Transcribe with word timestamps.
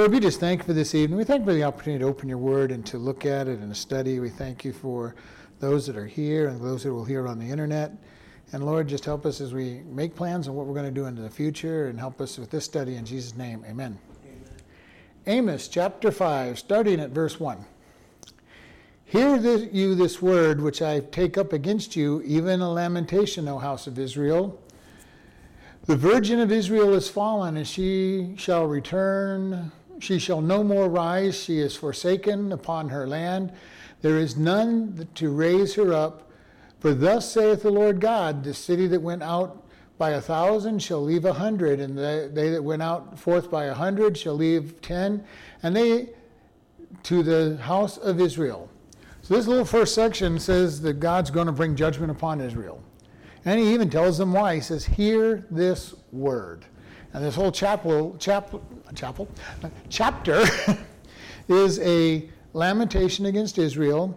Lord, 0.00 0.12
we 0.12 0.20
just 0.20 0.40
thank 0.40 0.60
you 0.60 0.64
for 0.64 0.72
this 0.72 0.94
evening. 0.94 1.18
We 1.18 1.24
thank 1.24 1.40
you 1.40 1.44
for 1.44 1.52
the 1.52 1.64
opportunity 1.64 2.02
to 2.02 2.08
open 2.08 2.26
your 2.26 2.38
word 2.38 2.72
and 2.72 2.86
to 2.86 2.96
look 2.96 3.26
at 3.26 3.48
it 3.48 3.58
and 3.58 3.70
to 3.70 3.78
study. 3.78 4.18
We 4.18 4.30
thank 4.30 4.64
you 4.64 4.72
for 4.72 5.14
those 5.58 5.86
that 5.88 5.94
are 5.98 6.06
here 6.06 6.48
and 6.48 6.58
those 6.58 6.84
that 6.84 6.94
will 6.94 7.04
hear 7.04 7.28
on 7.28 7.38
the 7.38 7.44
internet. 7.44 7.92
And 8.52 8.64
Lord, 8.64 8.88
just 8.88 9.04
help 9.04 9.26
us 9.26 9.42
as 9.42 9.52
we 9.52 9.82
make 9.84 10.16
plans 10.16 10.48
on 10.48 10.54
what 10.54 10.64
we're 10.64 10.72
going 10.72 10.86
to 10.86 10.90
do 10.90 11.04
into 11.04 11.20
the 11.20 11.28
future 11.28 11.88
and 11.88 11.98
help 11.98 12.22
us 12.22 12.38
with 12.38 12.48
this 12.50 12.64
study 12.64 12.96
in 12.96 13.04
Jesus' 13.04 13.36
name. 13.36 13.62
Amen. 13.68 13.98
Amen. 14.24 14.42
Amos 15.26 15.68
chapter 15.68 16.10
5, 16.10 16.58
starting 16.58 16.98
at 16.98 17.10
verse 17.10 17.38
1. 17.38 17.62
Hear 19.04 19.38
this, 19.38 19.68
you 19.70 19.94
this 19.94 20.22
word 20.22 20.62
which 20.62 20.80
I 20.80 21.00
take 21.00 21.36
up 21.36 21.52
against 21.52 21.94
you, 21.94 22.22
even 22.24 22.62
a 22.62 22.72
lamentation, 22.72 23.46
O 23.48 23.58
house 23.58 23.86
of 23.86 23.98
Israel. 23.98 24.58
The 25.84 25.96
virgin 25.96 26.40
of 26.40 26.50
Israel 26.50 26.94
is 26.94 27.10
fallen, 27.10 27.58
and 27.58 27.68
she 27.68 28.32
shall 28.38 28.64
return. 28.64 29.72
She 30.00 30.18
shall 30.18 30.40
no 30.40 30.64
more 30.64 30.88
rise. 30.88 31.40
She 31.40 31.58
is 31.58 31.76
forsaken 31.76 32.52
upon 32.52 32.88
her 32.88 33.06
land. 33.06 33.52
There 34.02 34.18
is 34.18 34.36
none 34.36 35.08
to 35.14 35.30
raise 35.30 35.74
her 35.74 35.92
up. 35.92 36.30
For 36.80 36.94
thus 36.94 37.30
saith 37.30 37.62
the 37.62 37.70
Lord 37.70 38.00
God 38.00 38.42
the 38.42 38.54
city 38.54 38.86
that 38.86 39.02
went 39.02 39.22
out 39.22 39.66
by 39.98 40.10
a 40.10 40.20
thousand 40.20 40.82
shall 40.82 41.02
leave 41.02 41.26
a 41.26 41.34
hundred, 41.34 41.78
and 41.78 41.96
they, 41.96 42.48
that 42.48 42.64
went 42.64 42.80
out 42.80 43.18
forth 43.18 43.50
by 43.50 43.66
a 43.66 43.74
hundred 43.74 44.16
shall 44.16 44.34
leave 44.34 44.80
ten, 44.80 45.22
and 45.62 45.76
they 45.76 46.08
to 47.02 47.22
the 47.22 47.58
house 47.58 47.98
of 47.98 48.18
Israel. 48.18 48.70
So 49.20 49.34
this 49.34 49.46
little 49.46 49.66
first 49.66 49.94
section 49.94 50.38
says 50.38 50.80
that 50.80 50.94
God's 50.94 51.30
going 51.30 51.46
to 51.46 51.52
bring 51.52 51.76
judgment 51.76 52.10
upon 52.10 52.40
Israel. 52.40 52.82
And 53.44 53.60
he 53.60 53.72
even 53.72 53.90
tells 53.90 54.18
them 54.18 54.32
why. 54.32 54.56
He 54.56 54.60
says, 54.60 54.84
Hear 54.84 55.46
this 55.50 55.94
word. 56.12 56.64
And 57.12 57.24
this 57.24 57.34
whole 57.34 57.52
chapel, 57.52 58.16
chapel, 58.18 58.62
chapel 58.94 59.28
chapter 59.88 60.44
is 61.48 61.80
a 61.80 62.28
lamentation 62.52 63.26
against 63.26 63.58
Israel, 63.58 64.16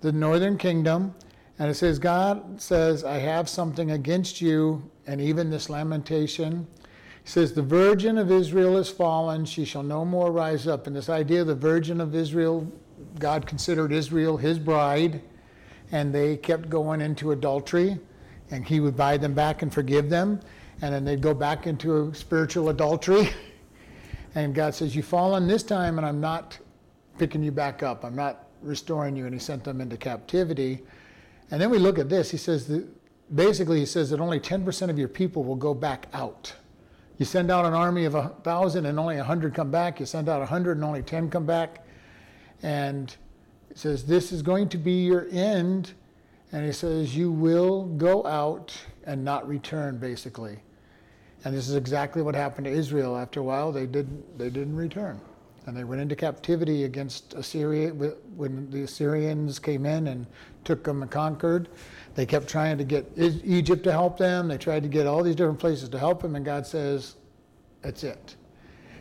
the 0.00 0.12
northern 0.12 0.58
kingdom. 0.58 1.14
And 1.58 1.70
it 1.70 1.74
says, 1.74 1.98
God 1.98 2.60
says, 2.60 3.04
I 3.04 3.18
have 3.18 3.48
something 3.48 3.92
against 3.92 4.40
you, 4.40 4.90
and 5.06 5.20
even 5.20 5.50
this 5.50 5.70
lamentation. 5.70 6.66
He 7.22 7.30
says, 7.30 7.52
The 7.52 7.62
virgin 7.62 8.18
of 8.18 8.32
Israel 8.32 8.76
is 8.78 8.88
fallen, 8.88 9.44
she 9.44 9.64
shall 9.64 9.84
no 9.84 10.04
more 10.04 10.32
rise 10.32 10.66
up. 10.66 10.88
And 10.88 10.96
this 10.96 11.08
idea 11.08 11.42
of 11.42 11.46
the 11.46 11.54
virgin 11.54 12.00
of 12.00 12.14
Israel, 12.14 12.70
God 13.20 13.46
considered 13.46 13.92
Israel 13.92 14.36
his 14.36 14.58
bride, 14.58 15.22
and 15.92 16.12
they 16.12 16.36
kept 16.36 16.68
going 16.68 17.00
into 17.00 17.30
adultery 17.30 17.98
and 18.50 18.66
he 18.66 18.80
would 18.80 18.96
buy 18.96 19.16
them 19.16 19.34
back 19.34 19.62
and 19.62 19.72
forgive 19.72 20.10
them, 20.10 20.40
and 20.84 20.92
then 20.92 21.02
they'd 21.02 21.22
go 21.22 21.32
back 21.32 21.66
into 21.66 22.08
a 22.08 22.14
spiritual 22.14 22.68
adultery. 22.68 23.30
and 24.34 24.54
God 24.54 24.74
says, 24.74 24.94
You've 24.94 25.06
fallen 25.06 25.48
this 25.48 25.62
time, 25.62 25.96
and 25.96 26.06
I'm 26.06 26.20
not 26.20 26.58
picking 27.18 27.42
you 27.42 27.50
back 27.50 27.82
up. 27.82 28.04
I'm 28.04 28.14
not 28.14 28.48
restoring 28.60 29.16
you. 29.16 29.24
And 29.24 29.32
he 29.32 29.40
sent 29.40 29.64
them 29.64 29.80
into 29.80 29.96
captivity. 29.96 30.82
And 31.50 31.58
then 31.58 31.70
we 31.70 31.78
look 31.78 31.98
at 31.98 32.10
this. 32.10 32.30
He 32.30 32.36
says 32.36 32.66
that 32.66 32.86
basically, 33.34 33.78
he 33.78 33.86
says 33.86 34.10
that 34.10 34.20
only 34.20 34.38
10% 34.38 34.90
of 34.90 34.98
your 34.98 35.08
people 35.08 35.42
will 35.42 35.56
go 35.56 35.72
back 35.72 36.06
out. 36.12 36.52
You 37.16 37.24
send 37.24 37.50
out 37.50 37.64
an 37.64 37.72
army 37.72 38.04
of 38.04 38.14
a 38.14 38.28
thousand 38.42 38.84
and 38.84 38.98
only 38.98 39.16
a 39.16 39.24
hundred 39.24 39.54
come 39.54 39.70
back. 39.70 40.00
You 40.00 40.04
send 40.04 40.28
out 40.28 40.42
a 40.42 40.46
hundred 40.46 40.76
and 40.76 40.84
only 40.84 41.02
10 41.02 41.30
come 41.30 41.46
back. 41.46 41.86
And 42.62 43.16
it 43.70 43.78
says, 43.78 44.04
This 44.04 44.32
is 44.32 44.42
going 44.42 44.68
to 44.68 44.76
be 44.76 45.04
your 45.04 45.28
end 45.30 45.94
and 46.52 46.66
he 46.66 46.72
says, 46.72 47.16
You 47.16 47.32
will 47.32 47.84
go 47.84 48.26
out 48.26 48.76
and 49.06 49.24
not 49.24 49.48
return, 49.48 49.96
basically. 49.96 50.58
And 51.44 51.54
this 51.54 51.68
is 51.68 51.74
exactly 51.74 52.22
what 52.22 52.34
happened 52.34 52.64
to 52.64 52.70
Israel. 52.70 53.16
After 53.16 53.40
a 53.40 53.42
while, 53.42 53.70
they 53.70 53.86
didn't, 53.86 54.38
they 54.38 54.48
didn't 54.50 54.76
return. 54.76 55.20
And 55.66 55.76
they 55.76 55.84
went 55.84 56.00
into 56.00 56.16
captivity 56.16 56.84
against 56.84 57.34
Assyria. 57.34 57.90
When 57.90 58.70
the 58.70 58.82
Assyrians 58.82 59.58
came 59.58 59.86
in 59.86 60.08
and 60.08 60.26
took 60.64 60.84
them 60.84 61.02
and 61.02 61.10
conquered, 61.10 61.68
they 62.14 62.26
kept 62.26 62.48
trying 62.48 62.78
to 62.78 62.84
get 62.84 63.10
Egypt 63.16 63.82
to 63.84 63.92
help 63.92 64.18
them. 64.18 64.48
They 64.48 64.58
tried 64.58 64.82
to 64.82 64.88
get 64.88 65.06
all 65.06 65.22
these 65.22 65.36
different 65.36 65.58
places 65.58 65.88
to 65.90 65.98
help 65.98 66.22
them, 66.22 66.36
and 66.36 66.44
God 66.44 66.66
says, 66.66 67.16
That's 67.82 68.04
it. 68.04 68.36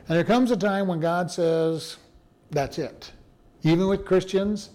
And 0.07 0.17
there 0.17 0.23
comes 0.23 0.51
a 0.51 0.57
time 0.57 0.87
when 0.87 0.99
God 0.99 1.31
says, 1.31 1.97
That's 2.51 2.77
it. 2.79 3.11
Even 3.63 3.87
with 3.87 4.05
Christians, 4.05 4.69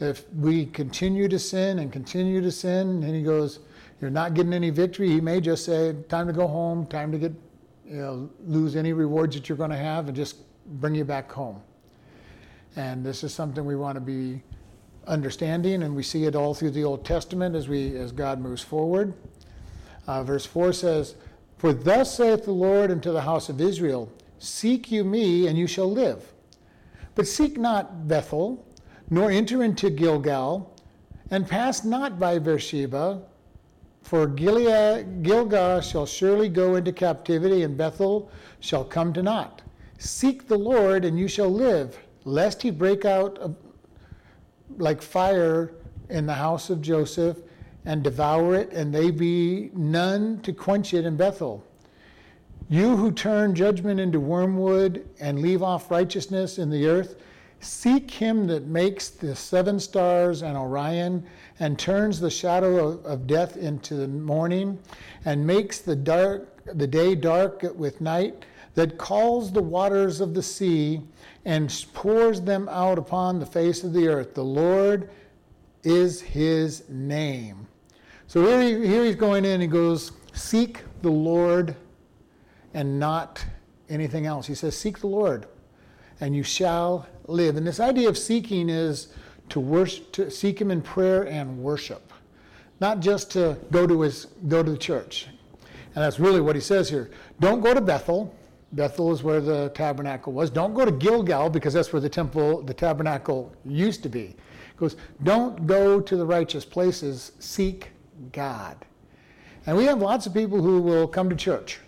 if 0.00 0.24
we 0.34 0.66
continue 0.66 1.28
to 1.28 1.38
sin 1.38 1.78
and 1.78 1.92
continue 1.92 2.40
to 2.40 2.50
sin, 2.50 3.02
and 3.02 3.14
he 3.14 3.22
goes, 3.22 3.60
You're 4.02 4.10
not 4.10 4.34
getting 4.34 4.52
any 4.52 4.70
victory, 4.70 5.08
he 5.08 5.20
may 5.20 5.40
just 5.40 5.64
say, 5.64 5.94
Time 6.08 6.26
to 6.26 6.32
go 6.32 6.48
home, 6.48 6.86
time 6.86 7.12
to 7.12 7.18
get, 7.18 7.32
you 7.86 7.98
know, 7.98 8.30
lose 8.44 8.74
any 8.74 8.92
rewards 8.92 9.36
that 9.36 9.48
you're 9.48 9.56
going 9.56 9.70
to 9.70 9.76
have, 9.76 10.08
and 10.08 10.16
just 10.16 10.38
bring 10.80 10.96
you 10.96 11.04
back 11.04 11.30
home. 11.30 11.62
And 12.74 13.06
this 13.06 13.22
is 13.22 13.32
something 13.32 13.64
we 13.64 13.76
want 13.76 13.94
to 13.94 14.00
be 14.00 14.42
understanding, 15.06 15.84
and 15.84 15.94
we 15.94 16.02
see 16.02 16.24
it 16.24 16.34
all 16.34 16.52
through 16.52 16.72
the 16.72 16.82
Old 16.82 17.04
Testament 17.04 17.54
as 17.54 17.68
we 17.68 17.96
as 17.96 18.10
God 18.10 18.40
moves 18.40 18.60
forward. 18.60 19.14
Uh, 20.08 20.24
verse 20.24 20.46
4 20.46 20.72
says, 20.72 21.14
For 21.58 21.72
thus 21.72 22.16
saith 22.16 22.44
the 22.44 22.50
Lord 22.50 22.90
unto 22.90 23.12
the 23.12 23.22
house 23.22 23.48
of 23.48 23.60
Israel, 23.60 24.12
Seek 24.40 24.90
you 24.90 25.04
me, 25.04 25.46
and 25.46 25.56
you 25.56 25.68
shall 25.68 25.88
live. 25.88 26.32
But 27.14 27.28
seek 27.28 27.56
not 27.56 28.08
Bethel, 28.08 28.66
nor 29.10 29.30
enter 29.30 29.62
into 29.62 29.90
Gilgal, 29.90 30.76
and 31.30 31.46
pass 31.46 31.84
not 31.84 32.18
by 32.18 32.40
Beersheba, 32.40 33.22
for 34.02 34.26
Gilead, 34.26 35.22
Gilgal 35.22 35.80
shall 35.80 36.06
surely 36.06 36.48
go 36.48 36.74
into 36.76 36.92
captivity, 36.92 37.62
and 37.62 37.76
Bethel 37.76 38.30
shall 38.60 38.84
come 38.84 39.12
to 39.14 39.22
naught. 39.22 39.62
Seek 39.98 40.48
the 40.48 40.58
Lord, 40.58 41.04
and 41.04 41.18
you 41.18 41.28
shall 41.28 41.48
live, 41.48 41.98
lest 42.24 42.62
he 42.62 42.70
break 42.70 43.04
out 43.04 43.56
like 44.76 45.00
fire 45.00 45.74
in 46.08 46.26
the 46.26 46.34
house 46.34 46.70
of 46.70 46.82
Joseph 46.82 47.38
and 47.84 48.02
devour 48.02 48.54
it, 48.54 48.72
and 48.72 48.94
they 48.94 49.10
be 49.10 49.70
none 49.74 50.40
to 50.42 50.52
quench 50.52 50.94
it 50.94 51.04
in 51.04 51.16
Bethel. 51.16 51.64
You 52.68 52.96
who 52.96 53.12
turn 53.12 53.54
judgment 53.54 54.00
into 54.00 54.20
wormwood 54.20 55.08
and 55.20 55.40
leave 55.40 55.62
off 55.62 55.90
righteousness 55.90 56.58
in 56.58 56.70
the 56.70 56.86
earth, 56.86 57.16
Seek 57.62 58.10
him 58.10 58.48
that 58.48 58.66
makes 58.66 59.08
the 59.08 59.36
seven 59.36 59.78
stars 59.78 60.42
and 60.42 60.56
Orion, 60.56 61.24
and 61.60 61.78
turns 61.78 62.18
the 62.18 62.28
shadow 62.28 62.88
of, 62.88 63.06
of 63.06 63.26
death 63.28 63.56
into 63.56 63.94
the 63.94 64.08
morning, 64.08 64.80
and 65.24 65.46
makes 65.46 65.78
the 65.80 65.94
dark 65.94 66.48
the 66.74 66.86
day 66.86 67.14
dark 67.14 67.64
with 67.76 68.00
night, 68.00 68.44
that 68.74 68.98
calls 68.98 69.52
the 69.52 69.62
waters 69.62 70.20
of 70.20 70.34
the 70.34 70.42
sea 70.42 71.02
and 71.44 71.86
pours 71.92 72.40
them 72.40 72.68
out 72.68 72.98
upon 72.98 73.38
the 73.38 73.46
face 73.46 73.84
of 73.84 73.92
the 73.92 74.08
earth. 74.08 74.34
The 74.34 74.44
Lord 74.44 75.10
is 75.84 76.20
his 76.20 76.88
name. 76.88 77.66
So 78.26 78.44
here, 78.44 78.60
he, 78.60 78.86
here 78.86 79.04
he's 79.04 79.16
going 79.16 79.44
in, 79.44 79.60
he 79.60 79.66
goes, 79.66 80.12
Seek 80.32 80.80
the 81.02 81.10
Lord 81.10 81.76
and 82.74 82.98
not 82.98 83.44
anything 83.88 84.26
else. 84.26 84.46
He 84.46 84.54
says, 84.54 84.76
Seek 84.76 84.98
the 84.98 85.08
Lord 85.08 85.46
and 86.22 86.36
you 86.36 86.44
shall 86.44 87.04
live. 87.26 87.56
And 87.56 87.66
this 87.66 87.80
idea 87.80 88.08
of 88.08 88.18
seeking 88.18 88.68
is 88.68 89.08
to 89.48 89.60
worship, 89.60 90.12
to 90.12 90.30
seek 90.30 90.60
Him 90.60 90.70
in 90.70 90.82
prayer 90.82 91.26
and 91.26 91.58
worship, 91.58 92.12
not 92.80 93.00
just 93.00 93.30
to 93.32 93.58
go 93.70 93.86
to 93.86 94.02
His 94.02 94.26
go 94.48 94.62
to 94.62 94.70
the 94.70 94.78
church. 94.78 95.28
And 95.94 96.02
that's 96.02 96.18
really 96.18 96.40
what 96.40 96.56
He 96.56 96.62
says 96.62 96.88
here. 96.88 97.10
Don't 97.40 97.60
go 97.60 97.74
to 97.74 97.80
Bethel. 97.80 98.34
Bethel 98.72 99.12
is 99.12 99.22
where 99.22 99.40
the 99.40 99.70
tabernacle 99.74 100.32
was. 100.32 100.48
Don't 100.48 100.72
go 100.72 100.84
to 100.84 100.92
Gilgal 100.92 101.50
because 101.50 101.74
that's 101.74 101.92
where 101.92 102.00
the 102.00 102.08
temple, 102.08 102.62
the 102.62 102.72
tabernacle 102.72 103.54
used 103.66 104.02
to 104.02 104.08
be. 104.08 104.28
He 104.28 104.78
goes, 104.78 104.96
don't 105.22 105.66
go 105.66 106.00
to 106.00 106.16
the 106.16 106.24
righteous 106.24 106.64
places. 106.64 107.32
Seek 107.38 107.90
God. 108.32 108.78
And 109.66 109.76
we 109.76 109.84
have 109.84 110.00
lots 110.00 110.26
of 110.26 110.32
people 110.32 110.62
who 110.62 110.80
will 110.80 111.06
come 111.06 111.28
to 111.28 111.36
church 111.36 111.80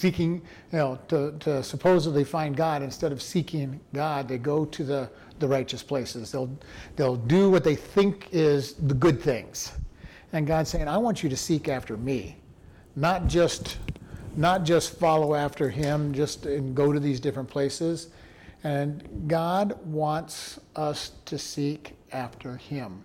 seeking, 0.00 0.36
you 0.72 0.78
know, 0.78 0.98
to, 1.08 1.34
to 1.40 1.62
supposedly 1.62 2.24
find 2.24 2.56
God 2.56 2.82
instead 2.82 3.12
of 3.12 3.20
seeking 3.20 3.78
God, 3.92 4.28
they 4.28 4.38
go 4.38 4.64
to 4.64 4.84
the, 4.84 5.10
the 5.38 5.46
righteous 5.46 5.82
places. 5.82 6.32
They'll, 6.32 6.50
they'll 6.96 7.16
do 7.16 7.50
what 7.50 7.64
they 7.64 7.76
think 7.76 8.28
is 8.32 8.74
the 8.74 8.94
good 8.94 9.20
things. 9.20 9.72
And 10.32 10.46
God's 10.46 10.70
saying, 10.70 10.88
I 10.88 10.96
want 10.96 11.22
you 11.22 11.28
to 11.28 11.36
seek 11.36 11.68
after 11.68 11.96
me, 11.96 12.36
not 12.96 13.26
just, 13.26 13.76
not 14.36 14.64
just 14.64 14.98
follow 14.98 15.34
after 15.34 15.68
him, 15.68 16.14
just 16.14 16.46
and 16.46 16.74
go 16.74 16.92
to 16.92 17.00
these 17.00 17.20
different 17.20 17.48
places. 17.48 18.08
And 18.64 19.26
God 19.26 19.78
wants 19.84 20.60
us 20.76 21.12
to 21.26 21.38
seek 21.38 21.94
after 22.12 22.56
him. 22.56 23.04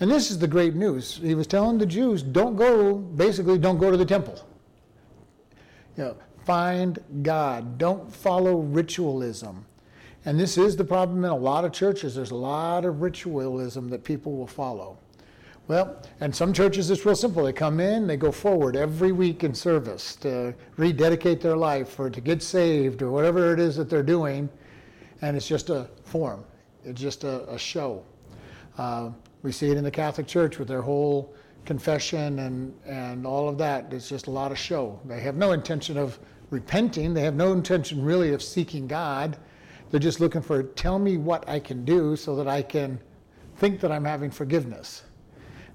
And 0.00 0.10
this 0.10 0.30
is 0.30 0.38
the 0.38 0.48
great 0.48 0.74
news. 0.74 1.20
He 1.22 1.34
was 1.34 1.46
telling 1.46 1.78
the 1.78 1.86
Jews, 1.86 2.22
don't 2.22 2.56
go, 2.56 2.94
basically, 2.94 3.58
don't 3.58 3.78
go 3.78 3.90
to 3.90 3.96
the 3.96 4.04
temple. 4.04 4.44
You 5.96 6.04
know, 6.04 6.16
find 6.44 6.98
God. 7.22 7.78
Don't 7.78 8.12
follow 8.12 8.56
ritualism. 8.58 9.64
And 10.24 10.40
this 10.40 10.56
is 10.56 10.76
the 10.76 10.84
problem 10.84 11.24
in 11.24 11.30
a 11.30 11.36
lot 11.36 11.64
of 11.64 11.72
churches. 11.72 12.14
There's 12.14 12.30
a 12.30 12.36
lot 12.36 12.84
of 12.84 13.02
ritualism 13.02 13.90
that 13.90 14.04
people 14.04 14.32
will 14.32 14.46
follow. 14.46 14.98
Well, 15.66 16.02
and 16.20 16.34
some 16.34 16.52
churches 16.52 16.90
it's 16.90 17.06
real 17.06 17.16
simple. 17.16 17.44
They 17.44 17.52
come 17.52 17.80
in, 17.80 18.06
they 18.06 18.18
go 18.18 18.30
forward 18.30 18.76
every 18.76 19.12
week 19.12 19.44
in 19.44 19.54
service 19.54 20.14
to 20.16 20.54
rededicate 20.76 21.40
their 21.40 21.56
life 21.56 21.98
or 21.98 22.10
to 22.10 22.20
get 22.20 22.42
saved 22.42 23.00
or 23.00 23.10
whatever 23.10 23.54
it 23.54 23.60
is 23.60 23.76
that 23.76 23.88
they're 23.88 24.02
doing, 24.02 24.50
and 25.22 25.36
it's 25.36 25.48
just 25.48 25.70
a 25.70 25.88
form. 26.04 26.44
It's 26.84 27.00
just 27.00 27.24
a, 27.24 27.50
a 27.50 27.58
show. 27.58 28.02
Uh, 28.76 29.10
we 29.42 29.52
see 29.52 29.70
it 29.70 29.78
in 29.78 29.84
the 29.84 29.90
Catholic 29.90 30.26
Church 30.26 30.58
with 30.58 30.68
their 30.68 30.82
whole 30.82 31.34
confession 31.64 32.40
and, 32.40 32.74
and 32.84 33.26
all 33.26 33.48
of 33.48 33.56
that. 33.58 33.90
It's 33.90 34.08
just 34.08 34.26
a 34.26 34.30
lot 34.30 34.52
of 34.52 34.58
show. 34.58 35.00
They 35.06 35.20
have 35.20 35.36
no 35.36 35.52
intention 35.52 35.96
of 35.96 36.18
repenting. 36.50 37.14
They 37.14 37.22
have 37.22 37.34
no 37.34 37.52
intention 37.52 38.04
really 38.04 38.32
of 38.32 38.42
seeking 38.42 38.86
God. 38.86 39.36
They're 39.90 40.00
just 40.00 40.20
looking 40.20 40.42
for, 40.42 40.62
tell 40.62 40.98
me 40.98 41.16
what 41.16 41.48
I 41.48 41.60
can 41.60 41.84
do 41.84 42.16
so 42.16 42.34
that 42.36 42.48
I 42.48 42.62
can 42.62 42.98
think 43.56 43.80
that 43.80 43.92
I'm 43.92 44.04
having 44.04 44.30
forgiveness. 44.30 45.02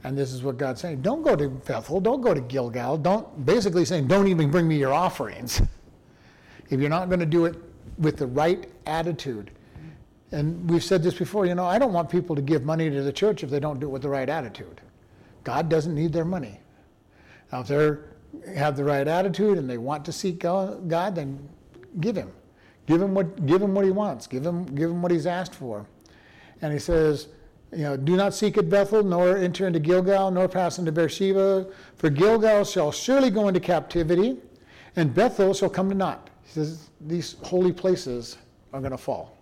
And 0.04 0.18
this 0.18 0.31
is 0.31 0.44
what 0.44 0.57
God's 0.57 0.81
saying. 0.81 1.01
Don't 1.01 1.24
go 1.24 1.36
to 1.36 1.50
Bethel. 1.50 2.00
Don't 2.00 2.21
go 2.21 2.33
to 2.33 2.42
Gilgal. 2.42 2.98
Don't, 2.98 3.45
basically 3.45 3.86
saying, 3.86 4.07
don't 4.07 4.27
even 4.27 4.50
bring 4.50 4.68
me 4.68 4.77
your 4.77 4.94
offerings. 4.94 5.62
If 6.69 6.80
you're 6.80 6.89
not 6.89 7.10
going 7.10 7.19
to 7.19 7.25
do 7.25 7.45
it 7.45 7.56
with 7.98 8.18
the 8.18 8.27
right 8.27 8.69
attitude. 8.86 9.51
And 10.31 10.69
we've 10.69 10.83
said 10.83 11.04
this 11.04 11.16
before, 11.16 11.45
you 11.45 11.56
know, 11.56 11.66
I 11.66 11.80
don't 11.80 11.92
want 11.92 12.10
people 12.10 12.36
to 12.36 12.42
give 12.42 12.63
money 12.63 12.89
to 12.89 13.01
the 13.01 13.12
church 13.12 13.44
if 13.44 13.50
they 13.50 13.60
don't 13.60 13.80
do 13.80 13.88
it 13.88 13.89
with 13.89 14.04
the 14.04 14.10
right 14.10 14.30
attitude. 14.30 14.80
God 15.44 15.69
doesn't 15.69 15.95
need 15.95 16.13
their 16.13 16.25
money. 16.25 16.60
Now, 17.51 17.62
if 17.62 17.68
they 17.68 17.98
have 18.56 18.76
the 18.76 18.84
right 18.84 19.08
attitude 19.08 19.58
and 19.58 19.70
they 19.70 19.78
want 19.78 20.06
to 20.06 20.12
seek 20.12 20.40
God, 20.40 20.90
then 20.90 21.48
give 22.00 22.16
him. 22.16 22.31
Give 22.86 23.02
him 23.02 23.14
what, 23.14 23.46
give 23.46 23.62
him 23.62 23.76
what 23.76 23.86
he 23.86 23.92
wants. 23.92 24.26
Give 24.26 24.46
him, 24.46 24.66
give 24.66 24.90
him 24.90 25.02
what 25.02 25.12
he's 25.12 25.28
asked 25.28 25.54
for. 25.54 25.86
And 26.62 26.74
he 26.74 26.80
says, 26.80 27.28
you 27.72 27.84
know, 27.84 27.96
do 27.96 28.16
not 28.16 28.34
seek 28.34 28.58
at 28.58 28.70
Bethel, 28.70 29.04
nor 29.04 29.38
enter 29.38 29.68
into 29.68 29.80
Gilgal, 29.80 30.31
nor 30.31 30.48
pass 30.48 30.80
into 30.80 30.92
Beersheba, 30.92 31.68
for 31.96 32.10
Gilgal 32.10 32.66
shall 32.66 32.92
surely 32.92 33.30
go 33.30 33.48
into 33.48 33.60
captivity, 33.60 34.38
and 34.96 35.14
Bethel 35.14 35.54
shall 35.54 35.70
come 35.70 35.88
to 35.90 35.96
naught. 35.96 36.30
He 36.44 36.50
says 36.52 36.90
these 37.00 37.36
holy 37.44 37.72
places 37.72 38.38
are 38.74 38.80
going 38.80 38.92
to 38.92 38.98
fall. 38.98 39.38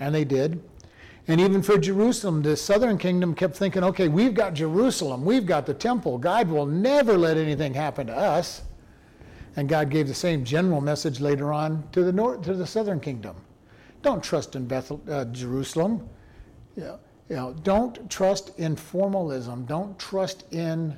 And 0.00 0.14
they 0.14 0.24
did. 0.24 0.62
And 1.26 1.40
even 1.40 1.62
for 1.62 1.78
Jerusalem, 1.78 2.42
the 2.42 2.56
southern 2.56 2.98
kingdom 2.98 3.34
kept 3.34 3.56
thinking, 3.56 3.82
okay, 3.82 4.08
we've 4.08 4.34
got 4.34 4.52
Jerusalem, 4.52 5.24
we've 5.24 5.46
got 5.46 5.64
the 5.64 5.72
temple. 5.72 6.18
God 6.18 6.48
will 6.48 6.66
never 6.66 7.16
let 7.16 7.36
anything 7.36 7.72
happen 7.72 8.06
to 8.08 8.16
us. 8.16 8.62
And 9.56 9.68
God 9.68 9.88
gave 9.88 10.08
the 10.08 10.14
same 10.14 10.44
general 10.44 10.80
message 10.80 11.20
later 11.20 11.52
on 11.52 11.88
to 11.92 12.02
the 12.02 12.12
north, 12.12 12.42
to 12.42 12.54
the 12.54 12.66
southern 12.66 13.00
kingdom. 13.00 13.36
Don't 14.02 14.22
trust 14.22 14.54
in 14.54 14.66
Bethel, 14.66 15.00
uh, 15.08 15.24
Jerusalem. 15.26 16.06
You 16.76 16.82
know, 16.82 16.98
you 17.28 17.36
know, 17.36 17.54
don't 17.62 18.10
trust 18.10 18.58
in 18.58 18.76
formalism. 18.76 19.64
Don't 19.64 19.98
trust 19.98 20.44
in 20.52 20.94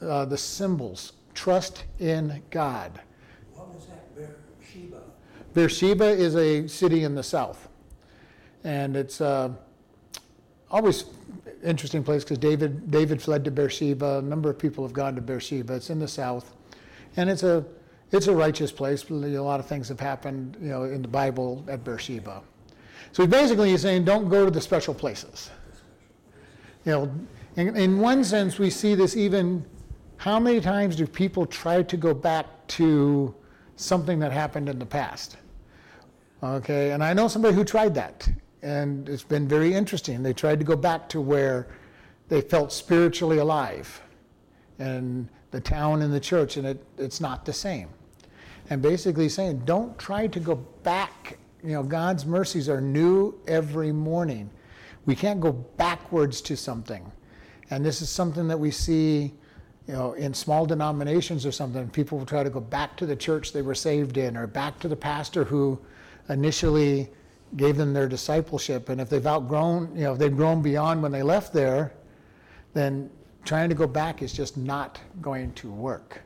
uh, 0.00 0.24
the 0.26 0.38
symbols. 0.38 1.14
Trust 1.34 1.84
in 1.98 2.40
God. 2.50 3.00
What 3.54 3.74
was 3.74 3.86
that, 3.86 4.14
Beersheba? 4.14 5.02
Beersheba 5.54 6.06
is 6.06 6.36
a 6.36 6.68
city 6.68 7.02
in 7.02 7.14
the 7.16 7.22
south, 7.22 7.63
and 8.64 8.96
it's 8.96 9.20
uh, 9.20 9.50
always 10.70 11.04
interesting 11.62 12.02
place 12.02 12.24
because 12.24 12.38
David 12.38 12.90
David 12.90 13.22
fled 13.22 13.44
to 13.44 13.50
Beersheba. 13.50 14.18
A 14.18 14.22
number 14.22 14.50
of 14.50 14.58
people 14.58 14.84
have 14.84 14.92
gone 14.92 15.14
to 15.14 15.20
Beersheba. 15.20 15.74
It's 15.74 15.90
in 15.90 15.98
the 15.98 16.08
south, 16.08 16.52
and 17.16 17.30
it's 17.30 17.42
a 17.42 17.64
it's 18.10 18.26
a 18.26 18.34
righteous 18.34 18.72
place. 18.72 19.08
A 19.10 19.14
lot 19.14 19.60
of 19.60 19.66
things 19.66 19.88
have 19.88 20.00
happened, 20.00 20.56
you 20.60 20.68
know, 20.68 20.84
in 20.84 21.02
the 21.02 21.08
Bible 21.08 21.64
at 21.68 21.84
Beersheba. 21.84 22.42
So 23.12 23.26
basically, 23.26 23.70
he's 23.70 23.82
saying, 23.82 24.04
don't 24.04 24.28
go 24.28 24.44
to 24.44 24.50
the 24.50 24.60
special 24.60 24.94
places. 24.94 25.50
You 26.84 26.92
know, 26.92 27.12
in, 27.56 27.76
in 27.76 27.98
one 27.98 28.24
sense, 28.24 28.58
we 28.58 28.70
see 28.70 28.94
this 28.94 29.16
even. 29.16 29.64
How 30.16 30.38
many 30.38 30.60
times 30.60 30.96
do 30.96 31.06
people 31.06 31.44
try 31.44 31.82
to 31.82 31.96
go 31.96 32.14
back 32.14 32.46
to 32.68 33.34
something 33.76 34.18
that 34.20 34.32
happened 34.32 34.68
in 34.68 34.78
the 34.78 34.86
past? 34.86 35.36
Okay, 36.42 36.92
and 36.92 37.02
I 37.02 37.12
know 37.12 37.26
somebody 37.28 37.54
who 37.54 37.64
tried 37.64 37.94
that, 37.94 38.28
and 38.64 39.08
it's 39.08 39.22
been 39.22 39.46
very 39.46 39.72
interesting. 39.72 40.22
They 40.22 40.32
tried 40.32 40.58
to 40.58 40.64
go 40.64 40.74
back 40.74 41.08
to 41.10 41.20
where 41.20 41.68
they 42.28 42.40
felt 42.40 42.72
spiritually 42.72 43.38
alive, 43.38 44.02
and 44.80 45.28
the 45.52 45.60
town 45.60 46.02
and 46.02 46.12
the 46.12 46.18
church, 46.18 46.56
and 46.56 46.66
it, 46.66 46.84
it's 46.98 47.20
not 47.20 47.44
the 47.44 47.52
same. 47.52 47.88
And 48.70 48.82
basically 48.82 49.28
saying, 49.28 49.62
don't 49.66 49.96
try 49.98 50.26
to 50.26 50.40
go 50.40 50.56
back 50.82 51.38
you 51.64 51.70
know, 51.70 51.82
God's 51.82 52.26
mercies 52.26 52.68
are 52.68 52.80
new 52.80 53.34
every 53.48 53.90
morning. 53.90 54.50
We 55.06 55.16
can't 55.16 55.40
go 55.40 55.52
backwards 55.52 56.42
to 56.42 56.56
something. 56.56 57.10
And 57.70 57.82
this 57.82 58.02
is 58.02 58.10
something 58.10 58.46
that 58.48 58.60
we 58.60 58.70
see, 58.70 59.32
you 59.88 59.94
know, 59.94 60.12
in 60.12 60.34
small 60.34 60.66
denominations 60.66 61.46
or 61.46 61.52
something. 61.52 61.88
People 61.88 62.18
will 62.18 62.26
try 62.26 62.42
to 62.42 62.50
go 62.50 62.60
back 62.60 62.98
to 62.98 63.06
the 63.06 63.16
church 63.16 63.52
they 63.52 63.62
were 63.62 63.74
saved 63.74 64.18
in 64.18 64.36
or 64.36 64.46
back 64.46 64.78
to 64.80 64.88
the 64.88 64.96
pastor 64.96 65.42
who 65.42 65.80
initially 66.28 67.08
gave 67.56 67.76
them 67.76 67.92
their 67.92 68.08
discipleship. 68.08 68.88
And 68.88 69.00
if 69.00 69.08
they've 69.08 69.26
outgrown, 69.26 69.94
you 69.94 70.04
know, 70.04 70.12
if 70.12 70.18
they've 70.18 70.34
grown 70.34 70.62
beyond 70.62 71.02
when 71.02 71.12
they 71.12 71.22
left 71.22 71.52
there, 71.52 71.92
then 72.72 73.10
trying 73.44 73.68
to 73.68 73.74
go 73.74 73.86
back 73.86 74.22
is 74.22 74.32
just 74.32 74.56
not 74.56 75.00
going 75.20 75.52
to 75.54 75.70
work. 75.70 76.22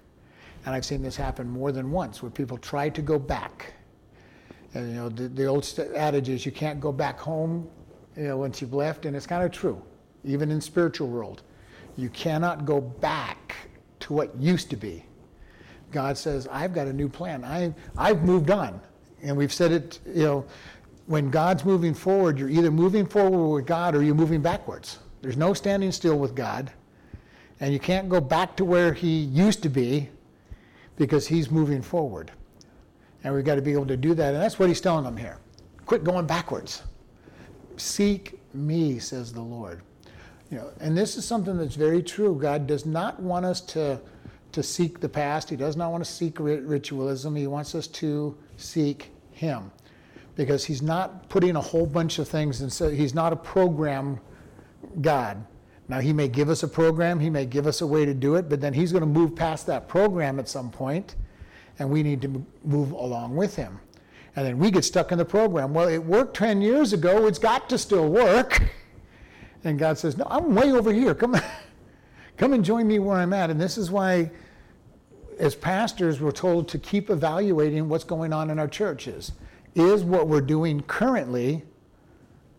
And 0.65 0.75
I've 0.75 0.85
seen 0.85 1.03
this 1.03 1.17
happen 1.17 1.49
more 1.49 1.73
than 1.73 1.91
once 1.91 2.23
where 2.23 2.31
people 2.31 2.59
try 2.59 2.89
to 2.89 3.03
go 3.03 3.19
back 3.19 3.75
and, 4.75 4.89
you 4.89 4.95
know, 4.95 5.09
the, 5.09 5.29
the 5.29 5.47
old 5.47 5.67
adage 5.95 6.29
is 6.29 6.45
you 6.45 6.53
can't 6.53 6.81
go 6.81 6.93
back 6.93 7.19
home, 7.19 7.69
you 8.17 8.25
know, 8.25 8.37
once 8.37 8.61
you've 8.61 8.75
left, 8.75 9.07
and 9.07 9.17
it's 9.17 9.27
kind 9.27 9.45
of 9.45 9.51
true, 9.51 9.83
even 10.25 10.51
in 10.51 10.61
spiritual 10.61 11.09
world. 11.09 11.43
You 11.97 12.11
cannot 12.11 12.65
go 12.65 12.81
back 12.81 13.57
to 14.01 14.13
what 14.13 14.37
used 14.37 14.71
to 14.71 14.77
be. 14.77 15.05
God 15.91 16.19
says, 16.19 16.47
I've 16.51 16.75
got 16.75 16.87
a 16.87 16.93
new 16.93 17.09
plan. 17.09 17.45
I, 17.45 17.75
I've 17.97 18.23
moved 18.23 18.51
on. 18.51 18.81
And 19.23 19.37
we've 19.37 19.53
said 19.53 19.73
it, 19.73 19.99
you 20.07 20.25
know, 20.25 20.45
when 21.09 21.31
God's 21.31 21.65
moving 21.65 21.95
forward, 21.95 22.39
you're 22.39 22.51
either 22.51 22.71
moving 22.71 23.07
forward 23.07 23.55
with 23.55 23.67
God 23.67 23.97
or 23.97 24.03
you're 24.03 24.15
moving 24.15 24.43
backwards. 24.43 24.99
There's 25.23 25.39
no 25.39 25.55
standing 25.55 25.91
still 25.91 26.19
with 26.19 26.35
God. 26.35 26.71
And 27.61 27.73
you 27.73 27.81
can't 27.81 28.11
go 28.11 28.21
back 28.21 28.57
to 28.57 28.65
where 28.65 28.93
He 28.93 29.21
used 29.21 29.63
to 29.63 29.71
be 29.71 30.11
because 30.97 31.27
He's 31.27 31.51
moving 31.51 31.81
forward. 31.81 32.31
And 33.25 33.35
we've 33.35 33.45
got 33.45 33.55
to 33.55 33.63
be 33.63 33.73
able 33.73 33.87
to 33.87 33.97
do 33.97 34.15
that. 34.15 34.35
And 34.35 34.43
that's 34.43 34.59
what 34.59 34.69
he's 34.69 34.83
telling 34.83 35.05
them 35.05 35.17
here. 35.17 35.39
Quit 35.87 36.05
going 36.05 36.27
backwards. 36.27 36.83
Seek 37.79 38.39
me, 38.55 38.99
says 38.99 39.33
the 39.33 39.41
Lord. 39.41 39.81
You 40.51 40.59
know, 40.59 40.71
and 40.81 40.97
this 40.97 41.17
is 41.17 41.25
something 41.25 41.57
that's 41.57 41.75
very 41.75 42.03
true. 42.03 42.39
God 42.41 42.67
does 42.67 42.87
not 42.87 43.19
want 43.21 43.45
us 43.45 43.61
to, 43.63 43.99
to 44.53 44.63
seek 44.63 45.01
the 45.01 45.09
past. 45.09 45.51
He 45.51 45.57
does 45.57 45.77
not 45.77 45.91
want 45.91 46.05
to 46.05 46.11
seek 46.11 46.39
ritualism. 46.39 47.35
He 47.35 47.47
wants 47.47 47.75
us 47.75 47.87
to 47.89 48.37
seek 48.57 49.11
him. 49.33 49.71
Because 50.39 50.65
he's 50.65 50.81
not 50.81 51.29
putting 51.29 51.57
a 51.57 51.61
whole 51.61 51.85
bunch 51.85 52.19
of 52.19 52.29
things 52.29 52.63
and 52.63 52.73
so 52.73 52.89
he's 52.89 53.13
not 53.13 53.35
a 53.35 53.37
program 53.37 54.19
God. 55.01 55.45
Now 55.89 56.01
he 56.01 56.13
may 56.13 56.29
give 56.29 56.49
us 56.49 56.63
a 56.63 56.69
program, 56.69 57.19
he 57.19 57.29
may 57.29 57.45
give 57.45 57.67
us 57.67 57.81
a 57.81 57.87
way 57.87 58.07
to 58.07 58.15
do 58.15 58.37
it, 58.37 58.49
but 58.49 58.61
then 58.61 58.73
he's 58.73 58.93
going 58.93 59.03
to 59.03 59.07
move 59.07 59.35
past 59.35 59.67
that 59.67 59.89
program 59.89 60.39
at 60.39 60.49
some 60.49 60.71
point 60.71 61.17
and 61.79 61.91
we 61.91 62.03
need 62.03 62.23
to 62.23 62.45
move 62.65 62.93
along 62.93 63.35
with 63.37 63.57
him. 63.57 63.81
And 64.37 64.47
then 64.47 64.59
we 64.59 64.71
get 64.71 64.85
stuck 64.85 65.11
in 65.11 65.19
the 65.19 65.25
program. 65.25 65.75
Well, 65.75 65.89
it 65.89 65.99
worked 65.99 66.37
10 66.37 66.63
years 66.63 66.93
ago, 66.93 67.27
it's 67.27 67.39
got 67.39 67.69
to 67.71 67.77
still 67.77 68.09
work. 68.09 68.63
And 69.65 69.77
God 69.77 69.99
says, 69.99 70.17
No, 70.17 70.25
I'm 70.31 70.55
way 70.55 70.71
over 70.71 70.93
here. 70.93 71.15
Come, 71.15 71.37
come 72.37 72.53
and 72.53 72.65
join 72.65 72.87
me 72.87 73.01
where 73.01 73.17
I'm 73.17 73.33
at. 73.33 73.51
And 73.51 73.61
this 73.61 73.77
is 73.77 73.91
why, 73.91 74.31
as 75.41 75.57
pastors, 75.57 76.21
we're 76.21 76.31
told 76.31 76.69
to 76.69 76.79
keep 76.79 77.11
evaluating 77.11 77.89
what's 77.89 78.05
going 78.05 78.33
on 78.33 78.51
in 78.51 78.61
our 78.61 78.69
churches. 78.69 79.33
Is 79.75 80.03
what 80.03 80.29
we're 80.29 80.41
doing 80.41 80.83
currently 80.83 81.63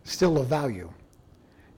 still 0.04 0.38
of 0.38 0.46
value? 0.46 0.92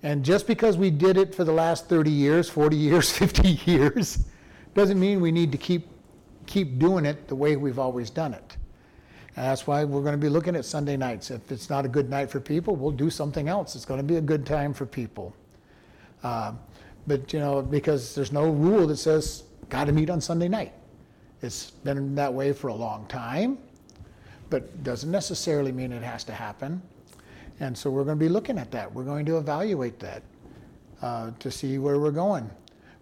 And 0.02 0.24
just 0.24 0.46
because 0.46 0.76
we 0.76 0.90
did 0.90 1.16
it 1.16 1.34
for 1.34 1.44
the 1.44 1.52
last 1.52 1.88
30 1.88 2.10
years, 2.10 2.48
40 2.48 2.76
years, 2.76 3.10
50 3.16 3.60
years, 3.70 4.24
doesn't 4.74 4.98
mean 4.98 5.20
we 5.20 5.32
need 5.32 5.52
to 5.52 5.58
keep 5.58 5.88
keep 6.46 6.78
doing 6.78 7.06
it 7.06 7.28
the 7.28 7.34
way 7.34 7.56
we've 7.56 7.78
always 7.78 8.10
done 8.10 8.34
it. 8.34 8.56
And 9.36 9.46
that's 9.46 9.66
why 9.66 9.84
we're 9.84 10.02
going 10.02 10.12
to 10.12 10.18
be 10.18 10.28
looking 10.28 10.56
at 10.56 10.64
Sunday 10.64 10.96
nights. 10.96 11.30
If 11.30 11.50
it's 11.50 11.70
not 11.70 11.84
a 11.84 11.88
good 11.88 12.10
night 12.10 12.30
for 12.30 12.40
people, 12.40 12.76
we'll 12.76 12.90
do 12.90 13.08
something 13.08 13.48
else. 13.48 13.74
It's 13.74 13.84
going 13.84 13.98
to 13.98 14.04
be 14.04 14.16
a 14.16 14.20
good 14.20 14.44
time 14.44 14.74
for 14.74 14.84
people. 14.84 15.34
Uh, 16.22 16.52
but, 17.06 17.32
you 17.32 17.40
know, 17.40 17.62
because 17.62 18.14
there's 18.14 18.32
no 18.32 18.50
rule 18.50 18.86
that 18.88 18.98
says, 18.98 19.44
got 19.70 19.84
to 19.84 19.92
meet 19.92 20.10
on 20.10 20.20
Sunday 20.20 20.48
night. 20.48 20.72
It's 21.40 21.70
been 21.70 22.14
that 22.14 22.32
way 22.32 22.52
for 22.52 22.68
a 22.68 22.74
long 22.74 23.06
time, 23.06 23.58
but 24.52 24.85
doesn't 24.85 25.11
necessarily 25.11 25.73
mean 25.73 25.92
it 25.92 26.02
has 26.02 26.25
to 26.25 26.32
happen. 26.32 26.82
And 27.61 27.76
so 27.76 27.90
we're 27.90 28.04
going 28.04 28.18
to 28.18 28.23
be 28.23 28.28
looking 28.28 28.59
at 28.59 28.71
that. 28.73 28.92
We're 28.92 29.02
going 29.02 29.25
to 29.25 29.38
evaluate 29.38 29.99
that 30.00 30.23
uh, 31.00 31.30
to 31.38 31.50
see 31.50 31.78
where 31.78 31.99
we're 31.99 32.11
going. 32.11 32.50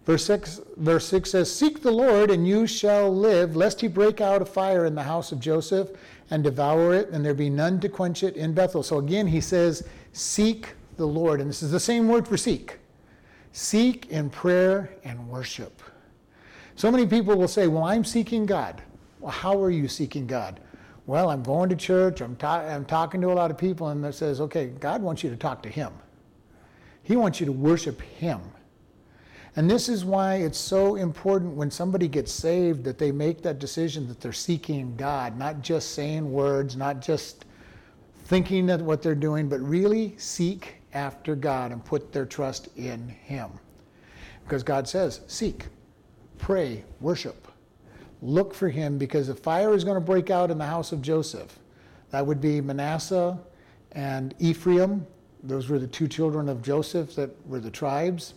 Verse 0.05 0.25
6, 0.25 0.61
verse 0.77 1.05
6 1.09 1.29
says, 1.29 1.53
Seek 1.53 1.81
the 1.81 1.91
Lord, 1.91 2.31
and 2.31 2.47
you 2.47 2.65
shall 2.65 3.13
live, 3.13 3.57
lest 3.57 3.81
he 3.81 3.89
break 3.89 4.21
out 4.21 4.41
a 4.41 4.45
fire 4.45 4.85
in 4.85 4.95
the 4.95 5.03
house 5.03 5.33
of 5.33 5.41
Joseph 5.41 5.89
and 6.29 6.41
devour 6.41 6.93
it, 6.93 7.09
and 7.09 7.23
there 7.23 7.33
be 7.33 7.49
none 7.49 7.81
to 7.81 7.89
quench 7.89 8.23
it 8.23 8.37
in 8.37 8.53
Bethel. 8.53 8.81
So 8.81 8.99
again, 8.99 9.27
he 9.27 9.41
says, 9.41 9.85
Seek 10.13 10.69
the 10.95 11.05
Lord. 11.05 11.41
And 11.41 11.49
this 11.49 11.61
is 11.61 11.71
the 11.71 11.81
same 11.81 12.07
word 12.07 12.25
for 12.25 12.37
seek. 12.37 12.77
Seek 13.51 14.09
in 14.09 14.29
prayer 14.29 14.89
and 15.03 15.27
worship. 15.27 15.83
So 16.77 16.89
many 16.89 17.05
people 17.05 17.35
will 17.35 17.49
say, 17.49 17.67
Well, 17.67 17.83
I'm 17.83 18.05
seeking 18.05 18.45
God. 18.45 18.81
Well, 19.19 19.31
how 19.33 19.61
are 19.61 19.69
you 19.69 19.89
seeking 19.89 20.25
God? 20.25 20.61
Well, 21.11 21.29
I'm 21.29 21.43
going 21.43 21.67
to 21.67 21.75
church, 21.75 22.21
I'm, 22.21 22.37
ta- 22.37 22.61
I'm 22.61 22.85
talking 22.85 23.19
to 23.19 23.33
a 23.33 23.33
lot 23.33 23.51
of 23.51 23.57
people, 23.57 23.89
and 23.89 24.01
that 24.05 24.15
says, 24.15 24.39
Okay, 24.39 24.67
God 24.67 25.01
wants 25.01 25.25
you 25.25 25.29
to 25.29 25.35
talk 25.35 25.61
to 25.63 25.67
Him. 25.67 25.91
He 27.03 27.17
wants 27.17 27.41
you 27.41 27.45
to 27.47 27.51
worship 27.51 27.99
Him. 27.99 28.39
And 29.57 29.69
this 29.69 29.89
is 29.89 30.05
why 30.05 30.35
it's 30.35 30.57
so 30.57 30.95
important 30.95 31.51
when 31.51 31.69
somebody 31.69 32.07
gets 32.07 32.31
saved 32.31 32.85
that 32.85 32.97
they 32.97 33.11
make 33.11 33.41
that 33.41 33.59
decision 33.59 34.07
that 34.07 34.21
they're 34.21 34.31
seeking 34.31 34.95
God, 34.95 35.37
not 35.37 35.61
just 35.61 35.95
saying 35.95 36.31
words, 36.31 36.77
not 36.77 37.01
just 37.01 37.43
thinking 38.27 38.65
that 38.67 38.79
what 38.79 39.01
they're 39.01 39.13
doing, 39.13 39.49
but 39.49 39.59
really 39.59 40.15
seek 40.17 40.75
after 40.93 41.35
God 41.35 41.73
and 41.73 41.83
put 41.83 42.13
their 42.13 42.25
trust 42.25 42.69
in 42.77 43.09
Him. 43.09 43.49
Because 44.45 44.63
God 44.63 44.87
says, 44.87 45.19
seek, 45.27 45.65
pray, 46.37 46.85
worship. 47.01 47.50
Look 48.21 48.53
for 48.53 48.69
Him 48.69 48.97
because 48.97 49.27
the 49.27 49.35
fire 49.35 49.73
is 49.73 49.83
going 49.83 49.95
to 49.95 50.01
break 50.01 50.29
out 50.29 50.51
in 50.51 50.57
the 50.57 50.65
house 50.65 50.91
of 50.91 51.01
Joseph. 51.01 51.57
That 52.11 52.25
would 52.25 52.41
be 52.41 52.61
Manasseh 52.61 53.37
and 53.93 54.35
Ephraim. 54.39 55.05
Those 55.43 55.69
were 55.69 55.79
the 55.79 55.87
two 55.87 56.07
children 56.07 56.49
of 56.49 56.61
Joseph 56.61 57.15
that 57.15 57.29
were 57.47 57.59
the 57.59 57.71
tribes. 57.71 58.35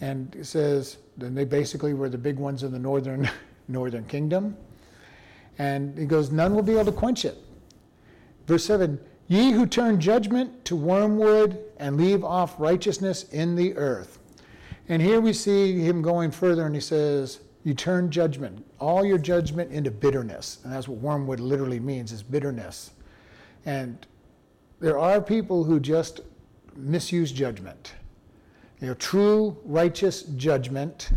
And 0.00 0.34
it 0.34 0.44
says, 0.44 0.98
then 1.16 1.34
they 1.34 1.44
basically 1.44 1.94
were 1.94 2.10
the 2.10 2.18
big 2.18 2.36
ones 2.36 2.62
in 2.62 2.72
the 2.72 2.78
northern, 2.78 3.30
northern 3.68 4.04
kingdom. 4.04 4.56
And 5.58 5.96
he 5.96 6.04
goes, 6.04 6.30
none 6.30 6.54
will 6.54 6.62
be 6.62 6.72
able 6.72 6.84
to 6.86 6.92
quench 6.92 7.24
it. 7.24 7.38
Verse 8.46 8.64
7 8.64 9.00
Ye 9.28 9.50
who 9.50 9.66
turn 9.66 10.00
judgment 10.00 10.64
to 10.66 10.76
wormwood 10.76 11.58
and 11.78 11.96
leave 11.96 12.22
off 12.22 12.54
righteousness 12.58 13.24
in 13.30 13.56
the 13.56 13.76
earth. 13.76 14.18
And 14.88 15.02
here 15.02 15.20
we 15.20 15.32
see 15.32 15.80
him 15.80 16.00
going 16.00 16.30
further, 16.30 16.64
and 16.64 16.74
he 16.74 16.80
says, 16.80 17.40
You 17.66 17.74
turn 17.74 18.12
judgment, 18.12 18.64
all 18.78 19.04
your 19.04 19.18
judgment 19.18 19.72
into 19.72 19.90
bitterness. 19.90 20.58
And 20.62 20.72
that's 20.72 20.86
what 20.86 20.98
wormwood 20.98 21.40
literally 21.40 21.80
means, 21.80 22.12
is 22.12 22.22
bitterness. 22.22 22.92
And 23.64 24.06
there 24.78 25.00
are 25.00 25.20
people 25.20 25.64
who 25.64 25.80
just 25.80 26.20
misuse 26.76 27.32
judgment. 27.32 27.94
You 28.80 28.86
know, 28.86 28.94
true 28.94 29.56
righteous 29.64 30.22
judgment 30.36 31.10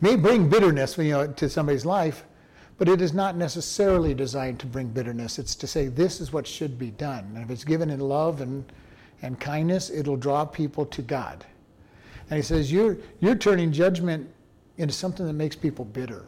may 0.00 0.16
bring 0.16 0.48
bitterness 0.48 0.98
you 0.98 1.12
know, 1.12 1.28
to 1.28 1.48
somebody's 1.48 1.86
life, 1.86 2.24
but 2.76 2.88
it 2.88 3.00
is 3.00 3.14
not 3.14 3.36
necessarily 3.36 4.14
designed 4.14 4.58
to 4.58 4.66
bring 4.66 4.88
bitterness. 4.88 5.38
It's 5.38 5.54
to 5.54 5.68
say 5.68 5.86
this 5.86 6.20
is 6.20 6.32
what 6.32 6.44
should 6.44 6.76
be 6.76 6.90
done. 6.90 7.30
And 7.36 7.44
if 7.44 7.50
it's 7.50 7.62
given 7.62 7.88
in 7.88 8.00
love 8.00 8.40
and, 8.40 8.64
and 9.22 9.38
kindness, 9.38 9.90
it'll 9.90 10.16
draw 10.16 10.44
people 10.44 10.86
to 10.86 11.02
God. 11.02 11.46
And 12.30 12.36
he 12.36 12.42
says, 12.42 12.72
you're, 12.72 12.96
you're 13.20 13.36
turning 13.36 13.70
judgment 13.70 14.28
into 14.78 14.92
something 14.92 15.26
that 15.26 15.32
makes 15.32 15.56
people 15.56 15.84
bitter. 15.84 16.26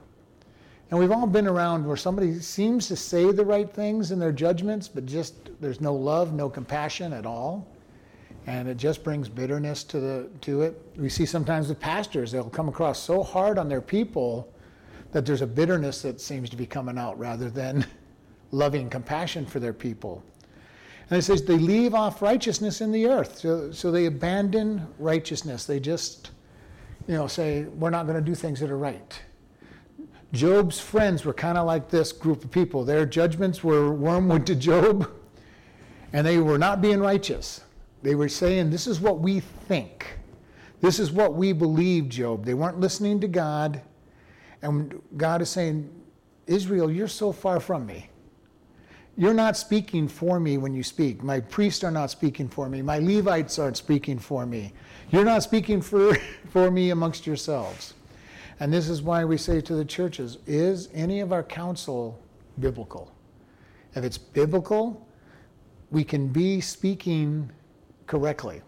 And 0.91 1.01
we've 1.01 1.11
all 1.11 1.27
been 1.27 1.49
around 1.49 1.85
where 1.85 1.97
somebody 1.97 2.39
seems 2.39 2.87
to 2.89 2.97
say 2.97 3.33
the 3.33 3.45
right 3.45 3.69
things 3.73 4.13
in 4.13 4.21
their 4.21 4.33
judgments, 4.33 4.87
but 4.87 5.05
just 5.05 5.35
there's 5.61 5.81
no 5.81 5.95
love, 5.95 6.33
no 6.33 6.49
compassion 6.49 7.13
at 7.13 7.27
all. 7.27 7.67
And 8.47 8.69
it 8.69 8.77
just 8.77 9.03
brings 9.03 9.29
bitterness 9.29 9.83
to, 9.85 9.99
the, 9.99 10.29
to 10.43 10.63
it. 10.63 10.81
We 10.97 11.09
see 11.09 11.27
sometimes 11.27 11.69
with 11.69 11.81
pastors, 11.81 12.31
they'll 12.31 12.49
come 12.49 12.69
across 12.69 13.03
so 13.03 13.25
hard 13.25 13.59
on 13.59 13.69
their 13.69 13.81
people 13.81 14.53
that 15.11 15.27
there's 15.27 15.43
a 15.43 15.47
bitterness 15.47 16.03
that 16.03 16.21
seems 16.21 16.49
to 16.51 16.57
be 16.57 16.67
coming 16.67 16.97
out 16.97 17.19
rather 17.19 17.51
than 17.51 17.85
loving 18.53 18.89
compassion 18.89 19.45
for 19.45 19.59
their 19.59 19.73
people. 19.73 20.23
And 21.11 21.19
it 21.19 21.23
says 21.23 21.43
they 21.43 21.59
leave 21.59 21.95
off 21.95 22.23
righteousness 22.23 22.81
in 22.81 22.93
the 22.93 23.07
earth. 23.07 23.39
So, 23.39 23.73
so 23.73 23.91
they 23.91 24.07
abandon 24.07 24.87
righteousness. 24.99 25.65
They 25.65 25.81
just, 25.81 26.31
you 27.07 27.15
know, 27.15 27.27
say, 27.27 27.65
we're 27.65 27.91
not 27.91 28.07
going 28.07 28.17
to 28.17 28.25
do 28.25 28.35
things 28.35 28.61
that 28.61 28.71
are 28.71 28.79
right. 28.79 29.23
Job's 30.33 30.81
friends 30.81 31.25
were 31.25 31.33
kind 31.33 31.57
of 31.57 31.67
like 31.67 31.89
this 31.89 32.13
group 32.13 32.45
of 32.45 32.51
people. 32.51 32.85
Their 32.85 33.07
judgments 33.07 33.63
were 33.63 33.93
wormwood 33.93 34.47
to 34.47 34.55
Job, 34.55 35.11
and 36.13 36.27
they 36.27 36.39
were 36.39 36.59
not 36.59 36.81
being 36.81 37.01
righteous. 37.01 37.63
They 38.03 38.15
were 38.15 38.29
saying, 38.29 38.71
This 38.71 38.87
is 38.87 39.01
what 39.01 39.21
we 39.21 39.41
think. 39.41 40.19
This 40.81 40.99
is 40.99 41.11
what 41.11 41.35
we 41.35 41.53
believe, 41.53 42.09
Job. 42.09 42.45
They 42.45 42.55
weren't 42.55 42.81
listening 42.81 43.21
to 43.21 43.29
God. 43.29 43.81
And 44.63 45.01
God 45.17 45.43
is 45.43 45.49
saying, 45.49 45.91
Israel, 46.47 46.91
you're 46.91 47.09
so 47.09 47.33
far 47.33 47.61
from 47.61 47.87
me. 47.87 48.11
You're 49.17 49.35
not 49.35 49.57
speaking 49.57 50.09
for 50.09 50.39
me 50.39 50.59
when 50.59 50.75
you 50.75 50.83
speak. 50.83 51.23
My 51.23 51.41
priests 51.41 51.83
are 51.83 51.91
not 51.91 52.11
speaking 52.11 52.49
for 52.49 52.69
me. 52.69 52.83
My 52.83 52.99
Levites 52.99 53.59
aren't 53.59 53.79
speaking 53.79 54.19
for 54.19 54.45
me. 54.45 54.75
You're 55.11 55.25
not 55.25 55.43
speaking 55.43 55.81
for, 55.81 56.15
for 56.51 56.71
me 56.71 56.91
amongst 56.91 57.27
yourselves. 57.27 57.95
And 58.59 58.73
this 58.73 58.89
is 58.89 59.03
why 59.03 59.25
we 59.25 59.37
say 59.37 59.61
to 59.61 59.75
the 59.75 59.85
churches 59.85 60.39
is 60.47 60.89
any 60.95 61.21
of 61.21 61.33
our 61.33 61.43
counsel 61.43 62.19
biblical? 62.59 63.13
If 63.95 64.05
it's 64.05 64.19
biblical, 64.19 65.07
we 65.91 66.05
can 66.05 66.29
be 66.29 66.61
speaking 66.61 67.51
correctly. 68.07 68.63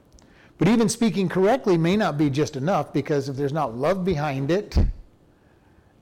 But 0.59 0.69
even 0.69 0.89
speaking 0.89 1.29
correctly 1.29 1.79
may 1.79 1.97
not 1.97 2.19
be 2.19 2.31
just 2.31 2.57
enough 2.57 2.93
because 2.93 3.29
if 3.29 3.37
there's 3.37 3.53
not 3.53 3.77
love 3.77 4.05
behind 4.05 4.51
it, 4.51 4.77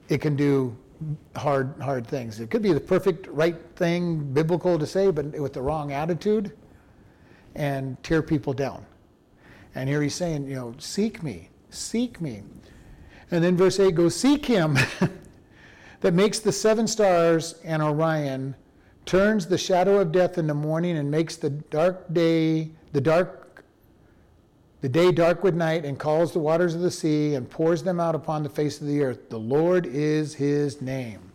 it 0.08 0.18
can 0.18 0.36
do 0.36 0.76
hard 1.36 1.74
hard 1.80 2.06
things. 2.06 2.40
It 2.40 2.50
could 2.50 2.62
be 2.62 2.72
the 2.72 2.80
perfect 2.80 3.26
right 3.28 3.56
thing 3.76 4.32
biblical 4.32 4.78
to 4.78 4.86
say, 4.86 5.10
but 5.10 5.26
with 5.38 5.52
the 5.52 5.60
wrong 5.60 5.92
attitude 5.92 6.56
and 7.54 8.02
tear 8.02 8.22
people 8.22 8.52
down. 8.52 8.84
And 9.76 9.90
here 9.90 10.00
he's 10.00 10.14
saying, 10.14 10.48
you 10.48 10.54
know, 10.54 10.74
seek 10.78 11.22
me, 11.22 11.50
seek 11.68 12.18
me. 12.18 12.42
And 13.30 13.44
then 13.44 13.58
verse 13.58 13.78
8 13.78 13.94
goes, 13.94 14.16
Seek 14.16 14.46
him 14.46 14.78
that 16.00 16.14
makes 16.14 16.38
the 16.38 16.50
seven 16.50 16.86
stars 16.86 17.56
and 17.62 17.82
Orion, 17.82 18.56
turns 19.04 19.46
the 19.46 19.58
shadow 19.58 20.00
of 20.00 20.12
death 20.12 20.38
in 20.38 20.46
the 20.46 20.54
morning, 20.54 20.96
and 20.96 21.10
makes 21.10 21.36
the 21.36 21.50
dark 21.50 22.10
day, 22.12 22.70
the 22.92 23.02
dark 23.02 23.42
the 24.80 24.88
day 24.88 25.12
dark 25.12 25.42
with 25.42 25.54
night, 25.54 25.84
and 25.84 25.98
calls 25.98 26.32
the 26.32 26.38
waters 26.38 26.74
of 26.74 26.80
the 26.80 26.90
sea, 26.90 27.34
and 27.34 27.50
pours 27.50 27.82
them 27.82 28.00
out 28.00 28.14
upon 28.14 28.42
the 28.42 28.48
face 28.48 28.80
of 28.80 28.86
the 28.86 29.02
earth. 29.02 29.28
The 29.28 29.38
Lord 29.38 29.84
is 29.84 30.34
his 30.34 30.80
name. 30.80 31.32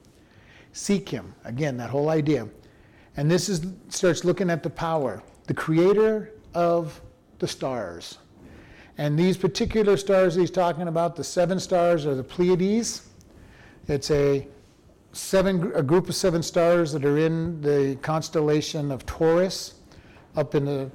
Seek 0.74 1.10
him. 1.10 1.36
Again, 1.44 1.78
that 1.78 1.90
whole 1.92 2.10
idea. 2.10 2.48
And 3.18 3.30
this 3.30 3.50
is 3.50 3.68
starts 3.90 4.24
looking 4.26 4.50
at 4.50 4.64
the 4.64 4.70
power, 4.70 5.22
the 5.46 5.54
creator 5.54 6.34
of 6.56 7.02
the 7.38 7.48
stars. 7.48 8.18
And 8.98 9.18
these 9.18 9.38
particular 9.38 9.98
stars 9.98 10.36
he's 10.36 10.52
talking 10.52 10.88
about, 10.88 11.16
the 11.16 11.24
seven 11.24 11.60
stars 11.60 12.06
are 12.06 12.16
the 12.16 12.24
Pleiades. 12.24 13.08
It's 13.88 14.12
a 14.12 14.48
seven 15.14 15.72
a 15.74 15.84
group 15.84 16.08
of 16.08 16.16
seven 16.16 16.42
stars 16.44 16.92
that 16.94 17.04
are 17.06 17.18
in 17.18 17.62
the 17.62 17.98
constellation 18.02 18.92
of 18.92 19.06
Taurus, 19.06 19.76
up 20.36 20.56
in 20.56 20.66
the 20.66 20.90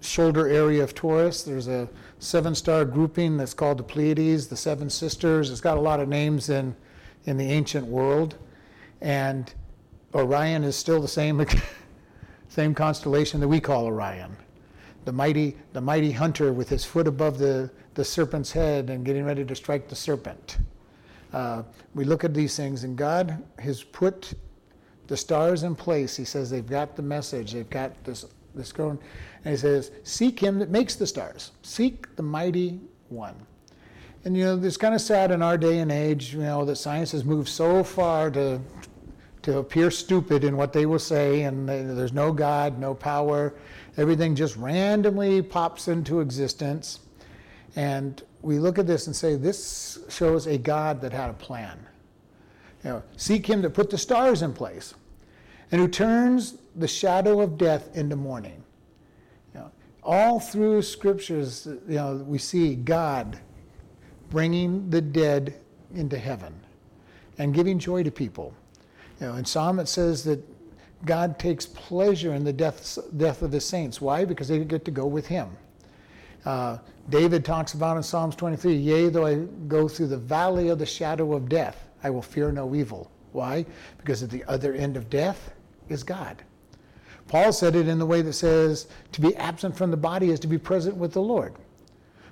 shoulder 0.00 0.48
area 0.48 0.82
of 0.82 0.94
Taurus. 0.94 1.42
There's 1.42 1.68
a 1.68 1.88
seven 2.18 2.54
star 2.54 2.84
grouping 2.84 3.36
that's 3.36 3.54
called 3.54 3.78
the 3.78 3.82
Pleiades, 3.82 4.48
the 4.48 4.56
Seven 4.56 4.90
Sisters. 4.90 5.50
It's 5.50 5.60
got 5.60 5.76
a 5.76 5.80
lot 5.80 6.00
of 6.00 6.08
names 6.08 6.50
in, 6.50 6.74
in 7.24 7.36
the 7.36 7.50
ancient 7.50 7.86
world. 7.86 8.36
And 9.00 9.52
Orion 10.14 10.64
is 10.64 10.76
still 10.76 11.00
the 11.00 11.08
same, 11.08 11.44
same 12.48 12.74
constellation 12.74 13.40
that 13.40 13.48
we 13.48 13.60
call 13.60 13.86
Orion. 13.86 14.36
The 15.04 15.12
mighty, 15.12 15.56
the 15.72 15.80
mighty 15.80 16.12
hunter 16.12 16.52
with 16.52 16.68
his 16.68 16.84
foot 16.84 17.08
above 17.08 17.38
the, 17.38 17.70
the 17.94 18.04
serpent's 18.04 18.52
head 18.52 18.90
and 18.90 19.04
getting 19.04 19.24
ready 19.24 19.44
to 19.44 19.54
strike 19.54 19.88
the 19.88 19.96
serpent. 19.96 20.58
Uh, 21.32 21.62
we 21.94 22.04
look 22.04 22.24
at 22.24 22.34
these 22.34 22.56
things, 22.56 22.84
and 22.84 22.96
God 22.96 23.42
has 23.58 23.82
put 23.82 24.34
the 25.06 25.16
stars 25.16 25.62
in 25.62 25.74
place. 25.74 26.16
He 26.16 26.24
says 26.24 26.50
they've 26.50 26.66
got 26.66 26.96
the 26.96 27.02
message, 27.02 27.52
they've 27.52 27.68
got 27.68 28.02
this, 28.04 28.26
this 28.54 28.72
going. 28.72 28.98
And 29.44 29.52
he 29.52 29.58
says, 29.58 29.90
Seek 30.04 30.38
him 30.38 30.58
that 30.58 30.70
makes 30.70 30.94
the 30.94 31.06
stars, 31.06 31.52
seek 31.62 32.14
the 32.16 32.22
mighty 32.22 32.80
one. 33.08 33.34
And 34.24 34.36
you 34.36 34.44
know, 34.44 34.62
it's 34.62 34.76
kind 34.76 34.94
of 34.94 35.00
sad 35.00 35.32
in 35.32 35.42
our 35.42 35.58
day 35.58 35.78
and 35.78 35.90
age, 35.90 36.34
you 36.34 36.40
know, 36.40 36.64
that 36.64 36.76
science 36.76 37.10
has 37.12 37.24
moved 37.24 37.48
so 37.48 37.82
far 37.82 38.30
to, 38.30 38.60
to 39.42 39.58
appear 39.58 39.90
stupid 39.90 40.44
in 40.44 40.56
what 40.56 40.72
they 40.72 40.86
will 40.86 40.98
say, 40.98 41.42
and 41.42 41.68
there's 41.68 42.12
no 42.12 42.32
God, 42.32 42.78
no 42.78 42.94
power. 42.94 43.52
Everything 43.96 44.34
just 44.34 44.56
randomly 44.56 45.42
pops 45.42 45.88
into 45.88 46.20
existence. 46.20 47.00
And 47.76 48.22
we 48.40 48.58
look 48.58 48.78
at 48.78 48.86
this 48.86 49.06
and 49.06 49.14
say, 49.14 49.36
this 49.36 49.98
shows 50.08 50.46
a 50.46 50.58
God 50.58 51.00
that 51.00 51.12
had 51.12 51.30
a 51.30 51.34
plan. 51.34 51.78
You 52.84 52.90
know, 52.90 53.02
seek 53.16 53.46
him 53.46 53.62
to 53.62 53.70
put 53.70 53.90
the 53.90 53.98
stars 53.98 54.42
in 54.42 54.52
place 54.52 54.94
and 55.70 55.80
who 55.80 55.88
turns 55.88 56.56
the 56.76 56.88
shadow 56.88 57.40
of 57.40 57.56
death 57.56 57.96
into 57.96 58.16
morning 58.16 58.62
all 60.02 60.40
through 60.40 60.82
scriptures, 60.82 61.66
you 61.88 61.94
know, 61.94 62.16
we 62.26 62.38
see 62.38 62.74
God 62.74 63.38
bringing 64.30 64.90
the 64.90 65.00
dead 65.00 65.54
into 65.94 66.18
heaven 66.18 66.54
and 67.38 67.54
giving 67.54 67.78
joy 67.78 68.02
to 68.02 68.10
people. 68.10 68.52
You 69.20 69.28
know, 69.28 69.34
in 69.34 69.44
Psalm 69.44 69.78
it 69.78 69.88
says 69.88 70.24
that 70.24 70.42
God 71.04 71.38
takes 71.38 71.66
pleasure 71.66 72.34
in 72.34 72.44
the 72.44 72.52
death, 72.52 72.98
death 73.16 73.42
of 73.42 73.50
the 73.50 73.60
saints. 73.60 74.00
Why? 74.00 74.24
Because 74.24 74.48
they 74.48 74.58
get 74.64 74.84
to 74.84 74.90
go 74.90 75.06
with 75.06 75.26
Him. 75.26 75.50
Uh, 76.44 76.78
David 77.08 77.44
talks 77.44 77.74
about 77.74 77.96
in 77.96 78.02
Psalms 78.02 78.36
23 78.36 78.74
Yea, 78.74 79.08
though 79.08 79.26
I 79.26 79.36
go 79.66 79.88
through 79.88 80.08
the 80.08 80.18
valley 80.18 80.68
of 80.68 80.78
the 80.78 80.86
shadow 80.86 81.34
of 81.34 81.48
death, 81.48 81.88
I 82.02 82.10
will 82.10 82.22
fear 82.22 82.52
no 82.52 82.74
evil. 82.74 83.10
Why? 83.32 83.64
Because 83.98 84.22
at 84.22 84.30
the 84.30 84.44
other 84.44 84.74
end 84.74 84.96
of 84.96 85.08
death 85.10 85.52
is 85.88 86.02
God. 86.02 86.42
Paul 87.28 87.52
said 87.52 87.76
it 87.76 87.88
in 87.88 87.98
the 87.98 88.06
way 88.06 88.22
that 88.22 88.32
says 88.32 88.88
to 89.12 89.20
be 89.20 89.34
absent 89.36 89.76
from 89.76 89.90
the 89.90 89.96
body 89.96 90.30
is 90.30 90.40
to 90.40 90.46
be 90.46 90.58
present 90.58 90.96
with 90.96 91.12
the 91.12 91.22
Lord. 91.22 91.54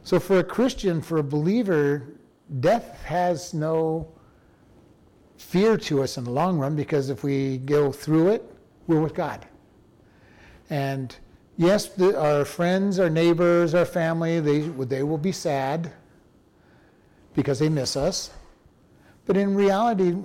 So 0.03 0.19
for 0.19 0.39
a 0.39 0.45
Christian, 0.45 1.01
for 1.01 1.19
a 1.19 1.23
believer, 1.23 2.15
death 2.61 3.03
has 3.05 3.55
no 3.55 4.09
fear 5.37 5.77
to 5.77 6.03
us 6.03 6.19
in 6.19 6.25
the 6.25 6.31
long 6.31 6.59
run 6.59 6.77
because 6.77 7.09
if 7.09 7.23
we 7.23 7.59
go 7.59 7.91
through 7.91 8.29
it, 8.29 8.45
we're 8.87 9.01
with 9.01 9.15
God. 9.15 9.47
And 10.69 11.15
yes, 11.57 11.89
the, 11.89 12.19
our 12.21 12.45
friends, 12.45 12.99
our 12.99 13.11
neighbors, 13.11 13.75
our 13.75 13.85
family, 13.85 14.41
they, 14.41 14.61
they 14.61 15.03
will 15.03 15.19
be 15.19 15.33
sad 15.33 15.93
because 17.35 17.59
they 17.59 17.69
miss 17.69 17.97
us. 17.97 18.31
But 19.27 19.37
in 19.37 19.55
reality, 19.55 20.17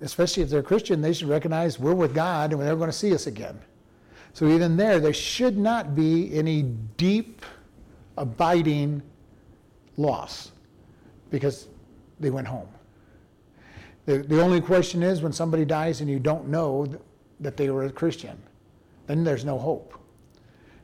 especially 0.00 0.42
if 0.42 0.50
they're 0.50 0.62
Christian, 0.62 1.00
they 1.00 1.12
should 1.12 1.28
recognize 1.28 1.78
we're 1.78 1.94
with 1.94 2.14
God 2.14 2.52
and 2.52 2.60
they're 2.60 2.68
never 2.68 2.78
going 2.78 2.90
to 2.90 2.96
see 2.96 3.14
us 3.14 3.26
again. 3.26 3.58
So 4.32 4.48
even 4.48 4.76
there, 4.76 5.00
there 5.00 5.12
should 5.12 5.58
not 5.58 5.94
be 5.94 6.32
any 6.34 6.62
deep, 6.62 7.44
abiding 8.16 9.02
loss 9.96 10.52
because 11.30 11.68
they 12.20 12.30
went 12.30 12.46
home. 12.46 12.68
The, 14.06 14.18
the 14.18 14.40
only 14.40 14.60
question 14.60 15.02
is 15.02 15.22
when 15.22 15.32
somebody 15.32 15.64
dies 15.64 16.00
and 16.00 16.08
you 16.08 16.18
don't 16.18 16.48
know 16.48 16.86
that 17.40 17.56
they 17.56 17.70
were 17.70 17.84
a 17.84 17.90
Christian, 17.90 18.40
then 19.06 19.24
there's 19.24 19.44
no 19.44 19.58
hope. 19.58 19.98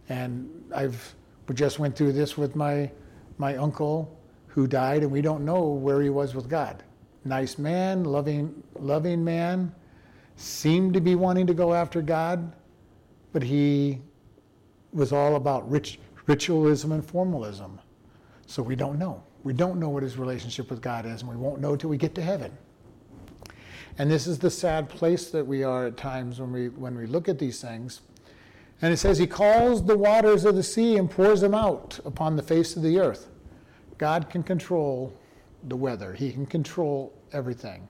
And 0.09 0.49
I've 0.75 1.15
we 1.49 1.55
just 1.55 1.79
went 1.79 1.95
through 1.95 2.13
this 2.13 2.37
with 2.37 2.57
my 2.57 2.91
my 3.39 3.57
uncle 3.57 4.19
who 4.47 4.67
died, 4.67 5.03
and 5.03 5.11
we 5.11 5.21
don't 5.21 5.45
know 5.45 5.65
where 5.65 6.01
he 6.01 6.11
was 6.11 6.35
with 6.35 6.49
God. 6.49 6.83
Nice 7.25 7.59
man, 7.59 8.05
loving 8.05 8.63
loving 8.79 9.25
man, 9.25 9.75
seemed 10.37 10.95
to 10.95 11.01
be 11.01 11.15
wanting 11.15 11.47
to 11.47 11.55
go 11.55 11.75
after 11.75 12.03
God, 12.03 12.53
but 13.33 13.43
he 13.43 14.01
was 14.93 15.13
all 15.13 15.37
about 15.37 15.69
rich, 15.71 15.99
ritualism 16.27 16.93
and 16.93 17.05
formalism. 17.05 17.81
So 18.47 18.63
we 18.63 18.77
don't 18.77 18.99
know. 18.99 19.23
We 19.43 19.53
don't 19.53 19.79
know 19.79 19.89
what 19.89 20.03
his 20.03 20.17
relationship 20.17 20.71
with 20.71 20.81
God 20.81 21.05
is, 21.05 21.23
and 21.23 21.31
we 21.31 21.37
won't 21.37 21.61
know 21.61 21.77
till 21.77 21.91
we 21.91 21.97
get 21.97 22.15
to 22.15 22.23
heaven. 22.23 22.57
And 23.97 24.11
this 24.11 24.27
is 24.27 24.39
the 24.39 24.51
sad 24.51 24.89
place 24.89 25.31
that 25.31 25.47
we 25.47 25.63
are 25.63 25.87
at 25.87 25.97
times 25.97 26.41
when 26.41 26.53
we 26.53 26.69
when 26.69 26.97
we 26.97 27.07
look 27.07 27.29
at 27.29 27.39
these 27.39 27.61
things. 27.61 28.01
And 28.83 28.93
it 28.93 28.97
says 28.97 29.19
he 29.19 29.27
calls 29.27 29.85
the 29.85 29.97
waters 29.97 30.45
of 30.45 30.57
the 30.57 30.63
sea 30.63 30.97
and 30.97 31.09
pours 31.09 31.41
them 31.41 31.55
out 31.55 32.01
upon 32.05 32.35
the 32.35 32.43
face 32.43 32.77
of 32.77 32.83
the 32.83 32.99
earth. 32.99 33.29
God 33.99 34.29
can 34.29 34.43
control 34.43 35.13
the 35.69 35.77
weather. 35.77 36.13
He 36.13 36.33
can 36.33 36.45
control 36.45 37.13
everything. 37.33 37.87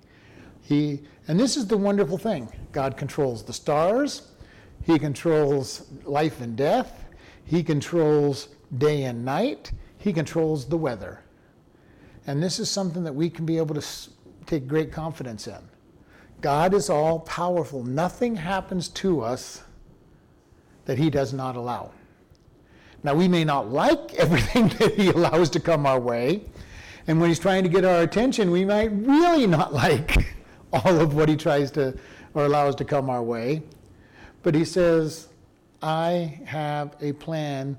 He 0.61 1.02
and 1.26 1.40
this 1.40 1.56
is 1.56 1.66
the 1.66 1.76
wonderful 1.76 2.18
thing. 2.18 2.49
God 2.73 2.96
controls 2.99 3.42
the 3.42 3.52
stars. 3.54 4.32
He 4.82 4.99
controls 4.99 5.90
life 6.04 6.42
and 6.42 6.54
death. 6.54 7.06
He 7.46 7.62
controls 7.62 8.49
day 8.76 9.04
and 9.04 9.25
night. 9.25 9.73
He 9.96 10.12
controls 10.12 10.66
the 10.66 10.76
weather. 10.76 11.20
And 12.26 12.42
this 12.42 12.58
is 12.58 12.70
something 12.70 13.04
that 13.04 13.14
we 13.14 13.30
can 13.30 13.46
be 13.46 13.56
able 13.56 13.75
to 13.75 13.87
take 14.44 14.68
great 14.68 14.92
confidence 14.92 15.46
in. 15.46 15.58
God 16.44 16.74
is 16.74 16.90
all 16.90 17.20
powerful. 17.20 17.82
Nothing 17.82 18.36
happens 18.36 18.90
to 18.90 19.22
us 19.22 19.62
that 20.84 20.98
He 20.98 21.08
does 21.08 21.32
not 21.32 21.56
allow. 21.56 21.92
Now, 23.02 23.14
we 23.14 23.28
may 23.28 23.44
not 23.44 23.70
like 23.70 24.12
everything 24.18 24.68
that 24.78 24.92
He 24.92 25.08
allows 25.08 25.48
to 25.50 25.60
come 25.60 25.86
our 25.86 25.98
way. 25.98 26.42
And 27.06 27.18
when 27.18 27.30
He's 27.30 27.38
trying 27.38 27.62
to 27.62 27.70
get 27.70 27.86
our 27.86 28.02
attention, 28.02 28.50
we 28.50 28.66
might 28.66 28.92
really 28.92 29.46
not 29.46 29.72
like 29.84 30.34
all 30.70 31.00
of 31.00 31.14
what 31.14 31.30
He 31.30 31.36
tries 31.36 31.70
to 31.70 31.98
or 32.34 32.44
allows 32.44 32.74
to 32.74 32.84
come 32.84 33.08
our 33.08 33.22
way. 33.22 33.62
But 34.42 34.54
He 34.54 34.66
says, 34.66 35.28
I 35.80 36.40
have 36.44 36.94
a 37.00 37.14
plan. 37.14 37.78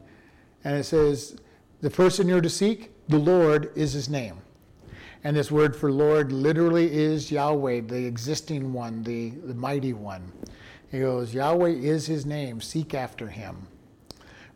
And 0.63 0.75
it 0.75 0.85
says, 0.85 1.37
the 1.81 1.91
person 1.91 2.27
you're 2.27 2.41
to 2.41 2.49
seek, 2.49 2.89
the 3.09 3.19
Lord 3.19 3.71
is 3.75 3.93
his 3.93 4.09
name. 4.09 4.37
And 5.25 5.35
this 5.35 5.49
word 5.49 5.75
for 5.75 5.91
Lord 5.91 6.31
literally 6.31 6.93
is 6.93 7.31
Yahweh, 7.31 7.81
the 7.87 8.05
existing 8.05 8.71
one, 8.71 9.01
the, 9.01 9.31
the 9.31 9.55
mighty 9.55 9.91
one. 9.91 10.31
He 10.91 10.99
goes, 10.99 11.33
Yahweh 11.33 11.71
is 11.71 12.05
his 12.05 12.27
name, 12.27 12.61
seek 12.61 12.93
after 12.93 13.27
him. 13.27 13.65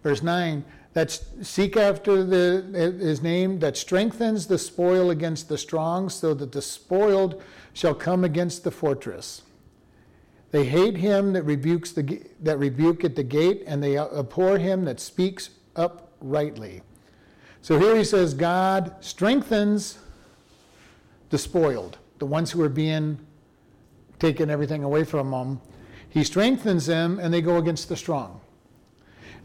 Verse 0.04 0.22
9, 0.22 0.64
that 0.94 1.10
seek 1.42 1.76
after 1.76 2.24
the, 2.24 2.96
his 3.00 3.24
name 3.24 3.58
that 3.62 3.78
strengthens 3.78 4.46
the 4.46 4.60
spoil 4.60 5.10
against 5.10 5.50
the 5.50 5.58
strong, 5.58 6.08
so 6.08 6.36
that 6.36 6.52
the 6.52 6.62
spoiled 6.62 7.42
shall 7.74 7.96
come 7.96 8.24
against 8.24 8.64
the 8.64 8.70
fortress. 8.70 9.42
They 10.52 10.66
hate 10.66 10.98
him 10.98 11.34
that 11.34 11.44
rebukes 11.46 11.94
the 11.94 12.22
that 12.42 12.60
rebuke 12.60 13.04
at 13.04 13.16
the 13.16 13.24
gate, 13.24 13.64
and 13.66 13.82
they 13.82 13.98
abhor 13.98 14.60
him 14.60 14.86
that 14.86 15.00
speaks 15.00 15.50
uprightly. 15.76 16.84
So 17.64 17.80
here 17.80 17.96
he 17.96 18.04
says, 18.04 18.36
God 18.36 18.96
strengthens 19.00 19.98
the 21.30 21.38
spoiled, 21.38 21.98
the 22.20 22.26
ones 22.26 22.52
who 22.52 22.62
are 22.62 22.70
being 22.70 23.20
taken 24.20 24.50
everything 24.50 24.84
away 24.84 25.04
from 25.04 25.32
them. 25.32 25.62
He 26.10 26.24
strengthens 26.24 26.86
them, 26.86 27.20
and 27.20 27.34
they 27.34 27.42
go 27.42 27.58
against 27.58 27.88
the 27.88 27.96
strong. 27.96 28.42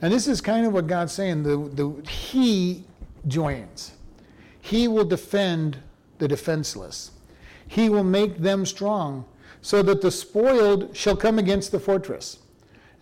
And 0.02 0.12
this 0.12 0.26
is 0.26 0.40
kind 0.40 0.66
of 0.66 0.72
what 0.72 0.86
God's 0.86 1.12
saying. 1.12 1.42
The, 1.42 1.56
the, 1.56 2.08
he 2.08 2.84
joins. 3.28 3.92
He 4.60 4.88
will 4.88 5.04
defend 5.04 5.78
the 6.18 6.28
defenseless. 6.28 7.10
He 7.68 7.88
will 7.88 8.04
make 8.04 8.38
them 8.38 8.66
strong, 8.66 9.24
so 9.62 9.82
that 9.82 10.00
the 10.00 10.10
spoiled 10.10 10.96
shall 10.96 11.16
come 11.16 11.38
against 11.38 11.72
the 11.72 11.80
fortress. 11.80 12.38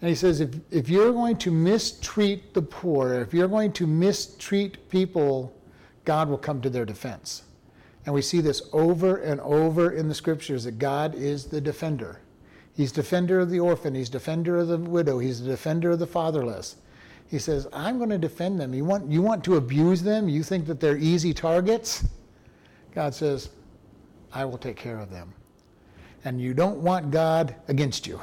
And 0.00 0.08
he 0.08 0.14
says, 0.14 0.40
if, 0.40 0.50
if 0.70 0.88
you're 0.88 1.12
going 1.12 1.36
to 1.38 1.52
mistreat 1.52 2.54
the 2.54 2.62
poor, 2.62 3.14
if 3.14 3.32
you're 3.32 3.48
going 3.48 3.72
to 3.74 3.86
mistreat 3.86 4.88
people, 4.88 5.56
God 6.04 6.28
will 6.28 6.38
come 6.38 6.60
to 6.62 6.70
their 6.70 6.84
defense. 6.84 7.44
And 8.04 8.14
we 8.14 8.22
see 8.22 8.40
this 8.40 8.62
over 8.72 9.16
and 9.16 9.40
over 9.42 9.92
in 9.92 10.08
the 10.08 10.14
scriptures 10.14 10.64
that 10.64 10.78
God 10.78 11.14
is 11.14 11.46
the 11.46 11.60
defender. 11.60 12.20
He's 12.74 12.90
defender 12.90 13.40
of 13.40 13.50
the 13.50 13.60
orphan, 13.60 13.94
he's 13.94 14.08
defender 14.08 14.58
of 14.58 14.68
the 14.68 14.78
widow, 14.78 15.18
he's 15.18 15.42
the 15.42 15.50
defender 15.50 15.90
of 15.90 15.98
the 15.98 16.06
fatherless. 16.06 16.76
He 17.28 17.38
says, 17.38 17.66
I'm 17.72 17.98
going 17.98 18.10
to 18.10 18.18
defend 18.18 18.60
them. 18.60 18.74
You 18.74 18.84
want, 18.84 19.10
you 19.10 19.22
want 19.22 19.42
to 19.44 19.56
abuse 19.56 20.02
them? 20.02 20.28
You 20.28 20.42
think 20.42 20.66
that 20.66 20.80
they're 20.80 20.98
easy 20.98 21.32
targets? 21.32 22.04
God 22.94 23.14
says, 23.14 23.50
I 24.32 24.44
will 24.44 24.58
take 24.58 24.76
care 24.76 24.98
of 24.98 25.10
them. 25.10 25.32
And 26.24 26.40
you 26.40 26.52
don't 26.52 26.78
want 26.78 27.10
God 27.10 27.54
against 27.68 28.06
you. 28.06 28.20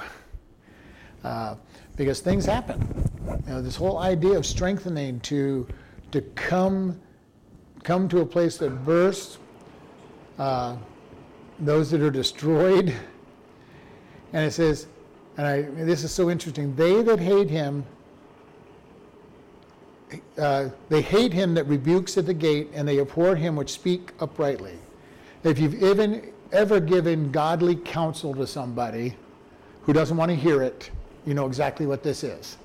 Uh, 1.24 1.56
because 1.96 2.22
things 2.22 2.46
happen. 2.46 2.80
You 3.48 3.54
know, 3.54 3.62
this 3.62 3.76
whole 3.76 3.98
idea 3.98 4.38
of 4.38 4.46
strengthening 4.46 5.20
to 5.22 5.68
to 6.12 6.22
come 6.22 7.00
come 7.84 8.08
to 8.10 8.22
a 8.22 8.26
place 8.26 8.58
that 8.58 8.86
bursts, 8.86 9.39
uh, 10.40 10.76
those 11.60 11.92
that 11.92 12.02
are 12.02 12.10
destroyed, 12.10 12.96
and 14.34 14.46
it 14.46 14.52
says, 14.52 14.88
and 15.38 15.46
I 15.46 15.62
this 15.62 16.04
is 16.04 16.12
so 16.12 16.30
interesting. 16.30 16.76
They 16.76 17.04
that 17.04 17.20
hate 17.20 17.50
him. 17.50 17.86
Uh, 20.38 20.70
they 20.88 21.02
hate 21.02 21.32
him 21.32 21.54
that 21.54 21.66
rebukes 21.68 22.18
at 22.18 22.26
the 22.26 22.34
gate, 22.34 22.70
and 22.74 22.88
they 22.88 23.00
abhor 23.00 23.36
him 23.36 23.56
which 23.56 23.72
speak 23.72 24.12
uprightly. 24.20 24.80
If 25.44 25.60
you've 25.60 25.84
even 25.84 26.32
ever 26.52 26.80
given 26.80 27.32
godly 27.32 27.76
counsel 27.76 28.34
to 28.34 28.48
somebody 28.48 29.16
who 29.84 29.94
doesn't 29.94 30.18
want 30.18 30.30
to 30.30 30.36
hear 30.36 30.64
it, 30.64 30.90
you 31.26 31.36
know 31.36 31.46
exactly 31.46 31.86
what 31.86 32.02
this 32.02 32.24
is. 32.24 32.58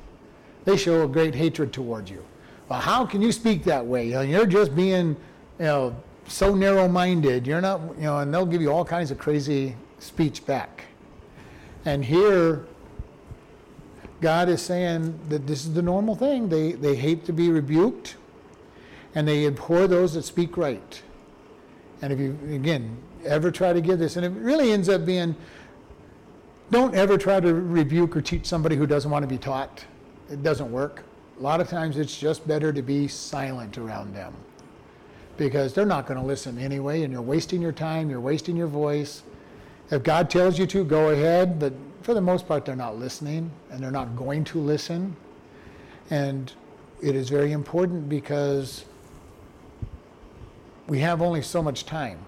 They 0.65 0.77
show 0.77 1.05
a 1.05 1.09
great 1.09 1.35
hatred 1.35 1.73
towards 1.73 2.11
you. 2.11 2.25
Well, 2.69 2.81
how 2.81 3.05
can 3.05 3.21
you 3.21 3.31
speak 3.31 3.65
that 3.65 3.85
way? 3.85 4.09
You're 4.09 4.47
just 4.47 4.75
being, 4.75 5.09
you 5.59 5.65
know, 5.67 5.97
so 6.27 6.55
narrow-minded. 6.55 7.47
You're 7.47 7.61
not, 7.61 7.81
you 7.97 8.05
know, 8.05 8.19
and 8.19 8.33
they'll 8.33 8.47
give 8.47 8.63
you 8.63 8.73
all 8.73 8.85
kinds 8.85 9.11
of 9.11 9.19
crazy 9.19 9.77
speech 9.99 10.45
back. 10.47 10.85
And 11.85 12.05
here, 12.05 12.67
God 14.21 14.49
is 14.49 14.63
saying 14.63 15.19
that 15.29 15.47
this 15.47 15.65
is 15.65 15.75
the 15.75 15.83
normal 15.83 16.15
thing. 16.15 16.49
They, 16.49 16.73
they 16.73 16.95
hate 16.95 17.25
to 17.27 17.33
be 17.33 17.51
rebuked, 17.51 18.17
and 19.15 19.29
they 19.29 19.47
abhor 19.47 19.87
those 19.87 20.15
that 20.15 20.23
speak 20.23 20.57
right. 20.57 21.03
And 22.01 22.13
if 22.13 22.19
you, 22.19 22.39
again, 22.51 22.97
ever 23.25 23.51
try 23.51 23.73
to 23.73 23.81
give 23.81 23.99
this, 23.99 24.17
and 24.17 24.25
it 24.25 24.31
really 24.31 24.73
ends 24.73 24.89
up 24.89 25.05
being 25.05 25.37
don't 26.71 26.95
ever 26.95 27.19
try 27.19 27.41
to 27.41 27.55
rebuke 27.55 28.17
or 28.17 28.23
teach 28.23 28.47
somebody 28.47 28.75
who 28.75 28.87
doesn't 28.87 29.11
want 29.11 29.23
to 29.23 29.27
be 29.29 29.37
taught. 29.37 29.85
It 30.31 30.43
doesn't 30.43 30.73
work. 30.73 31.05
A 31.39 31.43
lot 31.43 31.61
of 31.61 31.69
times 31.69 31.99
it's 31.99 32.19
just 32.19 32.49
better 32.49 32.73
to 32.73 32.81
be 32.81 33.07
silent 33.07 33.77
around 33.77 34.15
them 34.15 34.35
because 35.37 35.75
they're 35.75 35.87
not 35.87 36.07
going 36.07 36.19
to 36.19 36.27
listen 36.27 36.59
anyway, 36.59 37.03
and 37.03 37.13
you're 37.13 37.23
wasting 37.23 37.61
your 37.61 37.73
time, 37.73 38.11
you're 38.11 38.21
wasting 38.21 38.57
your 38.57 38.67
voice. 38.67 39.23
If 39.91 40.03
God 40.03 40.31
tells 40.31 40.59
you 40.59 40.67
to, 40.67 40.85
go 40.85 41.11
ahead, 41.11 41.59
but 41.59 41.73
for 42.03 42.15
the 42.15 42.21
most 42.21 42.47
part, 42.47 42.65
they're 42.65 42.77
not 42.77 42.99
listening 42.99 43.51
and 43.71 43.83
they're 43.83 43.91
not 43.91 44.15
going 44.17 44.45
to 44.45 44.59
listen. 44.59 45.17
And 46.11 46.53
it 47.03 47.15
is 47.15 47.29
very 47.29 47.53
important 47.53 48.09
because 48.09 48.85
we 50.87 51.01
have 51.01 51.23
only 51.23 51.43
so 51.43 51.63
much 51.63 51.87
time. 51.87 52.19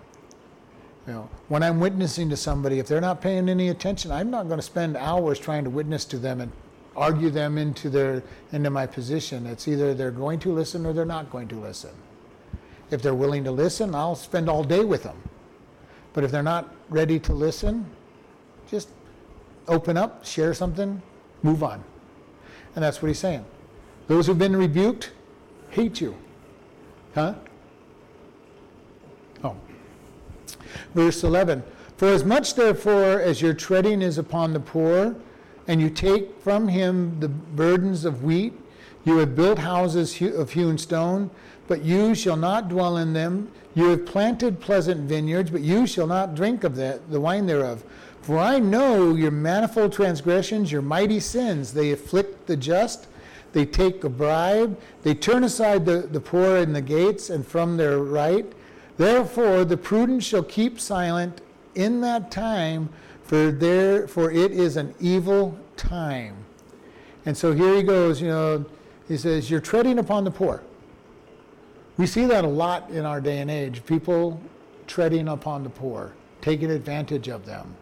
You 1.07 1.12
know, 1.12 1.31
when 1.49 1.62
I'm 1.62 1.79
witnessing 1.79 2.31
to 2.31 2.37
somebody, 2.37 2.79
if 2.79 2.88
they're 2.88 3.01
not 3.01 3.21
paying 3.21 3.49
any 3.49 3.69
attention, 3.69 4.11
I'm 4.11 4.31
not 4.31 4.49
going 4.49 4.59
to 4.59 4.66
spend 4.66 4.97
hours 4.97 5.38
trying 5.38 5.64
to 5.64 5.71
witness 5.71 6.05
to 6.07 6.19
them 6.19 6.40
and 6.40 6.51
argue 6.97 7.31
them 7.31 7.59
into 7.59 7.90
their 7.90 8.23
into 8.53 8.71
my 8.71 8.87
position. 8.87 9.47
It's 9.47 9.69
either 9.69 9.95
they're 9.95 10.11
going 10.11 10.40
to 10.40 10.53
listen 10.53 10.85
or 10.85 10.92
they're 10.92 11.05
not 11.05 11.31
going 11.31 11.49
to 11.49 11.57
listen. 11.57 11.90
If 12.90 13.03
they're 13.03 13.14
willing 13.14 13.44
to 13.44 13.51
listen, 13.51 13.94
I'll 13.94 14.14
spend 14.14 14.49
all 14.49 14.62
day 14.62 14.85
with 14.85 15.03
them. 15.03 15.16
But 16.12 16.25
if 16.25 16.31
they're 16.31 16.42
not 16.42 16.72
ready 16.88 17.18
to 17.20 17.33
listen, 17.33 17.87
just 18.70 18.88
open 19.68 19.96
up, 19.96 20.25
share 20.25 20.55
something, 20.55 21.03
move 21.42 21.62
on. 21.62 21.83
And 22.75 22.85
that's 22.85 23.03
what 23.03 23.09
he's 23.09 23.18
saying. 23.18 23.44
Those 24.07 24.27
who've 24.27 24.38
been 24.38 24.57
rebuked 24.57 25.11
hate 25.70 26.01
you. 26.01 26.16
Huh? 27.14 27.35
Oh. 29.42 29.57
Verse 30.94 31.25
11 31.25 31.62
For 31.96 32.09
as 32.09 32.25
much 32.25 32.55
therefore 32.55 33.20
as 33.20 33.42
your 33.42 33.55
treading 33.55 34.03
is 34.03 34.18
upon 34.18 34.53
the 34.53 34.61
poor, 34.61 35.16
and 35.68 35.81
you 35.81 35.90
take 35.90 36.40
from 36.40 36.68
him 36.68 37.18
the 37.18 37.29
burdens 37.29 38.05
of 38.05 38.22
wheat, 38.22 38.53
you 39.07 39.19
have 39.19 39.37
built 39.37 39.61
houses 39.61 40.21
of 40.21 40.53
hewn 40.53 40.77
stone, 40.77 41.31
but 41.69 41.83
you 41.83 42.14
shall 42.14 42.37
not 42.37 42.69
dwell 42.69 42.97
in 42.99 43.12
them. 43.12 43.51
You 43.75 43.90
have 43.90 44.05
planted 44.05 44.61
pleasant 44.61 45.09
vineyards, 45.09 45.51
but 45.51 45.61
you 45.61 45.87
shall 45.87 46.09
not 46.09 46.35
drink 46.35 46.64
of 46.64 46.75
the, 46.75 47.01
the 47.09 47.21
wine 47.21 47.47
thereof. 47.47 47.85
For 48.21 48.37
I 48.38 48.59
know 48.59 49.14
your 49.14 49.31
manifold 49.31 49.92
transgressions, 49.92 50.73
your 50.73 50.83
mighty 50.83 51.21
sins. 51.21 51.73
They 51.73 51.92
afflict 51.92 52.49
the 52.49 52.57
just, 52.57 53.07
they 53.53 53.64
take 53.64 54.03
a 54.03 54.09
bribe, 54.09 54.77
they 55.05 55.14
turn 55.14 55.45
aside 55.45 55.87
the, 55.87 55.99
the 55.99 56.21
poor 56.21 56.57
in 56.57 56.73
the 56.73 56.83
gates 56.83 57.31
and 57.31 57.47
from 57.47 57.77
their 57.77 57.99
right. 57.99 58.53
Therefore, 58.97 59.64
the 59.64 59.77
prudent 59.77 60.25
shall 60.25 60.42
keep 60.42 60.81
silent 60.81 61.42
in 61.77 62.01
that 62.01 62.33
time, 62.33 62.88
for, 63.23 63.53
there, 63.53 64.09
for 64.09 64.33
it 64.33 64.51
is 64.51 64.77
an 64.77 64.95
evil 64.99 65.57
time. 65.77 66.35
And 67.25 67.37
so 67.37 67.53
here 67.53 67.77
he 67.77 67.83
goes, 67.85 68.21
you 68.21 68.29
know, 68.29 68.64
he 69.09 69.16
says, 69.16 69.51
You're 69.51 69.61
treading 69.61 69.99
upon 69.99 70.25
the 70.25 70.31
poor. 70.31 70.62
We 71.97 72.07
see 72.07 72.27
that 72.27 72.45
a 72.45 72.49
lot 72.49 72.90
in 72.90 73.05
our 73.05 73.21
day 73.21 73.38
and 73.38 73.51
age 73.51 73.85
people 73.87 74.40
treading 74.87 75.29
upon 75.29 75.62
the 75.62 75.71
poor, 75.71 76.12
taking 76.40 76.71
advantage 76.71 77.29
of 77.29 77.47
them, 77.47 77.75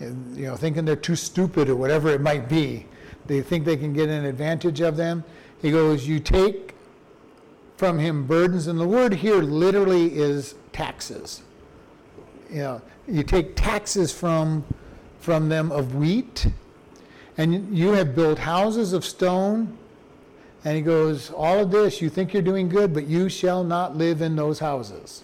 you 0.00 0.46
know, 0.46 0.56
thinking 0.56 0.84
they're 0.84 0.96
too 0.96 1.16
stupid 1.16 1.68
or 1.68 1.76
whatever 1.76 2.08
it 2.10 2.20
might 2.20 2.48
be. 2.48 2.86
They 3.26 3.42
think 3.42 3.64
they 3.64 3.76
can 3.76 3.92
get 3.92 4.08
an 4.08 4.24
advantage 4.24 4.80
of 4.80 4.96
them. 4.96 5.24
He 5.60 5.70
goes, 5.70 6.06
You 6.06 6.20
take 6.20 6.74
from 7.76 7.98
him 7.98 8.26
burdens, 8.26 8.66
and 8.66 8.78
the 8.78 8.86
word 8.86 9.14
here 9.14 9.42
literally 9.42 10.14
is 10.14 10.54
taxes. 10.72 11.42
You 12.50 12.58
know, 12.58 12.82
you 13.08 13.22
take 13.22 13.56
taxes 13.56 14.12
from 14.12 14.64
from 15.18 15.48
them 15.48 15.72
of 15.72 15.94
wheat, 15.94 16.48
and 17.38 17.76
you 17.76 17.92
have 17.92 18.14
built 18.14 18.38
houses 18.38 18.92
of 18.92 19.06
stone 19.06 19.78
and 20.64 20.76
he 20.76 20.82
goes, 20.82 21.30
All 21.30 21.60
of 21.60 21.70
this, 21.70 22.00
you 22.00 22.08
think 22.08 22.32
you're 22.32 22.42
doing 22.42 22.68
good, 22.68 22.94
but 22.94 23.06
you 23.06 23.28
shall 23.28 23.62
not 23.62 23.96
live 23.96 24.22
in 24.22 24.34
those 24.34 24.58
houses. 24.58 25.22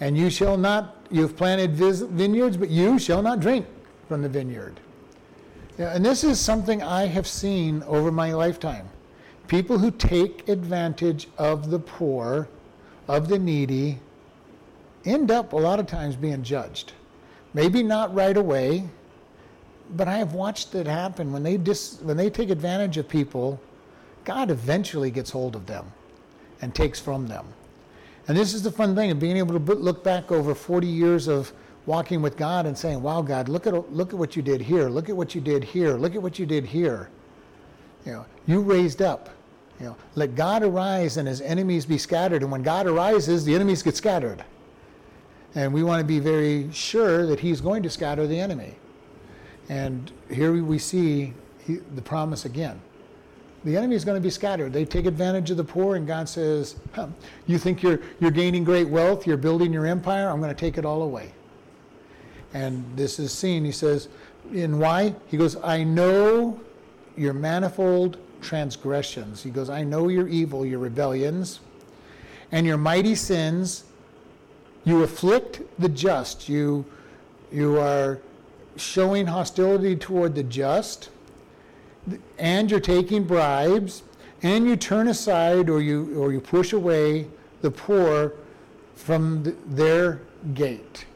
And 0.00 0.16
you 0.16 0.28
shall 0.28 0.56
not, 0.56 0.96
you've 1.10 1.36
planted 1.36 1.74
vineyards, 1.74 2.56
but 2.56 2.68
you 2.68 2.98
shall 2.98 3.22
not 3.22 3.40
drink 3.40 3.66
from 4.08 4.22
the 4.22 4.28
vineyard. 4.28 4.80
And 5.78 6.04
this 6.04 6.24
is 6.24 6.38
something 6.38 6.82
I 6.82 7.06
have 7.06 7.26
seen 7.26 7.82
over 7.84 8.12
my 8.12 8.32
lifetime. 8.32 8.88
People 9.48 9.78
who 9.78 9.90
take 9.90 10.48
advantage 10.48 11.28
of 11.38 11.70
the 11.70 11.78
poor, 11.78 12.48
of 13.08 13.28
the 13.28 13.38
needy, 13.38 13.98
end 15.04 15.30
up 15.30 15.52
a 15.52 15.56
lot 15.56 15.80
of 15.80 15.86
times 15.86 16.16
being 16.16 16.42
judged. 16.42 16.92
Maybe 17.54 17.82
not 17.82 18.14
right 18.14 18.36
away, 18.36 18.84
but 19.96 20.08
I 20.08 20.16
have 20.16 20.34
watched 20.34 20.74
it 20.74 20.86
happen 20.86 21.32
when 21.32 21.42
they 21.42 21.56
dis, 21.56 21.98
when 22.02 22.16
they 22.16 22.30
take 22.30 22.50
advantage 22.50 22.96
of 22.96 23.08
people 23.08 23.60
God 24.24 24.50
eventually 24.50 25.10
gets 25.10 25.30
hold 25.30 25.54
of 25.54 25.66
them 25.66 25.92
and 26.60 26.74
takes 26.74 26.98
from 26.98 27.26
them. 27.26 27.46
And 28.26 28.36
this 28.36 28.54
is 28.54 28.62
the 28.62 28.72
fun 28.72 28.94
thing 28.94 29.10
of 29.10 29.20
being 29.20 29.36
able 29.36 29.58
to 29.58 29.74
look 29.74 30.02
back 30.02 30.32
over 30.32 30.54
40 30.54 30.86
years 30.86 31.28
of 31.28 31.52
walking 31.86 32.22
with 32.22 32.36
God 32.36 32.64
and 32.64 32.76
saying, 32.76 33.02
"Wow, 33.02 33.20
God, 33.20 33.48
look 33.48 33.66
at 33.66 33.92
look 33.92 34.14
at 34.14 34.18
what 34.18 34.36
you 34.36 34.42
did 34.42 34.62
here. 34.62 34.88
Look 34.88 35.10
at 35.10 35.16
what 35.16 35.34
you 35.34 35.40
did 35.42 35.62
here. 35.62 35.96
Look 35.96 36.14
at 36.14 36.22
what 36.22 36.38
you 36.38 36.46
did 36.46 36.64
here. 36.64 37.10
You 38.06 38.12
know, 38.12 38.26
you 38.46 38.60
raised 38.60 39.02
up. 39.02 39.28
You 39.78 39.86
know, 39.86 39.96
let 40.14 40.34
God 40.36 40.62
arise 40.62 41.16
and 41.16 41.28
his 41.28 41.40
enemies 41.40 41.84
be 41.84 41.98
scattered. 41.98 42.42
And 42.42 42.50
when 42.50 42.62
God 42.62 42.86
arises, 42.86 43.44
the 43.44 43.54
enemies 43.54 43.82
get 43.82 43.96
scattered. 43.96 44.44
And 45.54 45.72
we 45.72 45.82
want 45.82 46.00
to 46.00 46.06
be 46.06 46.20
very 46.20 46.70
sure 46.72 47.26
that 47.26 47.40
he's 47.40 47.60
going 47.60 47.82
to 47.82 47.90
scatter 47.90 48.26
the 48.26 48.38
enemy. 48.40 48.76
And 49.68 50.10
here 50.30 50.62
we 50.62 50.78
see 50.78 51.34
the 51.66 52.02
promise 52.02 52.44
again 52.44 52.80
the 53.64 53.76
enemy 53.76 53.96
is 53.96 54.04
going 54.04 54.20
to 54.20 54.22
be 54.22 54.30
scattered. 54.30 54.72
They 54.72 54.84
take 54.84 55.06
advantage 55.06 55.50
of 55.50 55.56
the 55.56 55.64
poor, 55.64 55.96
and 55.96 56.06
God 56.06 56.28
says, 56.28 56.76
huh, 56.92 57.08
You 57.46 57.58
think 57.58 57.82
you're, 57.82 58.00
you're 58.20 58.30
gaining 58.30 58.62
great 58.62 58.88
wealth, 58.88 59.26
you're 59.26 59.38
building 59.38 59.72
your 59.72 59.86
empire, 59.86 60.28
I'm 60.28 60.40
going 60.40 60.54
to 60.54 60.60
take 60.60 60.76
it 60.76 60.84
all 60.84 61.02
away. 61.02 61.32
And 62.52 62.84
this 62.94 63.18
is 63.18 63.32
seen, 63.32 63.64
he 63.64 63.72
says, 63.72 64.08
In 64.52 64.78
why? 64.78 65.14
He 65.28 65.36
goes, 65.36 65.56
I 65.56 65.82
know 65.82 66.60
your 67.16 67.32
manifold 67.32 68.18
transgressions. 68.42 69.42
He 69.42 69.50
goes, 69.50 69.70
I 69.70 69.82
know 69.82 70.08
your 70.08 70.28
evil, 70.28 70.66
your 70.66 70.78
rebellions, 70.78 71.60
and 72.52 72.66
your 72.66 72.76
mighty 72.76 73.14
sins. 73.14 73.84
You 74.84 75.02
afflict 75.02 75.62
the 75.78 75.88
just. 75.88 76.48
You, 76.48 76.84
you 77.50 77.78
are 77.78 78.20
showing 78.76 79.26
hostility 79.26 79.96
toward 79.96 80.34
the 80.34 80.42
just 80.42 81.08
and 82.38 82.70
you're 82.70 82.80
taking 82.80 83.24
bribes, 83.24 84.02
and 84.42 84.66
you 84.66 84.76
turn 84.76 85.08
aside 85.08 85.70
or 85.70 85.80
you, 85.80 86.20
or 86.20 86.32
you 86.32 86.40
push 86.40 86.72
away 86.72 87.26
the 87.62 87.70
poor 87.70 88.34
from 88.94 89.42
the, 89.42 89.56
their 89.66 90.20
gate, 90.52 91.06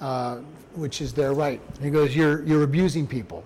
uh, 0.00 0.36
which 0.74 1.00
is 1.00 1.12
their 1.12 1.34
right. 1.34 1.60
He 1.82 1.90
goes, 1.90 2.16
you're, 2.16 2.42
you're 2.44 2.62
abusing 2.62 3.06
people. 3.06 3.44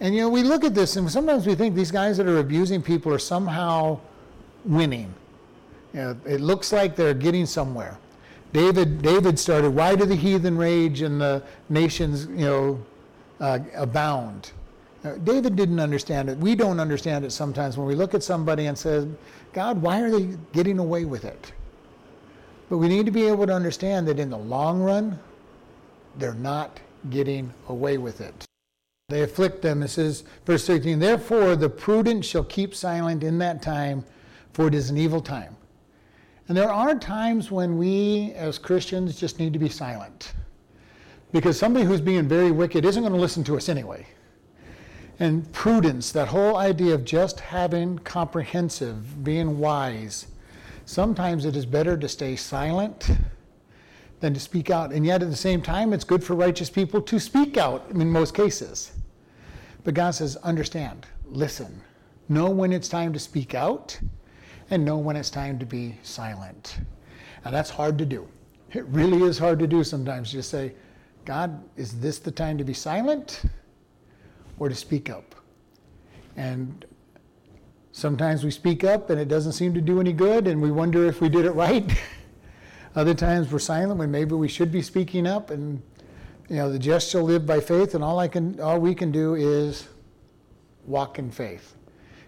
And 0.00 0.14
you 0.14 0.20
know, 0.20 0.28
we 0.28 0.42
look 0.42 0.64
at 0.64 0.74
this 0.74 0.96
and 0.96 1.10
sometimes 1.10 1.46
we 1.46 1.54
think 1.54 1.74
these 1.74 1.90
guys 1.90 2.18
that 2.18 2.26
are 2.26 2.38
abusing 2.38 2.82
people 2.82 3.12
are 3.12 3.18
somehow 3.18 3.98
winning. 4.64 5.12
You 5.94 6.00
know, 6.00 6.16
it 6.26 6.42
looks 6.42 6.72
like 6.72 6.94
they're 6.96 7.14
getting 7.14 7.46
somewhere. 7.46 7.98
David, 8.52 9.00
David 9.00 9.38
started, 9.38 9.70
why 9.70 9.96
do 9.96 10.04
the 10.04 10.14
heathen 10.14 10.58
rage 10.58 11.00
and 11.00 11.20
the 11.20 11.42
nations, 11.70 12.26
you 12.26 12.44
know, 12.44 12.82
uh, 13.40 13.58
abound? 13.74 14.52
Uh, 15.04 15.14
David 15.24 15.56
didn't 15.56 15.80
understand 15.80 16.28
it. 16.28 16.38
We 16.38 16.54
don't 16.54 16.80
understand 16.80 17.24
it 17.24 17.32
sometimes 17.32 17.76
when 17.76 17.86
we 17.86 17.94
look 17.94 18.14
at 18.14 18.22
somebody 18.22 18.66
and 18.66 18.76
say, 18.76 19.06
God, 19.52 19.80
why 19.80 20.00
are 20.00 20.10
they 20.10 20.36
getting 20.52 20.78
away 20.78 21.04
with 21.04 21.24
it? 21.24 21.52
But 22.68 22.78
we 22.78 22.88
need 22.88 23.06
to 23.06 23.12
be 23.12 23.26
able 23.26 23.46
to 23.46 23.52
understand 23.52 24.08
that 24.08 24.18
in 24.18 24.30
the 24.30 24.38
long 24.38 24.80
run, 24.80 25.18
they're 26.16 26.34
not 26.34 26.80
getting 27.10 27.52
away 27.68 27.98
with 27.98 28.20
it. 28.20 28.44
They 29.08 29.22
afflict 29.22 29.62
them. 29.62 29.82
It 29.82 29.88
says, 29.88 30.24
verse 30.44 30.66
13, 30.66 30.98
Therefore 30.98 31.54
the 31.54 31.68
prudent 31.68 32.24
shall 32.24 32.44
keep 32.44 32.74
silent 32.74 33.22
in 33.22 33.38
that 33.38 33.62
time, 33.62 34.04
for 34.52 34.66
it 34.66 34.74
is 34.74 34.90
an 34.90 34.96
evil 34.96 35.20
time. 35.20 35.56
And 36.48 36.56
there 36.56 36.72
are 36.72 36.98
times 36.98 37.50
when 37.50 37.76
we 37.76 38.32
as 38.32 38.58
Christians 38.58 39.18
just 39.18 39.38
need 39.38 39.52
to 39.52 39.58
be 39.58 39.68
silent. 39.68 40.32
Because 41.32 41.58
somebody 41.58 41.84
who's 41.84 42.00
being 42.00 42.26
very 42.26 42.50
wicked 42.50 42.84
isn't 42.84 43.02
going 43.02 43.12
to 43.12 43.20
listen 43.20 43.44
to 43.44 43.56
us 43.56 43.68
anyway 43.68 44.06
and 45.18 45.50
prudence, 45.52 46.12
that 46.12 46.28
whole 46.28 46.56
idea 46.56 46.94
of 46.94 47.04
just 47.04 47.40
having 47.40 47.98
comprehensive, 48.00 49.24
being 49.24 49.58
wise. 49.58 50.26
Sometimes 50.84 51.44
it 51.44 51.56
is 51.56 51.66
better 51.66 51.96
to 51.96 52.08
stay 52.08 52.36
silent 52.36 53.10
than 54.20 54.34
to 54.34 54.40
speak 54.40 54.70
out. 54.70 54.92
And 54.92 55.04
yet 55.04 55.22
at 55.22 55.30
the 55.30 55.36
same 55.36 55.62
time, 55.62 55.92
it's 55.92 56.04
good 56.04 56.22
for 56.22 56.34
righteous 56.34 56.70
people 56.70 57.00
to 57.02 57.18
speak 57.18 57.56
out 57.56 57.86
in 57.90 58.10
most 58.10 58.34
cases. 58.34 58.92
But 59.84 59.94
God 59.94 60.12
says, 60.12 60.36
understand, 60.36 61.06
listen, 61.26 61.80
know 62.28 62.50
when 62.50 62.72
it's 62.72 62.88
time 62.88 63.12
to 63.12 63.18
speak 63.18 63.54
out, 63.54 63.98
and 64.70 64.84
know 64.84 64.98
when 64.98 65.16
it's 65.16 65.30
time 65.30 65.58
to 65.58 65.66
be 65.66 65.96
silent. 66.02 66.80
And 67.44 67.54
that's 67.54 67.70
hard 67.70 67.98
to 67.98 68.04
do. 68.04 68.26
It 68.72 68.84
really 68.86 69.22
is 69.22 69.38
hard 69.38 69.60
to 69.60 69.66
do 69.66 69.84
sometimes. 69.84 70.32
Just 70.32 70.50
say, 70.50 70.74
God, 71.24 71.62
is 71.76 72.00
this 72.00 72.18
the 72.18 72.32
time 72.32 72.58
to 72.58 72.64
be 72.64 72.74
silent? 72.74 73.42
Or 74.58 74.68
to 74.68 74.74
speak 74.74 75.10
up. 75.10 75.34
And 76.36 76.84
sometimes 77.92 78.44
we 78.44 78.50
speak 78.50 78.84
up 78.84 79.10
and 79.10 79.20
it 79.20 79.28
doesn't 79.28 79.52
seem 79.52 79.74
to 79.74 79.80
do 79.80 80.00
any 80.00 80.12
good 80.12 80.46
and 80.46 80.60
we 80.60 80.70
wonder 80.70 81.06
if 81.06 81.20
we 81.20 81.28
did 81.28 81.44
it 81.44 81.52
right. 81.52 81.90
Other 82.94 83.14
times 83.14 83.52
we're 83.52 83.58
silent 83.58 83.98
when 83.98 84.10
maybe 84.10 84.34
we 84.34 84.48
should 84.48 84.72
be 84.72 84.82
speaking 84.82 85.26
up 85.26 85.50
and 85.50 85.82
you 86.48 86.56
know 86.56 86.70
the 86.70 86.78
just 86.78 87.10
shall 87.10 87.22
live 87.22 87.44
by 87.44 87.60
faith 87.60 87.94
and 87.94 88.02
all 88.04 88.18
I 88.18 88.28
can 88.28 88.60
all 88.60 88.78
we 88.78 88.94
can 88.94 89.10
do 89.10 89.34
is 89.34 89.88
walk 90.86 91.18
in 91.18 91.30
faith. 91.30 91.74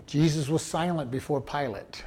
Jesus 0.06 0.48
was 0.48 0.62
silent 0.62 1.10
before 1.10 1.40
Pilate. 1.40 2.04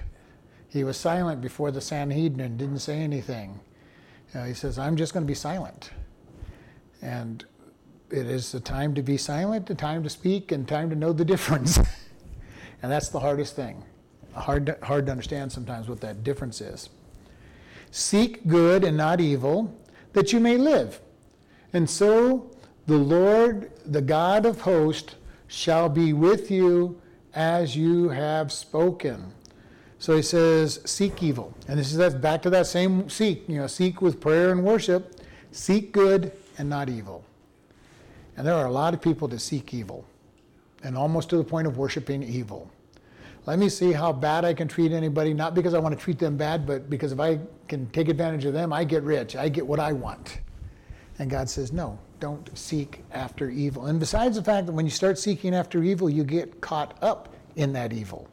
He 0.68 0.84
was 0.84 0.98
silent 0.98 1.42
before 1.42 1.70
the 1.70 1.82
Sanhedrin, 1.82 2.58
didn't 2.58 2.80
say 2.80 3.00
anything. 3.00 3.60
Uh, 4.34 4.46
he 4.46 4.54
says, 4.54 4.80
I'm 4.80 4.96
just 4.96 5.14
going 5.14 5.24
to 5.24 5.28
be 5.28 5.36
silent. 5.36 5.92
And 7.02 7.44
it 8.12 8.28
is 8.28 8.52
the 8.52 8.60
time 8.60 8.94
to 8.96 9.02
be 9.02 9.18
silent, 9.18 9.66
the 9.66 9.76
time 9.76 10.04
to 10.04 10.10
speak, 10.10 10.52
and 10.52 10.68
time 10.68 10.90
to 10.90 10.96
know 10.96 11.14
the 11.14 11.26
difference. 11.26 11.78
and 12.82 12.92
that's 12.92 13.10
the 13.10 13.20
hardest 13.20 13.56
thing. 13.56 13.84
Hard 14.34 14.66
to, 14.68 14.78
hard 14.84 15.06
to 15.06 15.12
understand 15.12 15.52
sometimes 15.52 15.88
what 15.88 16.02
that 16.02 16.24
difference 16.24 16.62
is. 16.62 16.90
Seek 17.92 18.48
good 18.48 18.84
and 18.84 18.96
not 18.96 19.20
evil, 19.20 19.76
that 20.14 20.32
you 20.32 20.40
may 20.40 20.58
live. 20.58 21.00
And 21.74 21.90
so 21.90 22.52
the 22.88 22.98
Lord, 22.98 23.72
the 23.86 24.02
God 24.02 24.46
of 24.46 24.62
hosts, 24.62 25.16
shall 25.48 25.90
be 25.90 26.14
with 26.14 26.50
you 26.50 27.02
as 27.34 27.76
you 27.76 28.10
have 28.10 28.52
spoken. 28.52 29.34
So 30.00 30.16
he 30.16 30.22
says, 30.22 30.80
seek 30.86 31.22
evil. 31.22 31.54
And 31.68 31.78
this 31.78 31.92
is 31.92 31.98
that's 31.98 32.16
back 32.16 32.42
to 32.44 32.50
that 32.52 32.68
same 32.68 33.10
seek, 33.10 33.48
you 33.48 33.58
know, 33.58 33.68
seek 33.68 34.02
with 34.02 34.20
prayer 34.20 34.52
and 34.52 34.64
worship, 34.64 35.22
seek 35.52 35.92
good 35.92 36.32
and 36.58 36.70
not 36.70 36.90
evil. 36.90 37.24
And 38.38 38.48
there 38.48 38.56
are 38.56 38.66
a 38.66 38.72
lot 38.72 38.94
of 38.94 39.02
people 39.02 39.28
that 39.30 39.40
seek 39.40 39.74
evil, 39.74 40.06
and 40.84 40.98
almost 40.98 41.30
to 41.30 41.38
the 41.38 41.44
point 41.44 41.68
of 41.68 41.78
worshiping 41.78 42.24
evil. 42.24 42.72
Let 43.46 43.58
me 43.58 43.70
see 43.70 43.92
how 43.92 44.14
bad 44.14 44.46
I 44.46 44.54
can 44.54 44.68
treat 44.68 44.92
anybody, 44.92 45.34
not 45.34 45.56
because 45.56 45.74
I 45.74 45.80
want 45.80 45.98
to 45.98 46.04
treat 46.04 46.20
them 46.20 46.38
bad, 46.38 46.68
but 46.68 46.90
because 46.90 47.12
if 47.12 47.20
I 47.20 47.40
can 47.68 47.90
take 47.90 48.08
advantage 48.08 48.46
of 48.46 48.54
them, 48.54 48.72
I 48.72 48.84
get 48.84 49.04
rich. 49.04 49.36
I 49.36 49.50
get 49.50 49.66
what 49.66 49.80
I 49.80 49.94
want. 49.94 50.40
And 51.18 51.30
God 51.30 51.50
says, 51.50 51.72
no, 51.72 51.98
don't 52.20 52.56
seek 52.58 53.04
after 53.12 53.50
evil. 53.50 53.88
And 53.88 54.00
besides 54.00 54.36
the 54.36 54.44
fact 54.44 54.68
that 54.68 54.74
when 54.74 54.86
you 54.86 54.92
start 54.92 55.18
seeking 55.18 55.56
after 55.56 55.84
evil, 55.84 56.10
you 56.10 56.24
get 56.24 56.62
caught 56.62 56.98
up 57.02 57.34
in 57.56 57.74
that 57.74 57.94
evil. 57.94 58.28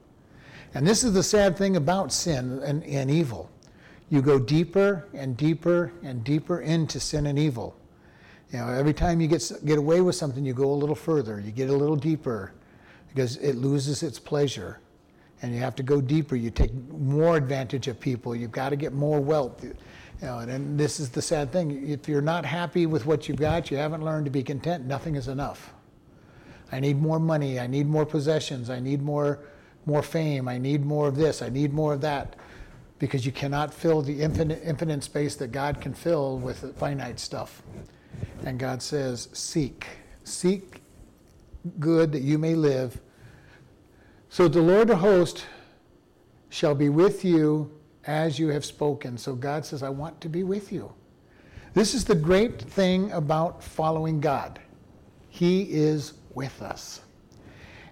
And 0.75 0.87
this 0.87 1.03
is 1.05 1.15
the 1.15 1.23
sad 1.23 1.57
thing 1.57 1.77
about 1.77 2.13
sin 2.13 2.61
and, 2.63 2.85
and 2.85 3.11
evil. 3.11 3.51
You 4.11 4.21
go 4.21 4.39
deeper 4.39 5.07
and 5.15 5.37
deeper 5.37 5.93
and 6.03 6.23
deeper 6.23 6.61
into 6.61 7.01
sin 7.01 7.27
and 7.27 7.39
evil. 7.39 7.75
You 8.53 8.59
know, 8.59 8.69
every 8.69 8.95
time 8.95 9.21
you 9.21 9.29
get, 9.29 9.51
get 9.65 9.79
away 9.79 10.01
with 10.01 10.15
something, 10.15 10.45
you 10.45 10.55
go 10.55 10.71
a 10.71 10.75
little 10.75 10.95
further, 10.95 11.41
you 11.41 11.51
get 11.51 11.69
a 11.69 11.77
little 11.77 11.97
deeper 11.97 12.53
because 13.09 13.37
it 13.37 13.57
loses 13.57 14.03
its 14.03 14.19
pleasure. 14.19 14.81
And 15.41 15.55
you 15.55 15.61
have 15.61 15.77
to 15.77 15.85
go 15.85 16.01
deeper. 16.01 16.35
You 16.35 16.51
take 16.51 16.73
more 16.91 17.37
advantage 17.37 17.87
of 17.87 18.01
people. 18.01 18.35
You've 18.35 18.51
got 18.51 18.71
to 18.71 18.77
get 18.77 18.93
more 18.93 19.21
wealth. 19.21 19.63
You 19.63 19.75
know, 20.23 20.41
and, 20.41 20.51
and 20.51 20.81
this 20.81 20.99
is 20.99 21.11
the 21.11 21.23
sad 21.23 21.53
thing. 21.53 21.89
If 21.89 22.09
you're 22.09 22.21
not 22.21 22.45
happy 22.45 22.87
with 22.87 23.07
what 23.07 23.29
you've 23.29 23.39
got, 23.39 23.71
you 23.71 23.77
haven't 23.77 24.05
learned 24.05 24.25
to 24.25 24.33
be 24.33 24.43
content, 24.43 24.85
nothing 24.85 25.15
is 25.15 25.29
enough. 25.29 25.73
I 26.73 26.81
need 26.81 27.01
more 27.01 27.21
money. 27.21 27.61
I 27.61 27.69
need 27.69 27.87
more 27.87 28.05
possessions. 28.05 28.69
I 28.69 28.81
need 28.81 29.01
more, 29.01 29.39
more 29.87 30.03
fame. 30.03 30.49
I 30.49 30.59
need 30.59 30.85
more 30.85 31.07
of 31.07 31.15
this. 31.15 31.41
I 31.41 31.51
need 31.51 31.73
more 31.73 31.93
of 31.95 32.01
that. 32.01 32.35
Because 32.99 33.25
you 33.25 33.33
cannot 33.33 33.73
fill 33.73 34.03
the 34.03 34.23
infinite, 34.23 34.61
infinite 34.65 35.05
space 35.05 35.37
that 35.37 35.53
God 35.53 35.81
can 35.81 35.95
fill 35.95 36.39
with 36.39 36.77
finite 36.79 37.21
stuff. 37.21 37.63
And 38.45 38.59
God 38.59 38.83
says, 38.83 39.29
Seek, 39.33 39.87
seek 40.25 40.83
good 41.79 42.13
that 42.13 42.23
you 42.23 42.39
may 42.39 42.55
live. 42.55 43.01
So 44.29 44.49
the 44.49 44.61
Lord 44.61 44.91
of 44.91 44.99
hosts 44.99 45.45
shall 46.51 46.75
be 46.75 46.89
with 46.89 47.25
you 47.25 47.71
as 48.05 48.39
you 48.39 48.49
have 48.49 48.65
spoken. 48.65 49.19
So 49.19 49.35
God 49.35 49.65
says, 49.65 49.83
I 49.83 49.89
want 49.91 50.21
to 50.23 50.29
be 50.29 50.43
with 50.43 50.73
you. 50.73 50.93
This 51.75 51.95
is 51.95 52.05
the 52.05 52.15
great 52.15 52.61
thing 52.61 53.13
about 53.13 53.63
following 53.63 54.21
God. 54.21 54.59
He 55.29 55.63
is 55.63 56.15
with 56.35 56.63
us. 56.63 57.01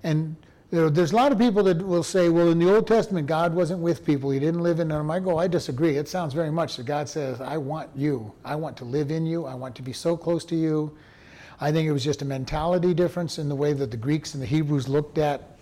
And 0.03 0.37
you 0.73 0.81
know, 0.81 0.89
there's 0.89 1.13
a 1.13 1.17
lot 1.17 1.31
of 1.31 1.39
people 1.39 1.63
that 1.65 1.79
will 1.79 2.03
say, 2.03 2.29
well, 2.29 2.51
in 2.51 2.59
the 2.59 2.75
Old 2.75 2.89
Testament, 2.89 3.29
God 3.29 3.55
wasn't 3.55 3.81
with 3.81 4.05
people. 4.05 4.31
He 4.31 4.41
didn't 4.41 4.63
live 4.63 4.81
in 4.81 4.89
them. 4.89 5.11
I 5.11 5.21
go, 5.21 5.39
I 5.39 5.47
disagree. 5.47 5.97
It 5.97 6.09
sounds 6.09 6.35
very 6.35 6.51
much 6.51 6.77
that 6.77 6.87
God 6.87 7.09
says, 7.09 7.41
I 7.41 7.57
want 7.57 7.89
you. 7.95 8.33
I 8.45 8.57
want 8.57 8.77
to 8.79 8.85
live 8.85 9.13
in 9.13 9.27
you. 9.27 9.47
I 9.47 9.55
want 9.55 9.77
to 9.77 9.83
be 9.83 9.93
so 9.93 10.17
close 10.17 10.45
to 10.47 10.57
you. 10.57 10.97
I 11.61 11.71
think 11.71 11.89
it 11.89 11.93
was 11.93 12.03
just 12.03 12.23
a 12.23 12.25
mentality 12.25 12.95
difference 12.95 13.39
in 13.39 13.49
the 13.49 13.55
way 13.55 13.75
that 13.75 13.93
the 13.93 13.97
Greeks 13.97 14.35
and 14.35 14.43
the 14.43 14.47
Hebrews 14.47 14.89
looked 14.89 15.19
at, 15.19 15.57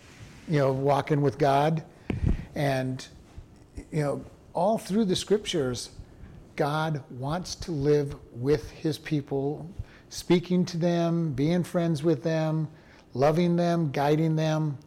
you 0.48 0.58
know, 0.58 0.72
walking 0.72 1.20
with 1.20 1.36
God. 1.36 1.84
And, 2.54 3.06
you 3.92 4.02
know, 4.02 4.24
all 4.54 4.78
through 4.78 5.04
the 5.04 5.16
scriptures, 5.16 5.90
God 6.56 7.02
wants 7.10 7.54
to 7.56 7.72
live 7.72 8.16
with 8.32 8.70
his 8.70 8.96
people, 8.96 9.68
speaking 10.08 10.64
to 10.64 10.78
them, 10.78 11.32
being 11.32 11.62
friends 11.62 12.02
with 12.02 12.22
them, 12.22 12.68
loving 13.12 13.56
them, 13.56 13.90
guiding 13.90 14.34
them. 14.36 14.78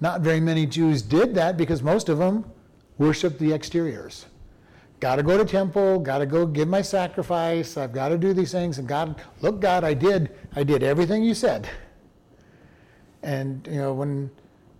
Not 0.00 0.20
very 0.20 0.40
many 0.40 0.66
Jews 0.66 1.02
did 1.02 1.34
that 1.34 1.56
because 1.56 1.82
most 1.82 2.08
of 2.08 2.18
them 2.18 2.44
worshiped 2.98 3.38
the 3.38 3.52
exteriors. 3.52 4.26
Got 5.00 5.16
to 5.16 5.22
go 5.22 5.36
to 5.36 5.44
temple, 5.44 5.98
got 5.98 6.18
to 6.18 6.26
go 6.26 6.46
give 6.46 6.68
my 6.68 6.82
sacrifice, 6.82 7.76
I've 7.76 7.92
got 7.92 8.08
to 8.08 8.18
do 8.18 8.32
these 8.32 8.52
things. 8.52 8.78
And 8.78 8.88
God, 8.88 9.20
look, 9.40 9.60
God, 9.60 9.84
I 9.84 9.94
did, 9.94 10.30
I 10.54 10.62
did 10.62 10.82
everything 10.82 11.22
you 11.24 11.34
said. 11.34 11.68
And, 13.22 13.66
you 13.70 13.78
know, 13.78 13.92
when, 13.92 14.30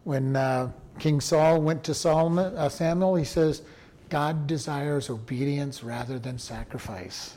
when 0.05 0.37
uh, 0.37 0.71
King 0.99 1.21
Saul 1.21 1.61
went 1.61 1.83
to 1.85 1.95
Solomon, 1.95 2.57
uh, 2.57 2.69
Samuel, 2.69 3.17
he 3.17 3.25
says, 3.25 3.63
God 4.09 4.47
desires 4.47 5.11
obedience 5.11 5.83
rather 5.83 6.19
than 6.19 6.39
sacrifice. 6.39 7.37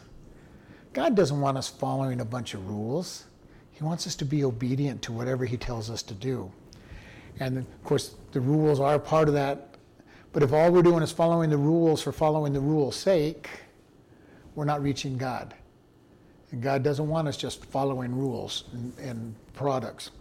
God 0.94 1.16
doesn't 1.16 1.40
want 1.40 1.58
us 1.58 1.68
following 1.68 2.22
a 2.22 2.26
bunch 2.26 2.54
of 2.54 2.68
rules. 2.68 3.26
He 3.72 3.84
wants 3.84 4.08
us 4.08 4.16
to 4.16 4.26
be 4.26 4.44
obedient 4.44 5.02
to 5.04 5.12
whatever 5.12 5.46
He 5.46 5.58
tells 5.58 5.90
us 5.90 6.02
to 6.04 6.14
do. 6.14 6.52
And 7.40 7.58
of 7.58 7.84
course, 7.84 8.16
the 8.32 8.42
rules 8.42 8.80
are 8.80 8.98
part 9.00 9.28
of 9.28 9.34
that. 9.36 9.76
But 10.34 10.44
if 10.44 10.54
all 10.54 10.72
we're 10.72 10.84
doing 10.84 11.04
is 11.04 11.12
following 11.12 11.50
the 11.50 11.58
rules 11.58 12.02
for 12.02 12.12
following 12.12 12.54
the 12.54 12.60
rules' 12.60 12.96
sake, 12.96 13.50
we're 14.56 14.66
not 14.66 14.82
reaching 14.82 15.18
God. 15.18 15.54
And 16.52 16.62
God 16.62 16.84
doesn't 16.84 17.08
want 17.08 17.28
us 17.28 17.38
just 17.38 17.66
following 17.66 18.16
rules 18.16 18.66
and, 18.74 18.94
and 19.00 19.36
products. 19.54 20.12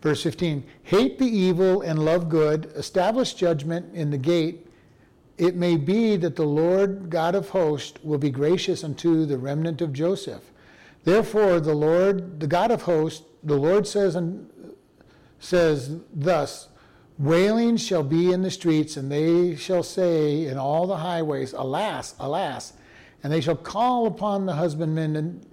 Verse 0.00 0.22
15 0.22 0.64
Hate 0.82 1.18
the 1.18 1.26
evil 1.26 1.82
and 1.82 2.04
love 2.04 2.28
good, 2.28 2.72
establish 2.74 3.34
judgment 3.34 3.94
in 3.94 4.10
the 4.10 4.18
gate. 4.18 4.66
It 5.38 5.56
may 5.56 5.76
be 5.76 6.16
that 6.16 6.36
the 6.36 6.44
Lord 6.44 7.08
God 7.08 7.34
of 7.34 7.48
hosts 7.48 8.02
will 8.02 8.18
be 8.18 8.30
gracious 8.30 8.84
unto 8.84 9.24
the 9.24 9.38
remnant 9.38 9.80
of 9.80 9.92
Joseph. 9.92 10.42
Therefore, 11.04 11.58
the 11.58 11.74
Lord, 11.74 12.38
the 12.38 12.46
God 12.46 12.70
of 12.70 12.82
hosts, 12.82 13.24
the 13.42 13.56
Lord 13.56 13.86
says, 13.86 14.14
says 15.42 15.98
thus 16.14 16.68
Wailing 17.18 17.76
shall 17.76 18.02
be 18.02 18.32
in 18.32 18.42
the 18.42 18.50
streets, 18.50 18.96
and 18.96 19.12
they 19.12 19.54
shall 19.54 19.82
say 19.82 20.46
in 20.46 20.56
all 20.56 20.86
the 20.86 20.96
highways, 20.96 21.52
Alas, 21.52 22.14
alas. 22.18 22.72
And 23.22 23.32
they 23.32 23.40
shall 23.40 23.56
call 23.56 24.06
upon 24.06 24.46
the 24.46 24.54
husbandmen 24.54 25.44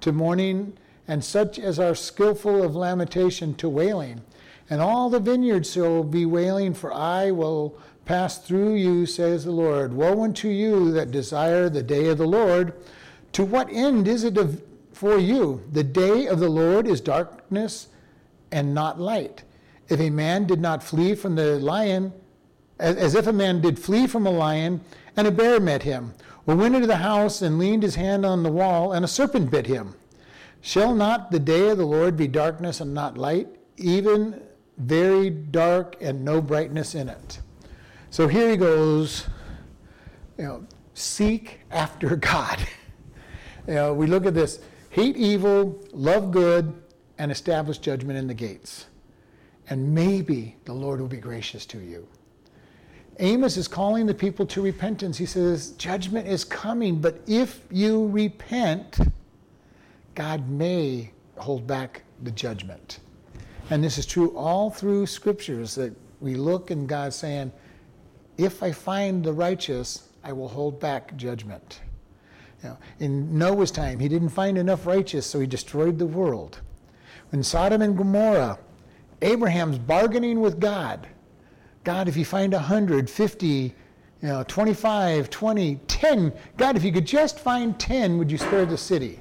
to 0.00 0.12
mourning, 0.12 0.78
and 1.08 1.22
such 1.22 1.58
as 1.58 1.78
are 1.78 1.94
skillful 1.94 2.62
of 2.62 2.76
lamentation 2.76 3.54
to 3.56 3.68
wailing. 3.68 4.22
And 4.70 4.80
all 4.80 5.10
the 5.10 5.20
vineyards 5.20 5.72
shall 5.72 6.04
be 6.04 6.24
wailing, 6.24 6.72
for 6.72 6.94
I 6.94 7.32
will 7.32 7.76
pass 8.04 8.38
through 8.38 8.74
you, 8.76 9.04
says 9.04 9.44
the 9.44 9.50
Lord. 9.50 9.92
Woe 9.92 10.22
unto 10.22 10.48
you 10.48 10.92
that 10.92 11.10
desire 11.10 11.68
the 11.68 11.82
day 11.82 12.06
of 12.06 12.18
the 12.18 12.26
Lord. 12.26 12.72
To 13.32 13.44
what 13.44 13.68
end 13.70 14.06
is 14.06 14.24
it 14.24 14.38
of, 14.38 14.62
for 14.92 15.18
you? 15.18 15.64
The 15.72 15.84
day 15.84 16.26
of 16.26 16.38
the 16.38 16.48
Lord 16.48 16.86
is 16.86 17.00
darkness 17.00 17.88
and 18.52 18.74
not 18.74 19.00
light. 19.00 19.44
If 19.88 20.00
a 20.00 20.10
man 20.10 20.46
did 20.46 20.60
not 20.60 20.82
flee 20.82 21.14
from 21.14 21.34
the 21.34 21.58
lion, 21.58 22.12
as, 22.78 23.14
if 23.14 23.26
a 23.26 23.32
man 23.32 23.60
did 23.60 23.78
flee 23.78 24.06
from 24.06 24.26
a 24.26 24.30
lion, 24.30 24.80
and 25.16 25.26
a 25.26 25.30
bear 25.30 25.60
met 25.60 25.82
him, 25.82 26.14
or 26.46 26.56
went 26.56 26.74
into 26.74 26.86
the 26.86 26.96
house 26.96 27.42
and 27.42 27.58
leaned 27.58 27.82
his 27.82 27.94
hand 27.94 28.24
on 28.24 28.42
the 28.42 28.50
wall, 28.50 28.92
and 28.92 29.04
a 29.04 29.08
serpent 29.08 29.50
bit 29.50 29.66
him. 29.66 29.94
Shall 30.62 30.94
not 30.94 31.30
the 31.30 31.38
day 31.38 31.70
of 31.70 31.78
the 31.78 31.86
Lord 31.86 32.16
be 32.16 32.28
darkness 32.28 32.80
and 32.80 32.92
not 32.92 33.16
light, 33.16 33.48
even 33.76 34.40
very 34.78 35.30
dark 35.30 35.96
and 36.00 36.24
no 36.24 36.40
brightness 36.40 36.94
in 36.94 37.08
it? 37.08 37.40
So 38.10 38.28
here 38.28 38.50
he 38.50 38.56
goes, 38.56 39.26
you 40.36 40.44
know, 40.44 40.66
seek 40.94 41.60
after 41.70 42.16
God. 42.16 42.58
you 43.66 43.74
know, 43.74 43.94
we 43.94 44.06
look 44.06 44.26
at 44.26 44.34
this 44.34 44.60
hate 44.90 45.16
evil, 45.16 45.82
love 45.92 46.30
good, 46.30 46.79
and 47.20 47.30
establish 47.30 47.76
judgment 47.76 48.18
in 48.18 48.26
the 48.26 48.34
gates. 48.34 48.86
And 49.68 49.94
maybe 49.94 50.56
the 50.64 50.72
Lord 50.72 51.00
will 51.00 51.06
be 51.06 51.18
gracious 51.18 51.66
to 51.66 51.78
you. 51.78 52.08
Amos 53.18 53.58
is 53.58 53.68
calling 53.68 54.06
the 54.06 54.14
people 54.14 54.46
to 54.46 54.62
repentance. 54.62 55.18
He 55.18 55.26
says, 55.26 55.72
Judgment 55.72 56.26
is 56.26 56.44
coming, 56.44 56.98
but 56.98 57.20
if 57.26 57.60
you 57.70 58.08
repent, 58.08 59.00
God 60.14 60.48
may 60.48 61.12
hold 61.36 61.66
back 61.66 62.04
the 62.22 62.30
judgment. 62.30 63.00
And 63.68 63.84
this 63.84 63.98
is 63.98 64.06
true 64.06 64.34
all 64.34 64.70
through 64.70 65.04
scriptures 65.04 65.74
that 65.74 65.94
we 66.20 66.36
look 66.36 66.70
and 66.70 66.88
God's 66.88 67.16
saying, 67.16 67.52
If 68.38 68.62
I 68.62 68.72
find 68.72 69.22
the 69.22 69.34
righteous, 69.34 70.08
I 70.24 70.32
will 70.32 70.48
hold 70.48 70.80
back 70.80 71.14
judgment. 71.18 71.82
You 72.62 72.70
know, 72.70 72.78
in 72.98 73.36
Noah's 73.36 73.70
time, 73.70 73.98
he 73.98 74.08
didn't 74.08 74.30
find 74.30 74.56
enough 74.56 74.86
righteous, 74.86 75.26
so 75.26 75.38
he 75.38 75.46
destroyed 75.46 75.98
the 75.98 76.06
world. 76.06 76.62
In 77.32 77.42
Sodom 77.42 77.82
and 77.82 77.96
Gomorrah, 77.96 78.58
Abraham's 79.22 79.78
bargaining 79.78 80.40
with 80.40 80.58
God. 80.58 81.06
God, 81.84 82.08
if 82.08 82.16
you 82.16 82.24
find 82.24 82.52
100, 82.52 83.08
50, 83.08 83.46
you 83.46 83.72
know, 84.22 84.44
25, 84.46 85.30
20, 85.30 85.76
10, 85.86 86.32
God, 86.56 86.76
if 86.76 86.84
you 86.84 86.92
could 86.92 87.06
just 87.06 87.38
find 87.38 87.78
10, 87.78 88.18
would 88.18 88.30
you 88.30 88.38
spare 88.38 88.66
the 88.66 88.76
city? 88.76 89.18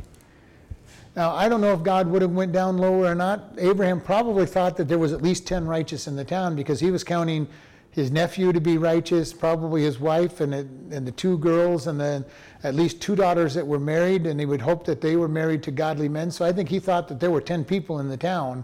Now, 1.15 1.36
I 1.36 1.50
don't 1.50 1.62
know 1.62 1.74
if 1.74 1.84
God 1.84 2.08
would 2.08 2.22
have 2.22 2.32
went 2.32 2.52
down 2.52 2.78
lower 2.78 3.06
or 3.06 3.15
not. 3.15 3.54
Abraham 3.58 4.02
probably 4.02 4.45
thought 4.45 4.78
that 4.78 4.88
there 4.88 5.00
was 5.00 5.13
at 5.13 5.22
least 5.22 5.45
10 5.48 5.65
righteous 5.65 6.08
in 6.08 6.15
the 6.15 6.26
town 6.26 6.56
because 6.56 6.80
he 6.80 6.91
was 6.91 7.04
counting 7.04 7.48
his 7.91 8.12
nephew 8.12 8.54
to 8.54 8.62
be 8.62 8.78
righteous, 8.78 9.34
probably 9.34 9.84
his 9.84 9.99
wife 9.99 10.41
and, 10.41 10.54
and 10.54 11.08
the 11.08 11.12
two 11.12 11.38
girls, 11.38 11.88
and 11.88 11.99
then 11.99 12.23
at 12.63 12.75
least 12.75 13.02
two 13.02 13.15
daughters 13.15 13.54
that 13.56 13.65
were 13.65 13.80
married, 13.80 14.28
and 14.28 14.39
he 14.39 14.45
would 14.45 14.62
hope 14.62 14.86
that 14.86 15.02
they 15.02 15.15
were 15.15 15.28
married 15.28 15.63
to 15.63 15.71
godly 15.71 16.08
men. 16.08 16.30
So 16.30 16.45
I 16.45 16.52
think 16.52 16.69
he 16.69 16.80
thought 16.80 17.08
that 17.08 17.19
there 17.19 17.32
were 17.32 17.41
10 17.41 17.65
people 17.65 17.99
in 17.99 18.08
the 18.08 18.17
town 18.17 18.63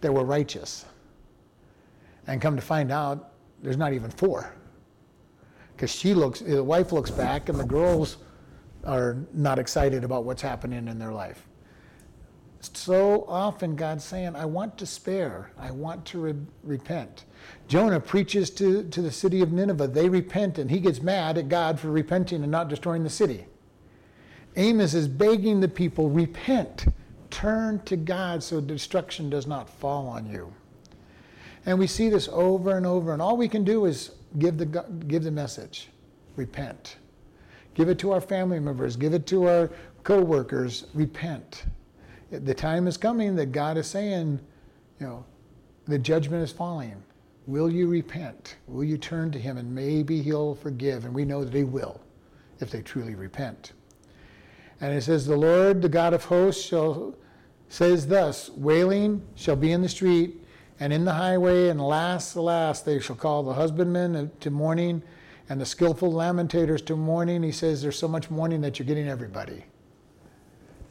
that 0.00 0.12
were 0.12 0.24
righteous. 0.24 0.84
And 2.26 2.40
come 2.40 2.56
to 2.56 2.62
find 2.62 2.92
out, 2.92 3.30
there's 3.62 3.76
not 3.76 3.92
even 3.92 4.10
four. 4.10 4.54
Because 5.74 5.90
she 5.90 6.14
looks, 6.14 6.40
the 6.40 6.62
wife 6.62 6.92
looks 6.92 7.10
back, 7.10 7.48
and 7.48 7.58
the 7.58 7.64
girls 7.64 8.18
are 8.84 9.16
not 9.32 9.58
excited 9.58 10.04
about 10.04 10.24
what's 10.24 10.42
happening 10.42 10.86
in 10.86 10.98
their 10.98 11.12
life. 11.12 11.46
So 12.60 13.24
often 13.28 13.76
God's 13.76 14.04
saying, 14.04 14.36
I 14.36 14.44
want 14.46 14.78
to 14.78 14.86
spare, 14.86 15.50
I 15.58 15.70
want 15.70 16.04
to 16.06 16.18
re- 16.18 16.34
repent. 16.62 17.24
Jonah 17.68 18.00
preaches 18.00 18.50
to, 18.50 18.84
to 18.84 19.02
the 19.02 19.10
city 19.10 19.40
of 19.40 19.52
Nineveh. 19.52 19.88
They 19.88 20.08
repent, 20.08 20.58
and 20.58 20.70
he 20.70 20.80
gets 20.80 21.00
mad 21.00 21.38
at 21.38 21.48
God 21.48 21.80
for 21.80 21.90
repenting 21.90 22.42
and 22.42 22.52
not 22.52 22.68
destroying 22.68 23.04
the 23.04 23.10
city. 23.10 23.46
Amos 24.56 24.94
is 24.94 25.08
begging 25.08 25.60
the 25.60 25.68
people, 25.68 26.10
repent, 26.10 26.86
turn 27.30 27.80
to 27.80 27.96
God 27.96 28.42
so 28.42 28.60
destruction 28.60 29.28
does 29.28 29.46
not 29.46 29.68
fall 29.68 30.06
on 30.06 30.26
you. 30.26 30.52
And 31.66 31.78
we 31.78 31.86
see 31.86 32.08
this 32.08 32.28
over 32.30 32.76
and 32.76 32.86
over, 32.86 33.12
and 33.12 33.22
all 33.22 33.36
we 33.36 33.48
can 33.48 33.64
do 33.64 33.86
is 33.86 34.12
give 34.38 34.58
the, 34.58 34.66
give 35.08 35.24
the 35.24 35.30
message 35.30 35.88
repent. 36.36 36.96
Give 37.74 37.88
it 37.88 37.98
to 38.00 38.12
our 38.12 38.20
family 38.20 38.60
members, 38.60 38.96
give 38.96 39.14
it 39.14 39.26
to 39.28 39.48
our 39.48 39.70
co 40.04 40.20
workers, 40.20 40.86
repent. 40.94 41.64
The 42.30 42.54
time 42.54 42.86
is 42.86 42.96
coming 42.96 43.34
that 43.36 43.46
God 43.52 43.76
is 43.76 43.86
saying, 43.86 44.38
you 45.00 45.06
know, 45.06 45.24
the 45.86 45.98
judgment 45.98 46.42
is 46.42 46.52
falling. 46.52 47.02
Will 47.46 47.70
you 47.70 47.88
repent? 47.88 48.56
Will 48.66 48.84
you 48.84 48.96
turn 48.96 49.30
to 49.32 49.38
Him? 49.38 49.58
And 49.58 49.74
maybe 49.74 50.22
He'll 50.22 50.54
forgive. 50.54 51.04
And 51.04 51.14
we 51.14 51.24
know 51.24 51.44
that 51.44 51.54
He 51.54 51.64
will 51.64 52.00
if 52.60 52.70
they 52.70 52.82
truly 52.82 53.14
repent. 53.14 53.72
And 54.80 54.94
it 54.94 55.02
says, 55.02 55.26
The 55.26 55.36
Lord, 55.36 55.82
the 55.82 55.88
God 55.88 56.14
of 56.14 56.24
hosts, 56.24 56.64
shall 56.64 57.14
says 57.68 58.06
thus 58.06 58.50
wailing 58.50 59.22
shall 59.34 59.56
be 59.56 59.72
in 59.72 59.82
the 59.82 59.88
street 59.88 60.40
and 60.80 60.92
in 60.92 61.04
the 61.04 61.12
highway, 61.12 61.68
and 61.68 61.80
alas, 61.80 62.34
alas, 62.34 62.82
they 62.82 63.00
shall 63.00 63.16
call 63.16 63.42
the 63.42 63.54
husbandmen 63.54 64.30
to 64.40 64.50
mourning 64.50 65.02
and 65.48 65.60
the 65.60 65.66
skillful 65.66 66.12
lamentators 66.12 66.84
to 66.86 66.96
mourning. 66.96 67.42
He 67.42 67.52
says 67.52 67.80
there's 67.80 67.98
so 67.98 68.08
much 68.08 68.30
mourning 68.30 68.60
that 68.62 68.78
you're 68.78 68.86
getting 68.86 69.08
everybody. 69.08 69.64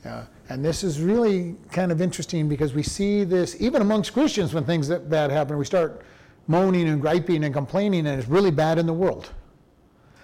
Uh, 0.06 0.24
and 0.50 0.64
this 0.64 0.84
is 0.84 1.00
really 1.00 1.56
kind 1.72 1.92
of 1.92 2.02
interesting 2.02 2.48
because 2.48 2.74
we 2.74 2.84
see 2.84 3.24
this 3.24 3.56
even 3.60 3.82
amongst 3.82 4.14
Christians 4.14 4.54
when 4.54 4.66
things 4.66 4.88
that 4.88 5.10
bad 5.10 5.32
happen. 5.32 5.58
We 5.58 5.66
start 5.66 6.02
moaning 6.48 6.88
and 6.88 7.02
griping 7.02 7.44
and 7.44 7.54
complaining, 7.54 8.06
and 8.08 8.20
it's 8.20 8.30
really 8.30 8.52
bad 8.52 8.78
in 8.78 8.86
the 8.86 8.94
world 8.94 9.30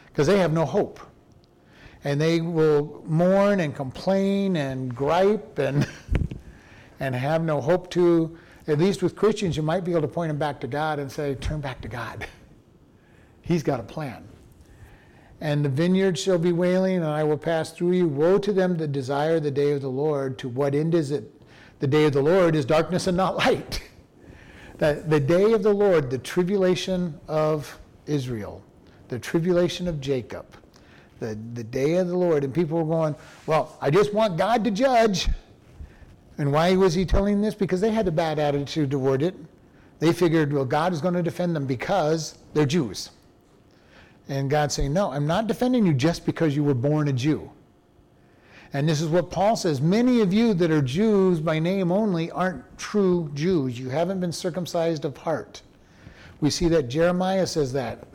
because 0.08 0.28
they 0.28 0.40
have 0.40 0.52
no 0.52 0.66
hope. 0.66 1.00
And 2.04 2.20
they 2.20 2.40
will 2.40 3.04
mourn 3.06 3.60
and 3.60 3.76
complain 3.76 4.56
and 4.56 4.96
gripe 4.96 5.60
and, 5.60 5.88
and 7.00 7.16
have 7.16 7.44
no 7.44 7.60
hope 7.60 7.90
to. 7.92 8.38
At 8.68 8.80
least 8.80 9.02
with 9.02 9.16
Christians, 9.16 9.58
you 9.58 9.64
might 9.64 9.84
be 9.84 9.92
able 9.92 10.02
to 10.02 10.08
point 10.08 10.30
them 10.30 10.38
back 10.38 10.60
to 10.62 10.68
God 10.68 11.00
and 11.00 11.12
say, 11.12 11.36
Turn 11.36 11.60
back 11.60 11.82
to 11.82 11.88
God. 11.88 12.28
He's 13.42 13.64
got 13.64 13.80
a 13.80 13.84
plan. 13.84 14.28
And 15.42 15.64
the 15.64 15.70
vineyard 15.70 16.20
shall 16.20 16.38
be 16.38 16.52
wailing, 16.52 16.98
and 16.98 17.06
I 17.06 17.24
will 17.24 17.38
pass 17.38 17.72
through 17.72 17.94
you. 17.94 18.08
Woe 18.08 18.38
to 18.40 18.54
them 18.54 18.78
that 18.78 18.92
desire 18.92 19.40
the 19.40 19.52
day 19.52 19.72
of 19.72 19.82
the 19.82 19.90
Lord. 19.90 20.38
To 20.40 20.50
what 20.50 20.76
end 20.76 20.94
is 20.94 21.12
it? 21.12 21.34
The 21.80 21.88
day 21.88 22.06
of 22.06 22.14
the 22.14 22.22
Lord 22.22 22.56
is 22.56 22.66
darkness 22.66 23.08
and 23.08 23.16
not 23.16 23.38
light. 23.46 23.82
That 24.80 25.10
the 25.10 25.20
day 25.20 25.54
of 25.54 25.62
the 25.62 25.74
Lord, 25.74 26.10
the 26.10 26.18
tribulation 26.18 27.18
of 27.28 27.78
Israel, 28.08 28.64
the 29.10 29.20
tribulation 29.20 29.88
of 29.88 30.02
Jacob, 30.02 30.46
the, 31.20 31.38
the 31.54 31.64
day 31.64 31.96
of 31.96 32.08
the 32.08 32.18
Lord. 32.18 32.44
And 32.44 32.54
people 32.54 32.78
were 32.84 32.96
going, 32.96 33.16
Well, 33.46 33.78
I 33.82 33.90
just 33.90 34.14
want 34.14 34.38
God 34.38 34.64
to 34.64 34.72
judge. 34.72 35.30
And 36.38 36.54
why 36.54 36.76
was 36.76 36.94
he 36.94 37.06
telling 37.06 37.42
this? 37.42 37.54
Because 37.54 37.82
they 37.82 37.92
had 37.92 38.08
a 38.08 38.12
bad 38.12 38.40
attitude 38.40 38.90
toward 38.90 39.22
it. 39.22 39.36
They 40.00 40.14
figured, 40.14 40.54
well, 40.54 40.64
God 40.64 40.94
is 40.94 41.02
going 41.02 41.14
to 41.16 41.22
defend 41.22 41.54
them 41.54 41.66
because 41.66 42.38
they're 42.54 42.66
Jews. 42.66 43.10
And 44.30 44.50
God's 44.50 44.74
saying, 44.74 44.94
No, 44.94 45.12
I'm 45.12 45.28
not 45.28 45.48
defending 45.48 45.86
you 45.86 45.94
just 45.94 46.26
because 46.26 46.56
you 46.56 46.64
were 46.64 46.74
born 46.74 47.10
a 47.10 47.14
Jew. 47.14 47.52
And 48.74 48.88
this 48.88 49.02
is 49.02 49.08
what 49.08 49.32
Paul 49.32 49.56
says 49.56 49.82
many 49.82 50.22
of 50.22 50.32
you 50.32 50.54
that 50.54 50.70
are 50.70 50.82
Jews 50.82 51.40
by 51.40 51.58
name 51.58 51.92
only 51.92 52.30
aren't 52.32 52.64
true 52.78 53.32
Jews. 53.34 53.80
You 53.80 53.90
haven't 53.90 54.20
been 54.20 54.32
circumcised 54.32 55.06
of 55.06 55.18
heart. 55.18 55.64
We 56.40 56.50
see 56.50 56.68
that 56.70 56.84
Jeremiah 56.84 57.48
says 57.48 57.74
that, 57.74 58.08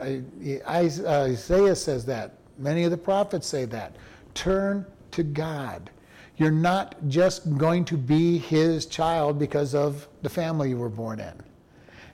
Isaiah 0.67 1.75
says 1.75 2.05
that, 2.05 2.33
many 2.57 2.83
of 2.85 2.91
the 2.91 2.97
prophets 2.97 3.47
say 3.47 3.65
that. 3.65 3.97
Turn 4.33 4.85
to 5.11 5.23
God. 5.23 5.91
You're 6.37 6.51
not 6.51 6.95
just 7.07 7.57
going 7.57 7.85
to 7.85 7.97
be 7.97 8.37
his 8.37 8.85
child 8.85 9.37
because 9.37 9.75
of 9.75 10.07
the 10.21 10.29
family 10.29 10.69
you 10.69 10.77
were 10.77 10.89
born 10.89 11.19
in. 11.19 11.33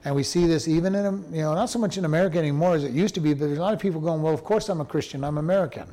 And 0.04 0.14
we 0.14 0.22
see 0.22 0.46
this 0.46 0.66
even 0.66 0.94
in, 0.94 1.24
you 1.32 1.42
know, 1.42 1.54
not 1.54 1.70
so 1.70 1.78
much 1.78 1.96
in 1.96 2.04
America 2.04 2.38
anymore 2.38 2.74
as 2.74 2.84
it 2.84 2.92
used 2.92 3.14
to 3.14 3.20
be, 3.20 3.34
but 3.34 3.46
there's 3.46 3.58
a 3.58 3.62
lot 3.62 3.72
of 3.72 3.80
people 3.80 4.00
going, 4.00 4.20
well, 4.20 4.34
of 4.34 4.44
course 4.44 4.68
I'm 4.68 4.80
a 4.80 4.84
Christian, 4.84 5.22
I'm 5.24 5.38
American. 5.38 5.86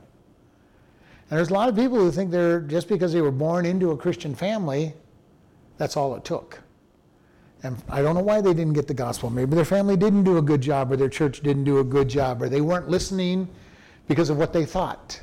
And 1.29 1.37
there's 1.37 1.49
a 1.49 1.53
lot 1.53 1.69
of 1.69 1.75
people 1.75 1.97
who 1.97 2.11
think 2.11 2.31
they're, 2.31 2.61
just 2.61 2.87
because 2.87 3.13
they 3.13 3.21
were 3.21 3.31
born 3.31 3.65
into 3.65 3.91
a 3.91 3.97
Christian 3.97 4.33
family, 4.33 4.93
that's 5.77 5.95
all 5.95 6.15
it 6.15 6.25
took. 6.25 6.59
And 7.61 7.77
I 7.89 8.01
don't 8.01 8.15
know 8.15 8.23
why 8.23 8.41
they 8.41 8.53
didn't 8.53 8.73
get 8.73 8.87
the 8.87 8.93
gospel. 8.93 9.29
Maybe 9.29 9.55
their 9.55 9.65
family 9.65 9.97
didn't 9.97 10.23
do 10.23 10.37
a 10.37 10.41
good 10.41 10.61
job, 10.61 10.91
or 10.91 10.95
their 10.95 11.09
church 11.09 11.41
didn't 11.41 11.65
do 11.65 11.79
a 11.79 11.83
good 11.83 12.07
job, 12.07 12.41
or 12.41 12.49
they 12.49 12.61
weren't 12.61 12.89
listening 12.89 13.47
because 14.07 14.29
of 14.29 14.37
what 14.37 14.53
they 14.53 14.65
thought. 14.65 15.21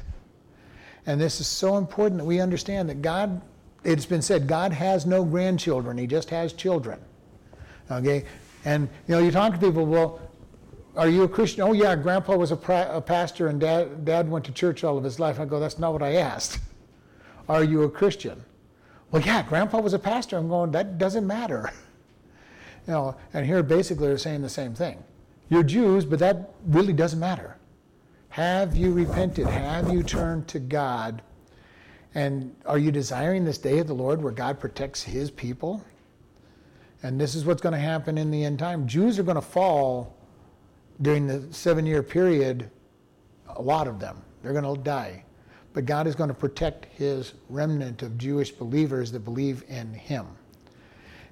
And 1.07 1.21
this 1.21 1.41
is 1.41 1.47
so 1.47 1.77
important 1.77 2.19
that 2.19 2.25
we 2.25 2.41
understand 2.41 2.89
that 2.89 3.01
God, 3.01 3.41
it's 3.85 4.07
been 4.07 4.23
said, 4.23 4.47
God 4.47 4.73
has 4.73 5.07
no 5.07 5.25
grandchildren, 5.25 5.97
He 5.99 6.07
just 6.07 6.31
has 6.31 6.53
children. 6.53 7.01
Okay? 7.91 8.25
And 8.65 8.89
you 9.09 9.15
know, 9.15 9.21
you 9.21 9.31
talk 9.31 9.53
to 9.55 9.59
people, 9.59 9.87
well, 9.87 10.21
are 10.97 11.09
you 11.09 11.25
a 11.25 11.29
Christian? 11.29 11.63
Oh 11.63 11.73
yeah, 11.73 11.95
Grandpa 11.95 12.37
was 12.37 12.51
a, 12.51 12.57
pra- 12.57 12.91
a 12.91 13.01
pastor 13.01 13.49
and 13.49 13.61
dad, 13.61 14.05
dad 14.05 14.31
went 14.31 14.45
to 14.47 14.53
church 14.53 14.83
all 14.83 14.97
of 14.97 15.05
his 15.05 15.21
life. 15.21 15.39
I 15.39 15.45
go, 15.45 15.61
that's 15.61 15.79
not 15.79 15.93
what 15.93 16.03
I 16.03 16.15
asked. 16.15 16.59
Are 17.49 17.63
you 17.63 17.83
a 17.83 17.91
Christian? 17.91 18.43
Well, 19.11 19.23
yeah, 19.23 19.43
Grandpa 19.43 19.81
was 19.81 19.93
a 19.93 19.99
pastor. 19.99 20.37
I'm 20.37 20.49
going, 20.49 20.73
that 20.73 20.99
doesn't 20.99 21.27
matter. 21.27 21.71
You 22.87 22.93
know, 22.93 23.17
and 23.35 23.45
here 23.45 23.65
basically 23.65 24.07
they're 24.07 24.17
saying 24.17 24.43
the 24.43 24.49
same 24.49 24.73
thing. 24.73 25.03
You're 25.49 25.65
Jews, 25.65 26.05
but 26.05 26.21
that 26.21 26.55
really 26.69 26.93
doesn't 26.93 27.19
matter. 27.19 27.57
Have 28.29 28.77
you 28.77 28.93
repented? 28.93 29.49
Have 29.49 29.93
you 29.93 30.05
turned 30.05 30.47
to 30.49 30.61
God? 30.61 31.21
And 32.15 32.55
are 32.65 32.79
you 32.79 32.93
desiring 32.93 33.45
this 33.45 33.59
day 33.59 33.81
of 33.81 33.89
the 33.89 33.95
Lord 33.95 34.23
where 34.23 34.31
God 34.31 34.61
protects 34.61 35.03
his 35.03 35.33
people? 35.33 35.85
And 37.03 37.21
this 37.21 37.35
is 37.35 37.45
what's 37.45 37.61
going 37.61 37.73
to 37.73 37.79
happen 37.79 38.17
in 38.19 38.31
the 38.31 38.45
end 38.45 38.61
time. 38.61 38.87
Jews 38.87 39.19
are 39.19 39.25
going 39.25 39.35
to 39.35 39.43
fall 39.43 40.16
during 41.03 41.27
the 41.27 41.53
seven 41.53 41.87
year 41.87 42.03
period, 42.03 42.71
a 43.57 43.63
lot 43.63 43.87
of 43.89 43.99
them. 44.01 44.23
They're 44.43 44.53
going 44.53 44.77
to 44.77 44.83
die. 44.83 45.25
But 45.73 45.85
God 45.85 46.07
is 46.07 46.15
going 46.15 46.29
to 46.29 46.35
protect 46.35 46.87
his 46.87 47.35
remnant 47.51 48.03
of 48.03 48.17
Jewish 48.17 48.51
believers 48.51 49.13
that 49.13 49.21
believe 49.21 49.63
in 49.69 49.93
him. 49.93 50.27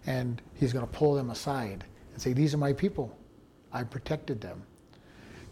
And 0.07 0.42
he's 0.55 0.72
going 0.72 0.87
to 0.87 0.92
pull 0.92 1.14
them 1.14 1.31
aside 1.31 1.85
and 2.12 2.20
say, 2.20 2.33
These 2.33 2.53
are 2.53 2.59
my 2.59 2.72
people. 2.72 3.16
I 3.72 3.85
protected 3.85 4.40
them. 4.40 4.62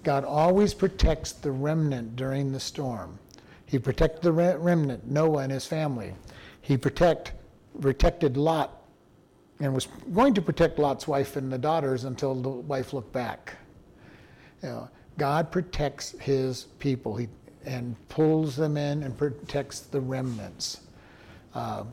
God 0.03 0.25
always 0.25 0.75
protects 0.75 1.33
the 1.33 1.51
remnant 1.51 2.16
during 2.16 2.53
the 2.53 2.61
storm. 2.61 3.18
He 3.66 3.79
protected 3.79 4.22
the 4.22 4.33
remnant, 4.33 5.11
Noah 5.11 5.44
and 5.44 5.53
his 5.53 5.66
family. 5.66 6.12
He 6.61 6.76
protect, 6.76 7.32
protected 7.80 8.37
Lot 8.37 8.82
and 9.61 9.72
was 9.72 9.87
going 10.12 10.34
to 10.34 10.43
protect 10.43 10.78
Lot's 10.78 11.07
wife 11.07 11.37
and 11.37 11.51
the 11.51 11.59
daughters 11.59 12.05
until 12.05 12.34
the 12.34 12.49
wife 12.49 12.93
looked 12.93 13.12
back. 13.12 13.55
You 14.63 14.69
know, 14.69 14.89
God 15.19 15.51
protects 15.51 16.13
his 16.21 16.65
people 16.79 17.17
he, 17.17 17.29
and 17.65 17.97
pulls 18.09 18.57
them 18.57 18.77
in 18.77 19.03
and 19.03 19.17
protects 19.17 19.81
the 19.81 20.01
remnants. 20.01 20.81
Uh, 21.55 21.85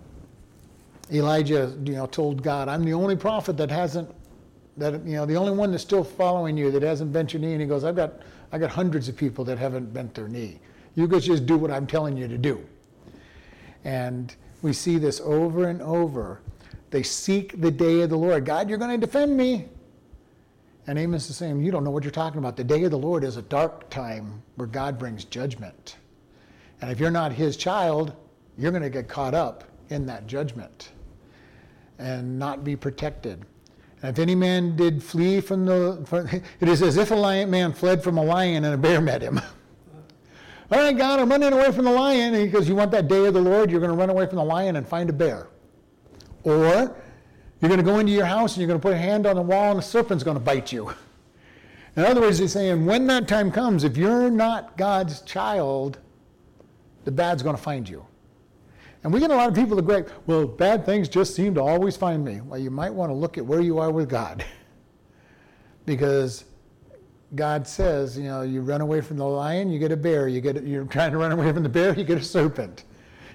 Elijah, 1.12 1.76
you 1.84 1.94
know, 1.94 2.06
told 2.06 2.44
God, 2.44 2.68
"I'm 2.68 2.84
the 2.84 2.94
only 2.94 3.16
prophet 3.16 3.58
that 3.58 3.72
hasn't, 3.72 4.10
that 4.78 4.94
you 5.06 5.16
know, 5.16 5.26
the 5.26 5.36
only 5.36 5.52
one 5.52 5.72
that's 5.72 5.84
still 5.84 6.04
following 6.04 6.56
you 6.58 6.72
that 6.72 6.84
hasn't 6.84 7.12
bent 7.12 7.34
your 7.34 7.42
knee." 7.42 7.54
And 7.54 7.62
he 7.62 7.68
goes, 7.68 7.84
"I've 7.84 7.96
got, 7.96 8.14
I 8.52 8.58
got 8.58 8.70
hundreds 8.70 9.10
of 9.10 9.18
people 9.18 9.44
that 9.46 9.58
haven't 9.58 9.94
bent 9.94 10.14
their 10.14 10.28
knee. 10.28 10.60
You 10.96 11.08
guys 11.08 11.26
just 11.26 11.46
do 11.46 11.58
what 11.58 11.72
I'm 11.72 11.88
telling 11.88 12.16
you 12.16 12.28
to 12.28 12.38
do." 12.38 12.64
And 13.84 14.36
we 14.62 14.74
see 14.74 14.98
this 14.98 15.22
over 15.22 15.70
and 15.70 15.82
over 15.82 16.42
they 16.92 17.04
seek 17.04 17.60
the 17.62 17.72
day 17.72 18.02
of 18.02 18.10
the 18.10 18.18
Lord. 18.18 18.46
God, 18.46 18.70
you're 18.70 18.78
going 18.78 19.00
to 19.00 19.06
defend 19.06 19.36
me. 19.36 19.68
And 20.90 20.98
Amos 20.98 21.30
is 21.30 21.36
saying, 21.36 21.62
You 21.62 21.70
don't 21.70 21.84
know 21.84 21.92
what 21.92 22.04
you're 22.04 22.10
talking 22.10 22.40
about. 22.40 22.58
The 22.58 22.64
day 22.64 22.84
of 22.84 22.90
the 22.90 22.98
Lord 22.98 23.24
is 23.24 23.38
a 23.38 23.44
dark 23.44 23.92
time 23.92 24.42
where 24.56 24.68
God 24.68 24.98
brings 24.98 25.24
judgment. 25.24 25.98
And 26.82 26.90
if 26.90 27.00
you're 27.00 27.12
not 27.12 27.32
his 27.32 27.58
child, 27.58 28.14
you're 28.58 28.72
going 28.72 28.82
to 28.82 28.90
get 28.90 29.08
caught 29.08 29.36
up 29.36 29.66
in 29.90 30.08
that 30.08 30.26
judgment 30.26 30.90
and 32.00 32.40
not 32.40 32.64
be 32.64 32.76
protected. 32.76 33.46
And 34.02 34.10
if 34.10 34.18
any 34.18 34.34
man 34.34 34.76
did 34.76 35.04
flee 35.04 35.42
from 35.42 35.64
the, 35.64 36.42
it 36.60 36.68
is 36.68 36.82
as 36.82 36.98
if 36.98 37.12
a 37.12 37.16
lion, 37.16 37.52
man 37.52 37.72
fled 37.72 38.04
from 38.04 38.18
a 38.18 38.24
lion 38.24 38.66
and 38.66 38.74
a 38.74 38.78
bear 38.78 39.00
met 39.00 39.22
him. 39.22 39.40
All 40.72 40.80
right, 40.80 40.98
God, 40.98 41.20
I'm 41.20 41.30
running 41.30 41.54
away 41.54 41.72
from 41.72 41.86
the 41.86 41.92
lion. 41.92 42.34
And 42.34 42.44
he 42.44 42.48
goes, 42.50 42.68
You 42.68 42.74
want 42.74 42.90
that 42.94 43.08
day 43.08 43.28
of 43.28 43.36
the 43.36 43.42
Lord? 43.42 43.70
You're 43.70 43.80
going 43.80 43.92
to 43.92 43.96
run 43.96 44.10
away 44.10 44.26
from 44.26 44.38
the 44.38 44.44
lion 44.44 44.76
and 44.76 44.88
find 44.88 45.08
a 45.08 45.14
bear. 45.14 45.50
Or 46.42 46.96
you're 47.62 47.70
going 47.70 47.80
to 47.80 47.86
go 47.86 48.00
into 48.00 48.12
your 48.12 48.26
house 48.26 48.54
and 48.54 48.62
you're 48.62 48.68
going 48.68 48.80
to 48.80 48.82
put 48.82 48.94
a 48.94 48.98
hand 48.98 49.26
on 49.26 49.36
the 49.36 49.42
wall 49.42 49.72
and 49.72 49.80
a 49.80 49.84
serpent's 49.84 50.24
going 50.24 50.38
to 50.38 50.44
bite 50.44 50.72
you. 50.72 50.94
In 51.96 52.06
other 52.06 52.22
words, 52.22 52.38
he's 52.38 52.54
saying, 52.54 52.86
when 52.86 53.08
that 53.08 53.28
time 53.28 53.52
comes, 53.52 53.84
if 53.84 53.98
you're 53.98 54.30
not 54.30 54.78
God's 54.78 55.22
child, 55.22 55.98
the 57.04 57.12
bad's 57.12 57.44
going 57.44 57.56
to 57.56 57.62
find 57.62 57.90
you. 57.90 58.06
And 59.04 59.14
we 59.14 59.20
get 59.20 59.32
a 59.32 59.36
lot 59.36 59.50
of 59.50 59.56
people 59.56 59.76
that 59.76 59.86
go, 59.86 60.06
well, 60.26 60.46
bad 60.46 60.86
things 60.86 61.10
just 61.10 61.36
seem 61.36 61.56
to 61.56 61.62
always 61.62 61.96
find 61.96 62.24
me. 62.24 62.42
Well, 62.42 62.60
you 62.60 62.70
might 62.70 62.94
want 62.94 63.10
to 63.10 63.14
look 63.14 63.38
at 63.38 63.46
where 63.46 63.62
you 63.62 63.80
are 63.80 63.92
with 63.92 64.10
God. 64.10 64.46
because 65.86 66.46
God 67.36 67.68
says, 67.68 68.18
you 68.18 68.26
know, 68.26 68.42
you 68.42 68.62
run 68.62 68.82
away 68.82 69.02
from 69.02 69.18
the 69.18 69.26
lion, 69.26 69.72
you 69.72 69.80
get 69.80 69.92
a 69.92 69.98
bear. 69.98 70.28
You 70.28 70.42
get, 70.42 70.64
you're 70.64 70.86
trying 70.86 71.12
to 71.12 71.18
run 71.18 71.32
away 71.32 71.52
from 71.54 71.64
the 71.64 71.70
bear, 71.70 71.94
you 71.98 72.04
get 72.04 72.18
a 72.18 72.24
serpent. 72.24 72.84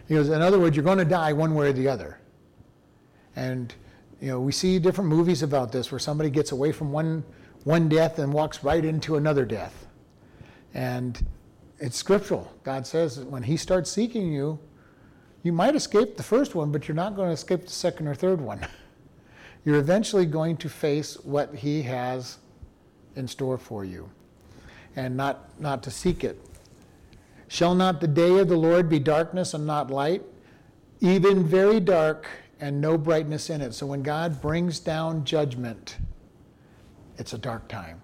He 0.07 0.15
goes, 0.15 0.29
in 0.29 0.43
other 0.43 0.59
words, 0.59 0.77
you're 0.77 0.85
going 0.85 0.99
to 0.99 1.05
die 1.05 1.33
one 1.33 1.55
way 1.55 1.69
or 1.69 1.73
the 1.73 1.89
other. 1.89 2.21
And 3.37 3.75
you 4.25 4.31
know, 4.31 4.41
we 4.41 4.53
see 4.53 4.79
different 4.79 5.11
movies 5.11 5.43
about 5.43 5.71
this 5.71 5.93
where 5.93 5.99
somebody 5.99 6.31
gets 6.31 6.51
away 6.51 6.73
from 6.73 6.91
one, 6.91 7.23
one 7.65 7.91
death 7.91 8.19
and 8.19 8.33
walks 8.33 8.65
right 8.65 8.83
into 8.83 9.17
another 9.17 9.45
death. 9.45 9.87
And 10.73 11.27
it's 11.79 11.99
scriptural. 11.99 12.51
God 12.63 12.87
says 12.87 13.17
that 13.17 13.27
when 13.27 13.43
He 13.43 13.59
starts 13.59 13.91
seeking 13.91 14.33
you, 14.33 14.59
you 15.43 15.53
might 15.53 15.77
escape 15.77 16.17
the 16.17 16.23
first 16.23 16.55
one, 16.55 16.73
but 16.73 16.89
you're 16.89 16.95
not 16.95 17.17
going 17.17 17.29
to 17.29 17.35
escape 17.35 17.67
the 17.67 17.71
second 17.71 18.09
or 18.09 18.15
third 18.15 18.41
one. 18.41 18.67
You're 19.67 19.79
eventually 19.79 20.25
going 20.25 20.57
to 20.59 20.71
face 20.71 21.17
what 21.23 21.55
He 21.55 21.83
has 21.83 22.39
in 23.17 23.29
store 23.29 23.59
for 23.59 23.85
you 23.85 24.09
and 24.97 25.19
not, 25.19 25.61
not 25.61 25.83
to 25.83 25.91
seek 25.91 26.25
it. 26.25 26.41
Shall 27.49 27.75
not 27.75 28.01
the 28.01 28.09
day 28.09 28.39
of 28.39 28.49
the 28.49 28.57
Lord 28.57 28.89
be 28.89 29.01
darkness 29.01 29.53
and 29.53 29.67
not 29.67 29.91
light? 29.91 30.23
Even 31.01 31.45
very 31.45 31.79
dark 31.79 32.27
and 32.65 32.81
no 32.81 32.97
brightness 32.97 33.51
in 33.51 33.61
it. 33.61 33.75
So 33.75 33.85
when 33.85 34.03
God 34.03 34.41
brings 34.41 34.81
down 34.81 35.27
judgment, 35.27 35.99
it's 37.19 37.35
a 37.35 37.39
dark 37.39 37.69
time. 37.69 38.01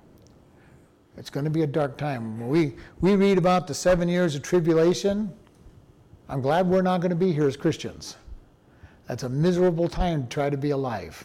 It's 1.17 1.31
going 1.31 1.45
to 1.45 1.51
be 1.51 1.63
a 1.63 1.67
dark 1.67 1.97
time. 1.97 2.39
When 2.39 2.49
we, 2.51 2.75
we 3.01 3.17
read 3.17 3.39
about 3.39 3.67
the 3.67 3.73
seven 3.73 4.07
years 4.07 4.35
of 4.35 4.43
tribulation, 4.43 5.33
I'm 6.29 6.43
glad 6.43 6.67
we're 6.67 6.83
not 6.83 7.01
going 7.01 7.09
to 7.09 7.17
be 7.17 7.33
here 7.33 7.49
as 7.49 7.57
Christians. 7.57 8.19
That's 9.09 9.23
a 9.23 9.31
miserable 9.31 9.89
time 9.89 10.25
to 10.25 10.29
try 10.29 10.51
to 10.51 10.59
be 10.59 10.73
alive. 10.73 11.25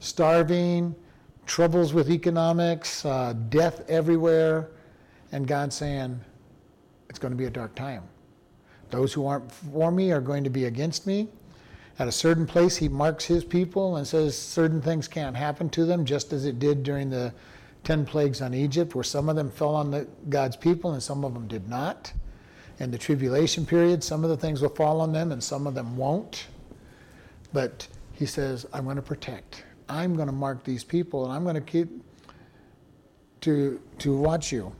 Starving, 0.00 0.94
troubles 1.44 1.92
with 1.92 2.10
economics, 2.10 3.04
uh, 3.04 3.34
death 3.50 3.84
everywhere, 3.90 4.70
and 5.30 5.46
God 5.46 5.74
saying, 5.74 6.18
it's 7.10 7.18
going 7.18 7.32
to 7.32 7.38
be 7.38 7.44
a 7.44 7.50
dark 7.50 7.74
time. 7.74 8.04
Those 8.88 9.12
who 9.12 9.26
aren't 9.26 9.52
for 9.52 9.90
me 9.90 10.10
are 10.10 10.22
going 10.22 10.42
to 10.42 10.50
be 10.50 10.64
against 10.64 11.06
me. 11.06 11.28
At 11.98 12.08
a 12.08 12.12
certain 12.12 12.46
place, 12.46 12.76
he 12.76 12.88
marks 12.88 13.24
his 13.24 13.44
people 13.44 13.96
and 13.96 14.06
says 14.06 14.36
certain 14.36 14.80
things 14.80 15.08
can't 15.08 15.36
happen 15.36 15.68
to 15.70 15.84
them, 15.84 16.04
just 16.04 16.32
as 16.32 16.46
it 16.46 16.58
did 16.58 16.82
during 16.82 17.10
the 17.10 17.32
10 17.84 18.06
plagues 18.06 18.40
on 18.40 18.54
Egypt, 18.54 18.94
where 18.94 19.04
some 19.04 19.28
of 19.28 19.36
them 19.36 19.50
fell 19.50 19.74
on 19.74 19.90
the, 19.90 20.06
God's 20.28 20.56
people 20.56 20.92
and 20.92 21.02
some 21.02 21.24
of 21.24 21.34
them 21.34 21.46
did 21.48 21.68
not. 21.68 22.12
In 22.78 22.90
the 22.90 22.98
tribulation 22.98 23.66
period, 23.66 24.02
some 24.02 24.24
of 24.24 24.30
the 24.30 24.36
things 24.36 24.62
will 24.62 24.70
fall 24.70 25.00
on 25.00 25.12
them 25.12 25.32
and 25.32 25.42
some 25.42 25.66
of 25.66 25.74
them 25.74 25.96
won't. 25.96 26.46
But 27.52 27.86
he 28.12 28.24
says, 28.24 28.66
I'm 28.72 28.84
going 28.84 28.96
to 28.96 29.02
protect. 29.02 29.64
I'm 29.88 30.14
going 30.14 30.28
to 30.28 30.32
mark 30.32 30.64
these 30.64 30.84
people 30.84 31.24
and 31.24 31.32
I'm 31.32 31.42
going 31.42 31.54
to 31.54 31.60
keep 31.60 31.90
to, 33.42 33.80
to 33.98 34.16
watch 34.16 34.52
you. 34.52 34.74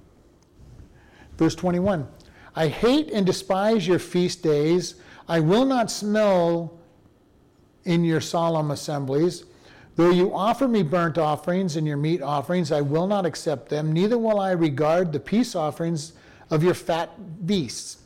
Verse 1.37 1.55
21 1.55 2.09
I 2.55 2.69
hate 2.69 3.11
and 3.11 3.27
despise 3.27 3.87
your 3.87 3.99
feast 3.99 4.43
days. 4.43 4.97
I 5.29 5.41
will 5.41 5.65
not 5.65 5.91
smell 5.91 6.79
in 7.85 8.05
your 8.05 8.21
solemn 8.21 8.71
assemblies. 8.71 9.45
Though 9.97 10.11
you 10.11 10.35
offer 10.35 10.67
me 10.67 10.83
burnt 10.83 11.19
offerings 11.19 11.77
and 11.77 11.87
your 11.87 11.97
meat 11.97 12.23
offerings, 12.23 12.73
I 12.73 12.81
will 12.81 13.07
not 13.07 13.27
accept 13.27 13.69
them, 13.69 13.93
neither 13.93 14.17
will 14.17 14.41
I 14.41 14.53
regard 14.53 15.13
the 15.13 15.21
peace 15.21 15.55
offerings 15.55 16.15
of 16.51 16.63
your 16.63 16.75
fat 16.75 17.47
beasts. 17.47 17.99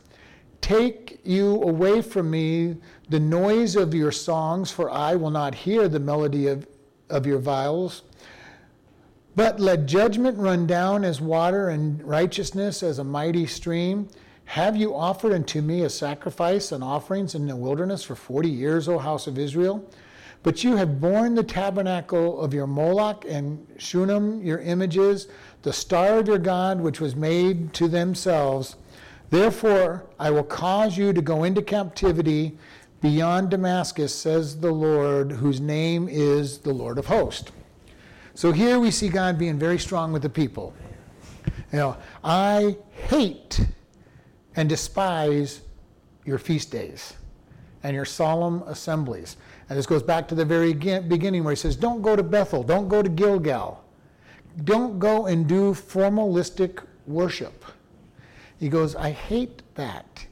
Take 0.61 1.21
you 1.23 1.63
away 1.63 2.03
from 2.03 2.31
me 2.31 2.77
the 3.09 3.21
noise 3.21 3.77
of 3.77 3.95
your 3.95 4.11
songs, 4.11 4.71
for 4.71 4.91
I 4.91 5.15
will 5.15 5.31
not 5.31 5.55
hear 5.55 5.89
the 5.89 6.01
melody 6.01 6.49
of, 6.49 6.67
of 7.09 7.25
your 7.25 7.39
viols. 7.39 8.03
But 9.37 9.61
let 9.61 9.87
judgment 9.87 10.39
run 10.39 10.67
down 10.67 11.05
as 11.05 11.21
water 11.21 11.69
and 11.69 12.03
righteousness 12.03 12.83
as 12.83 12.99
a 12.99 13.05
mighty 13.05 13.47
stream. 13.47 14.09
Have 14.47 14.77
you 14.77 14.95
offered 14.95 15.33
unto 15.33 15.61
me 15.61 15.83
a 15.83 15.91
sacrifice 15.91 16.73
and 16.73 16.83
offerings 16.83 17.35
in 17.35 17.47
the 17.47 17.55
wilderness 17.55 18.03
for 18.03 18.15
forty 18.15 18.49
years, 18.49 18.89
O 18.89 18.99
house 18.99 19.27
of 19.27 19.39
Israel? 19.39 19.85
But 20.43 20.63
you 20.63 20.77
have 20.77 21.01
borne 21.01 21.35
the 21.35 21.43
tabernacle 21.43 22.41
of 22.41 22.55
your 22.55 22.69
Moloch 22.69 23.25
and 23.29 23.67
Shunem, 23.77 24.41
your 24.43 24.61
images, 24.61 25.27
the 25.63 25.73
star 25.73 26.21
of 26.21 26.29
your 26.29 26.39
God, 26.39 26.81
which 26.81 27.01
was 27.01 27.17
made 27.17 27.75
to 27.75 27.89
themselves. 27.89 28.77
Therefore, 29.31 30.07
I 30.21 30.31
will 30.31 30.45
cause 30.45 30.97
you 30.97 31.13
to 31.13 31.21
go 31.21 31.43
into 31.43 31.61
captivity 31.61 32.57
beyond 33.03 33.51
Damascus, 33.51 34.15
says 34.15 34.61
the 34.61 34.71
Lord, 34.71 35.33
whose 35.33 35.61
name 35.61 36.09
is 36.09 36.59
the 36.59 36.73
Lord 36.73 36.99
of 36.99 37.07
hosts. 37.07 37.51
So 38.35 38.53
here 38.53 38.79
we 38.79 38.93
see 38.93 39.09
God 39.09 39.39
being 39.39 39.59
very 39.59 39.79
strong 39.79 40.13
with 40.13 40.23
the 40.23 40.31
people. 40.31 40.73
You 41.73 41.79
know, 41.79 41.97
I 42.23 42.77
hate 43.09 43.61
and 44.57 44.69
despise 44.69 45.61
your 46.25 46.39
feast 46.39 46.73
days 46.73 47.15
and 47.83 47.95
your 47.95 48.05
solemn 48.05 48.63
assemblies. 48.63 49.37
And 49.69 49.79
this 49.79 49.87
goes 49.87 50.03
back 50.03 50.27
to 50.29 50.35
the 50.35 50.45
very 50.45 50.73
beginning 50.73 51.45
where 51.45 51.53
he 51.53 51.57
says, 51.57 51.77
Don't 51.77 52.03
go 52.03 52.17
to 52.17 52.23
Bethel, 52.23 52.63
don't 52.63 52.89
go 52.89 53.03
to 53.03 53.09
Gilgal, 53.09 53.85
don't 54.65 54.99
go 54.99 55.27
and 55.27 55.47
do 55.47 55.73
formalistic 55.73 56.83
worship. 57.07 57.65
He 58.59 58.69
goes, 58.69 58.97
I 58.97 59.11
hate 59.11 59.63
that. 59.75 60.27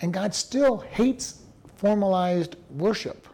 And 0.00 0.12
God 0.12 0.34
still 0.34 0.78
hates 0.78 1.42
formalized 1.76 2.56
worship. 2.70 3.26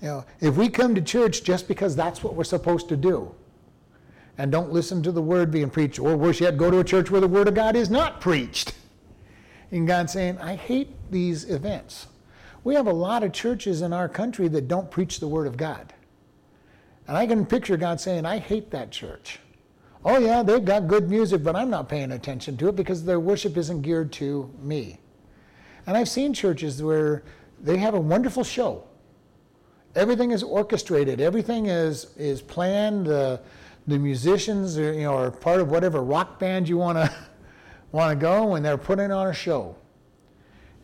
You 0.00 0.08
know, 0.08 0.24
if 0.40 0.56
we 0.56 0.68
come 0.68 0.94
to 0.94 1.02
church 1.02 1.42
just 1.42 1.66
because 1.66 1.96
that's 1.96 2.22
what 2.22 2.34
we're 2.34 2.44
supposed 2.44 2.88
to 2.90 2.96
do, 2.96 3.34
and 4.38 4.52
don't 4.52 4.72
listen 4.72 5.02
to 5.02 5.10
the 5.10 5.20
word 5.20 5.50
being 5.50 5.68
preached, 5.68 5.98
or 5.98 6.16
worse 6.16 6.40
yet, 6.40 6.56
go 6.56 6.70
to 6.70 6.78
a 6.78 6.84
church 6.84 7.10
where 7.10 7.20
the 7.20 7.26
word 7.26 7.48
of 7.48 7.54
God 7.54 7.74
is 7.74 7.90
not 7.90 8.20
preached, 8.20 8.74
and 9.70 9.86
God 9.86 10.08
saying, 10.08 10.38
I 10.38 10.56
hate 10.56 10.90
these 11.10 11.48
events. 11.48 12.06
We 12.64 12.74
have 12.74 12.86
a 12.86 12.92
lot 12.92 13.22
of 13.22 13.32
churches 13.32 13.82
in 13.82 13.92
our 13.92 14.08
country 14.08 14.48
that 14.48 14.68
don't 14.68 14.90
preach 14.90 15.20
the 15.20 15.28
Word 15.28 15.46
of 15.46 15.56
God. 15.56 15.92
And 17.06 17.16
I 17.16 17.26
can 17.26 17.46
picture 17.46 17.76
God 17.76 18.00
saying, 18.00 18.26
I 18.26 18.38
hate 18.38 18.70
that 18.70 18.90
church. 18.90 19.40
Oh, 20.04 20.18
yeah, 20.18 20.42
they've 20.42 20.64
got 20.64 20.86
good 20.86 21.10
music, 21.10 21.42
but 21.42 21.56
I'm 21.56 21.70
not 21.70 21.88
paying 21.88 22.12
attention 22.12 22.56
to 22.58 22.68
it 22.68 22.76
because 22.76 23.04
their 23.04 23.20
worship 23.20 23.56
isn't 23.56 23.82
geared 23.82 24.12
to 24.12 24.52
me. 24.62 25.00
And 25.86 25.96
I've 25.96 26.08
seen 26.08 26.32
churches 26.34 26.82
where 26.82 27.24
they 27.60 27.78
have 27.78 27.94
a 27.94 28.00
wonderful 28.00 28.44
show. 28.44 28.84
Everything 29.94 30.30
is 30.30 30.42
orchestrated, 30.42 31.20
everything 31.20 31.66
is, 31.66 32.14
is 32.16 32.40
planned. 32.40 33.06
The, 33.06 33.40
the 33.86 33.98
musicians 33.98 34.78
are, 34.78 34.92
you 34.92 35.04
know, 35.04 35.16
are 35.16 35.30
part 35.30 35.60
of 35.60 35.70
whatever 35.70 36.02
rock 36.02 36.38
band 36.38 36.68
you 36.68 36.76
want 36.76 36.98
to 36.98 37.14
want 37.92 38.18
to 38.18 38.20
go 38.20 38.54
and 38.54 38.64
they're 38.64 38.78
putting 38.78 39.10
on 39.10 39.28
a 39.28 39.34
show. 39.34 39.76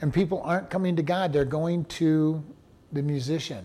And 0.01 0.13
people 0.13 0.43
aren't 0.43 0.71
coming 0.71 0.97
to 0.97 1.03
God, 1.03 1.33
they're 1.33 1.45
going 1.45 1.85
to 1.87 2.43
the 2.93 3.03
musician. 3.03 3.65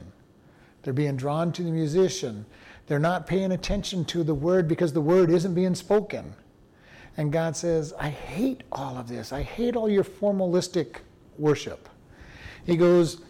They're 0.84 0.94
being 0.94 1.18
drawn 1.18 1.52
to 1.54 1.64
the 1.64 1.72
musician. 1.72 2.46
They're 2.88 3.00
not 3.00 3.28
paying 3.28 3.52
attention 3.52 4.06
to 4.06 4.24
the 4.24 4.34
word 4.34 4.68
because 4.68 4.94
the 4.94 5.02
word 5.02 5.30
isn't 5.30 5.54
being 5.54 5.76
spoken. 5.76 6.34
And 7.18 7.32
God 7.32 7.56
says, 7.56 7.94
I 8.00 8.10
hate 8.10 8.64
all 8.72 8.98
of 8.98 9.08
this. 9.08 9.34
I 9.34 9.44
hate 9.44 9.76
all 9.76 9.90
your 9.90 10.04
formalistic 10.04 10.98
worship. 11.38 11.90
He 12.66 12.78
goes, 12.78 13.22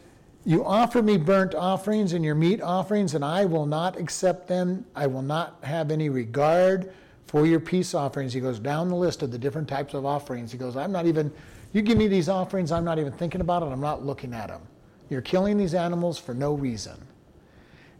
You 0.45 0.63
offer 0.63 1.01
me 1.01 1.17
burnt 1.17 1.55
offerings 1.55 2.13
and 2.13 2.23
your 2.23 2.35
meat 2.35 2.61
offerings, 2.61 3.15
and 3.15 3.25
I 3.25 3.45
will 3.45 3.65
not 3.65 3.97
accept 3.97 4.47
them. 4.47 4.85
I 4.95 5.07
will 5.07 5.21
not 5.21 5.57
have 5.63 5.91
any 5.91 6.09
regard 6.09 6.93
for 7.29 7.45
your 7.45 7.59
peace 7.59 7.93
offerings. 7.93 8.33
He 8.33 8.39
goes 8.39 8.57
down 8.57 8.89
the 8.89 8.95
list 8.95 9.21
of 9.21 9.31
the 9.31 9.37
different 9.37 9.67
types 9.67 9.93
of 9.93 10.03
offerings. 10.03 10.51
He 10.51 10.57
goes, 10.57 10.75
I'm 10.75 10.91
not 10.91 11.05
even, 11.05 11.31
you 11.73 11.83
give 11.83 11.95
me 11.95 12.07
these 12.07 12.27
offerings, 12.27 12.71
I'm 12.71 12.83
not 12.83 12.97
even 12.97 13.11
thinking 13.11 13.39
about 13.39 13.61
it, 13.61 13.67
I'm 13.67 13.79
not 13.79 14.03
looking 14.03 14.33
at 14.33 14.47
them. 14.47 14.63
You're 15.11 15.21
killing 15.21 15.55
these 15.55 15.75
animals 15.75 16.17
for 16.17 16.33
no 16.33 16.55
reason. 16.55 16.99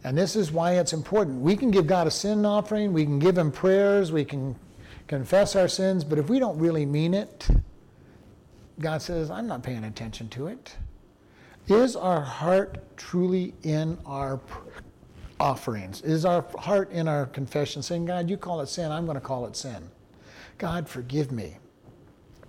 And 0.02 0.18
this 0.18 0.34
is 0.34 0.50
why 0.50 0.80
it's 0.80 0.92
important. 0.92 1.40
We 1.40 1.54
can 1.54 1.70
give 1.70 1.86
God 1.86 2.08
a 2.08 2.10
sin 2.10 2.44
offering, 2.44 2.92
we 2.92 3.04
can 3.04 3.20
give 3.20 3.38
Him 3.38 3.52
prayers, 3.52 4.10
we 4.10 4.24
can 4.24 4.56
confess 5.06 5.54
our 5.54 5.68
sins, 5.68 6.02
but 6.02 6.18
if 6.18 6.28
we 6.28 6.40
don't 6.40 6.58
really 6.58 6.84
mean 6.84 7.14
it, 7.14 7.46
God 8.80 9.00
says, 9.00 9.30
I'm 9.30 9.46
not 9.46 9.62
paying 9.62 9.84
attention 9.84 10.28
to 10.30 10.48
it. 10.48 10.76
Is 11.68 11.94
our 11.94 12.20
heart 12.20 12.78
truly 12.96 13.54
in 13.62 13.96
our 14.04 14.40
offerings? 15.40 16.02
Is 16.02 16.24
our 16.24 16.44
heart 16.58 16.92
in 16.92 17.08
our 17.08 17.26
confession 17.26 17.82
saying, 17.82 18.04
God, 18.04 18.30
you 18.30 18.36
call 18.36 18.60
it 18.60 18.68
sin, 18.68 18.92
I'm 18.92 19.06
going 19.06 19.16
to 19.16 19.20
call 19.20 19.46
it 19.46 19.56
sin? 19.56 19.90
God, 20.58 20.88
forgive 20.88 21.32
me. 21.32 21.56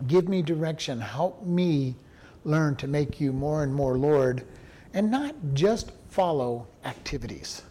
Give 0.08 0.28
me 0.28 0.42
direction. 0.42 1.00
Help 1.00 1.46
me 1.46 1.96
learn 2.44 2.76
to 2.76 2.88
make 2.88 3.22
you 3.22 3.32
more 3.32 3.64
and 3.64 3.74
more 3.74 3.98
Lord 3.98 4.46
and 4.94 5.10
not 5.10 5.36
just 5.54 5.92
follow 6.10 6.68
activities. 6.84 7.64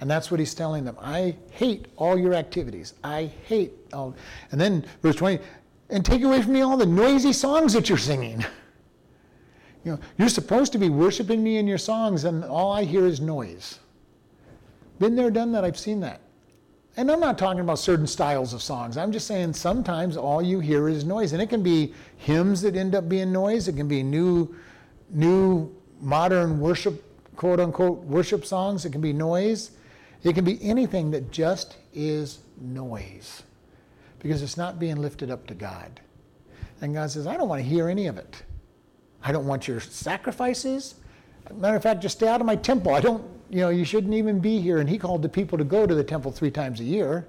And 0.00 0.10
that's 0.10 0.30
what 0.30 0.40
he's 0.40 0.54
telling 0.54 0.84
them. 0.84 0.96
I 1.00 1.36
hate 1.50 1.86
all 1.96 2.18
your 2.18 2.34
activities. 2.34 2.94
I 3.02 3.30
hate 3.46 3.72
all. 3.92 4.14
And 4.52 4.60
then 4.60 4.84
verse 5.02 5.16
20, 5.16 5.42
and 5.90 6.04
take 6.04 6.22
away 6.22 6.42
from 6.42 6.52
me 6.52 6.60
all 6.60 6.76
the 6.76 6.86
noisy 6.86 7.32
songs 7.32 7.72
that 7.72 7.88
you're 7.88 7.98
singing. 7.98 8.44
You 9.84 9.92
know, 9.92 9.98
you're 10.18 10.28
supposed 10.28 10.72
to 10.72 10.78
be 10.78 10.88
worshiping 10.88 11.42
me 11.42 11.58
in 11.58 11.66
your 11.66 11.78
songs, 11.78 12.24
and 12.24 12.42
all 12.44 12.72
I 12.72 12.84
hear 12.84 13.06
is 13.06 13.20
noise. 13.20 13.80
Been 14.98 15.16
there, 15.16 15.30
done 15.30 15.52
that. 15.52 15.64
I've 15.64 15.78
seen 15.78 16.00
that. 16.00 16.20
And 16.96 17.10
I'm 17.10 17.18
not 17.18 17.38
talking 17.38 17.60
about 17.60 17.80
certain 17.80 18.06
styles 18.06 18.54
of 18.54 18.62
songs. 18.62 18.96
I'm 18.96 19.10
just 19.10 19.26
saying 19.26 19.54
sometimes 19.54 20.16
all 20.16 20.40
you 20.40 20.60
hear 20.60 20.88
is 20.88 21.04
noise. 21.04 21.32
And 21.32 21.42
it 21.42 21.48
can 21.48 21.62
be 21.62 21.92
hymns 22.18 22.62
that 22.62 22.76
end 22.76 22.94
up 22.94 23.08
being 23.08 23.32
noise. 23.32 23.66
It 23.66 23.74
can 23.74 23.88
be 23.88 24.02
new, 24.02 24.54
new 25.10 25.74
modern 26.00 26.60
worship, 26.60 27.02
quote 27.36 27.58
unquote, 27.58 27.98
worship 28.04 28.46
songs. 28.46 28.84
It 28.84 28.90
can 28.90 29.00
be 29.00 29.12
noise. 29.12 29.72
It 30.22 30.34
can 30.34 30.44
be 30.44 30.62
anything 30.62 31.10
that 31.10 31.32
just 31.32 31.76
is 31.92 32.38
noise 32.60 33.42
because 34.20 34.42
it's 34.42 34.56
not 34.56 34.78
being 34.78 34.96
lifted 34.96 35.30
up 35.30 35.46
to 35.48 35.54
God. 35.54 36.00
And 36.80 36.94
God 36.94 37.10
says, 37.10 37.26
I 37.26 37.36
don't 37.36 37.48
want 37.48 37.62
to 37.62 37.68
hear 37.68 37.88
any 37.88 38.06
of 38.06 38.16
it. 38.18 38.42
I 39.22 39.32
don't 39.32 39.46
want 39.46 39.66
your 39.66 39.80
sacrifices. 39.80 40.94
Matter 41.52 41.76
of 41.76 41.82
fact, 41.82 42.02
just 42.02 42.18
stay 42.18 42.28
out 42.28 42.40
of 42.40 42.46
my 42.46 42.56
temple. 42.56 42.94
I 42.94 43.00
don't 43.00 43.24
you 43.54 43.60
know, 43.60 43.68
you 43.68 43.84
shouldn't 43.84 44.14
even 44.14 44.40
be 44.40 44.60
here. 44.60 44.78
And 44.78 44.90
he 44.90 44.98
called 44.98 45.22
the 45.22 45.28
people 45.28 45.56
to 45.58 45.64
go 45.64 45.86
to 45.86 45.94
the 45.94 46.02
temple 46.02 46.32
three 46.32 46.50
times 46.50 46.80
a 46.80 46.84
year. 46.84 47.28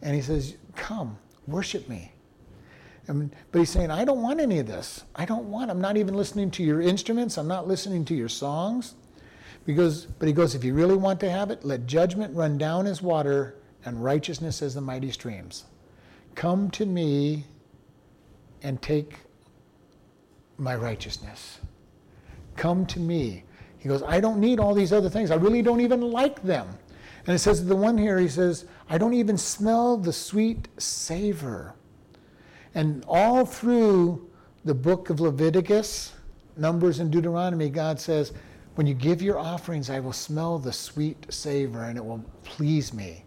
And 0.00 0.14
he 0.16 0.22
says, 0.22 0.56
Come, 0.76 1.18
worship 1.46 1.86
me. 1.90 2.12
And, 3.06 3.30
but 3.52 3.58
he's 3.58 3.68
saying, 3.68 3.90
I 3.90 4.06
don't 4.06 4.22
want 4.22 4.40
any 4.40 4.60
of 4.60 4.66
this. 4.66 5.04
I 5.14 5.26
don't 5.26 5.50
want, 5.50 5.70
I'm 5.70 5.80
not 5.80 5.98
even 5.98 6.14
listening 6.14 6.50
to 6.52 6.62
your 6.62 6.80
instruments. 6.80 7.36
I'm 7.36 7.48
not 7.48 7.68
listening 7.68 8.06
to 8.06 8.14
your 8.14 8.30
songs. 8.30 8.94
Because, 9.66 10.06
but 10.06 10.26
he 10.26 10.32
goes, 10.32 10.54
if 10.54 10.64
you 10.64 10.72
really 10.72 10.96
want 10.96 11.20
to 11.20 11.30
have 11.30 11.50
it, 11.50 11.64
let 11.66 11.86
judgment 11.86 12.34
run 12.34 12.56
down 12.56 12.86
as 12.86 13.02
water 13.02 13.56
and 13.84 14.02
righteousness 14.02 14.62
as 14.62 14.74
the 14.74 14.80
mighty 14.80 15.10
streams. 15.10 15.64
Come 16.34 16.70
to 16.70 16.86
me 16.86 17.44
and 18.62 18.80
take 18.80 19.16
my 20.56 20.74
righteousness. 20.74 21.58
Come 22.56 22.86
to 22.86 23.00
me. 23.00 23.44
He 23.80 23.88
goes, 23.88 24.02
I 24.02 24.20
don't 24.20 24.38
need 24.38 24.60
all 24.60 24.74
these 24.74 24.92
other 24.92 25.08
things. 25.08 25.30
I 25.30 25.36
really 25.36 25.62
don't 25.62 25.80
even 25.80 26.00
like 26.00 26.42
them. 26.42 26.68
And 27.26 27.34
it 27.34 27.38
says 27.38 27.66
the 27.66 27.76
one 27.76 27.98
here, 27.98 28.18
he 28.18 28.28
says, 28.28 28.66
I 28.88 28.98
don't 28.98 29.14
even 29.14 29.36
smell 29.36 29.96
the 29.96 30.12
sweet 30.12 30.68
savor. 30.78 31.74
And 32.74 33.04
all 33.08 33.44
through 33.44 34.30
the 34.64 34.74
book 34.74 35.10
of 35.10 35.20
Leviticus, 35.20 36.12
Numbers, 36.56 36.98
and 36.98 37.10
Deuteronomy, 37.10 37.70
God 37.70 37.98
says, 37.98 38.32
when 38.74 38.86
you 38.86 38.94
give 38.94 39.20
your 39.20 39.38
offerings, 39.38 39.90
I 39.90 40.00
will 40.00 40.12
smell 40.12 40.58
the 40.58 40.72
sweet 40.72 41.26
savor 41.32 41.84
and 41.84 41.98
it 41.98 42.04
will 42.04 42.24
please 42.44 42.92
me. 42.92 43.24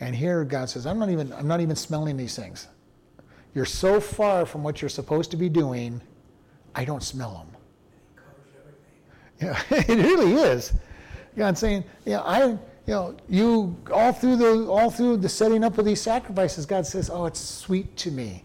And 0.00 0.14
here 0.14 0.44
God 0.44 0.68
says, 0.68 0.86
I'm 0.86 0.98
not 0.98 1.10
even, 1.10 1.32
I'm 1.32 1.46
not 1.46 1.60
even 1.60 1.76
smelling 1.76 2.16
these 2.16 2.36
things. 2.36 2.68
You're 3.54 3.64
so 3.64 4.00
far 4.00 4.46
from 4.46 4.62
what 4.62 4.82
you're 4.82 4.88
supposed 4.88 5.30
to 5.32 5.36
be 5.36 5.48
doing, 5.48 6.00
I 6.74 6.84
don't 6.84 7.02
smell 7.02 7.34
them. 7.34 7.49
Yeah, 9.40 9.60
it 9.70 9.88
really 9.88 10.32
is. 10.32 10.72
God 11.36 11.56
saying, 11.56 11.84
yeah, 12.04 12.20
I, 12.20 12.46
you 12.46 12.58
know, 12.88 13.16
you 13.28 13.76
all 13.92 14.12
through 14.12 14.36
the 14.36 14.66
all 14.66 14.90
through 14.90 15.18
the 15.18 15.28
setting 15.28 15.64
up 15.64 15.78
of 15.78 15.84
these 15.84 16.00
sacrifices, 16.00 16.66
God 16.66 16.86
says, 16.86 17.08
oh, 17.10 17.26
it's 17.26 17.40
sweet 17.40 17.96
to 17.98 18.10
me. 18.10 18.44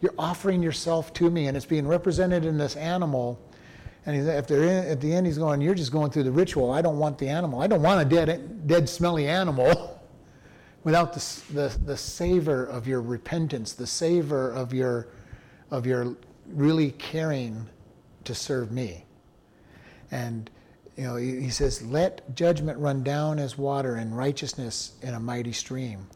You're 0.00 0.14
offering 0.18 0.62
yourself 0.62 1.12
to 1.14 1.30
me, 1.30 1.46
and 1.46 1.56
it's 1.56 1.66
being 1.66 1.86
represented 1.86 2.44
in 2.44 2.58
this 2.58 2.76
animal. 2.76 3.40
And 4.06 4.28
if 4.28 4.46
they're 4.46 4.64
in, 4.64 4.86
at 4.86 5.00
the 5.00 5.14
end, 5.14 5.26
he's 5.26 5.38
going, 5.38 5.62
you're 5.62 5.74
just 5.74 5.92
going 5.92 6.10
through 6.10 6.24
the 6.24 6.32
ritual. 6.32 6.70
I 6.70 6.82
don't 6.82 6.98
want 6.98 7.16
the 7.16 7.28
animal. 7.28 7.62
I 7.62 7.66
don't 7.66 7.80
want 7.80 8.02
a 8.02 8.04
dead, 8.04 8.66
dead, 8.66 8.86
smelly 8.86 9.26
animal. 9.26 10.02
Without 10.84 11.14
the, 11.14 11.42
the, 11.54 11.78
the 11.86 11.96
savor 11.96 12.66
of 12.66 12.86
your 12.86 13.00
repentance, 13.00 13.72
the 13.72 13.86
savor 13.86 14.50
of 14.50 14.74
your, 14.74 15.08
of 15.70 15.86
your 15.86 16.14
really 16.48 16.90
caring 16.90 17.66
to 18.24 18.34
serve 18.34 18.70
me. 18.70 19.06
And 20.14 20.48
you 20.96 21.02
know, 21.02 21.16
he, 21.16 21.50
says, 21.50 21.82
"Let 21.82 22.36
judgment 22.36 22.78
run 22.78 23.02
down 23.02 23.40
as 23.40 23.58
water, 23.58 23.96
and 23.96 24.16
righteousness 24.16 24.92
in 25.02 25.12
a 25.14 25.18
mighty 25.18 25.52
stream." 25.52 26.06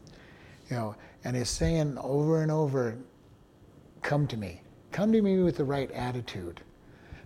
You 0.69 0.77
know, 0.77 0.95
and 1.25 1.35
he's 1.35 1.49
saying 1.49 1.97
over 1.97 2.41
and 2.41 2.49
over, 2.49 2.97
"Come 4.01 4.25
to 4.27 4.37
me. 4.37 4.61
Come 4.93 5.11
to 5.11 5.21
me 5.21 5.43
with 5.43 5.57
the 5.57 5.65
right 5.65 5.91
attitude, 5.91 6.61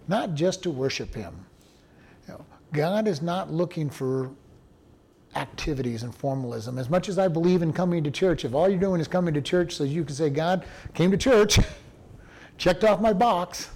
not 0.08 0.34
just 0.34 0.64
to 0.64 0.72
worship 0.72 1.14
Him." 1.14 1.46
You 2.28 2.34
know, 2.34 2.46
God 2.72 3.08
is 3.08 3.22
not 3.22 3.52
looking 3.52 3.88
for 3.88 4.32
activities 5.36 6.02
and 6.02 6.14
formalism. 6.14 6.80
As 6.80 6.90
much 6.90 7.08
as 7.08 7.20
I 7.20 7.28
believe 7.28 7.62
in 7.62 7.72
coming 7.72 8.04
to 8.04 8.10
church, 8.12 8.46
if 8.46 8.56
all 8.56 8.68
you're 8.68 8.80
doing 8.80 9.00
is 9.00 9.08
coming 9.08 9.36
to 9.36 9.42
church 9.42 9.76
so 9.76 9.84
you 9.84 10.04
can 10.04 10.16
say, 10.16 10.32
God 10.32 10.66
came 10.96 11.12
to 11.12 11.18
church, 11.18 11.60
checked 12.58 12.84
off 12.84 13.00
my 13.00 13.14
box, 13.14 13.70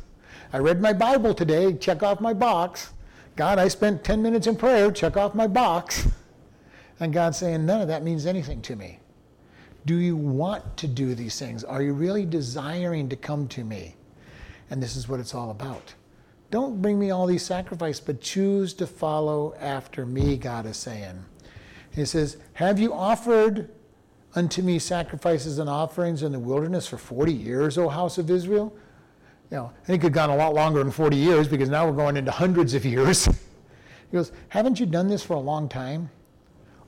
I 0.53 0.59
read 0.59 0.81
my 0.81 0.93
Bible 0.93 1.33
today, 1.33 1.73
check 1.73 2.03
off 2.03 2.21
my 2.21 2.33
box. 2.33 2.93
God, 3.35 3.59
I 3.59 3.67
spent 3.67 4.03
10 4.03 4.21
minutes 4.21 4.47
in 4.47 4.55
prayer, 4.55 4.91
check 4.91 5.17
off 5.17 5.35
my 5.35 5.47
box. 5.47 6.07
And 6.99 7.13
God's 7.13 7.37
saying, 7.37 7.65
none 7.65 7.81
of 7.81 7.87
that 7.89 8.03
means 8.03 8.25
anything 8.25 8.61
to 8.63 8.75
me. 8.75 8.99
Do 9.85 9.95
you 9.95 10.15
want 10.15 10.77
to 10.77 10.87
do 10.87 11.15
these 11.15 11.37
things? 11.39 11.63
Are 11.63 11.81
you 11.81 11.93
really 11.93 12.25
desiring 12.25 13.07
to 13.09 13.15
come 13.15 13.47
to 13.49 13.63
me? 13.63 13.95
And 14.69 14.81
this 14.81 14.95
is 14.95 15.07
what 15.07 15.19
it's 15.19 15.35
all 15.35 15.51
about. 15.51 15.93
Don't 16.49 16.81
bring 16.81 16.97
me 16.97 17.11
all 17.11 17.27
these 17.27 17.43
sacrifices, 17.43 18.01
but 18.01 18.21
choose 18.21 18.73
to 18.75 18.87
follow 18.87 19.53
after 19.59 20.05
me, 20.05 20.37
God 20.37 20.65
is 20.65 20.77
saying. 20.77 21.23
He 21.91 22.05
says, 22.05 22.37
Have 22.53 22.79
you 22.79 22.93
offered 22.93 23.69
unto 24.35 24.61
me 24.61 24.79
sacrifices 24.79 25.59
and 25.59 25.69
offerings 25.69 26.23
in 26.23 26.31
the 26.31 26.39
wilderness 26.39 26.87
for 26.87 26.97
40 26.97 27.33
years, 27.33 27.77
O 27.77 27.89
house 27.89 28.17
of 28.17 28.29
Israel? 28.29 28.75
You 29.51 29.57
know, 29.57 29.71
I 29.81 29.85
think 29.85 30.03
it 30.03 30.07
had 30.07 30.13
gone 30.13 30.29
a 30.29 30.35
lot 30.35 30.53
longer 30.53 30.79
than 30.79 30.91
40 30.91 31.15
years 31.15 31.47
because 31.47 31.69
now 31.69 31.87
we're 31.87 31.95
going 31.95 32.17
into 32.17 32.31
hundreds 32.31 32.73
of 32.73 32.85
years. 32.85 33.25
he 34.11 34.13
goes, 34.13 34.31
Haven't 34.49 34.79
you 34.79 34.85
done 34.85 35.07
this 35.07 35.23
for 35.23 35.33
a 35.33 35.39
long 35.39 35.69
time? 35.69 36.09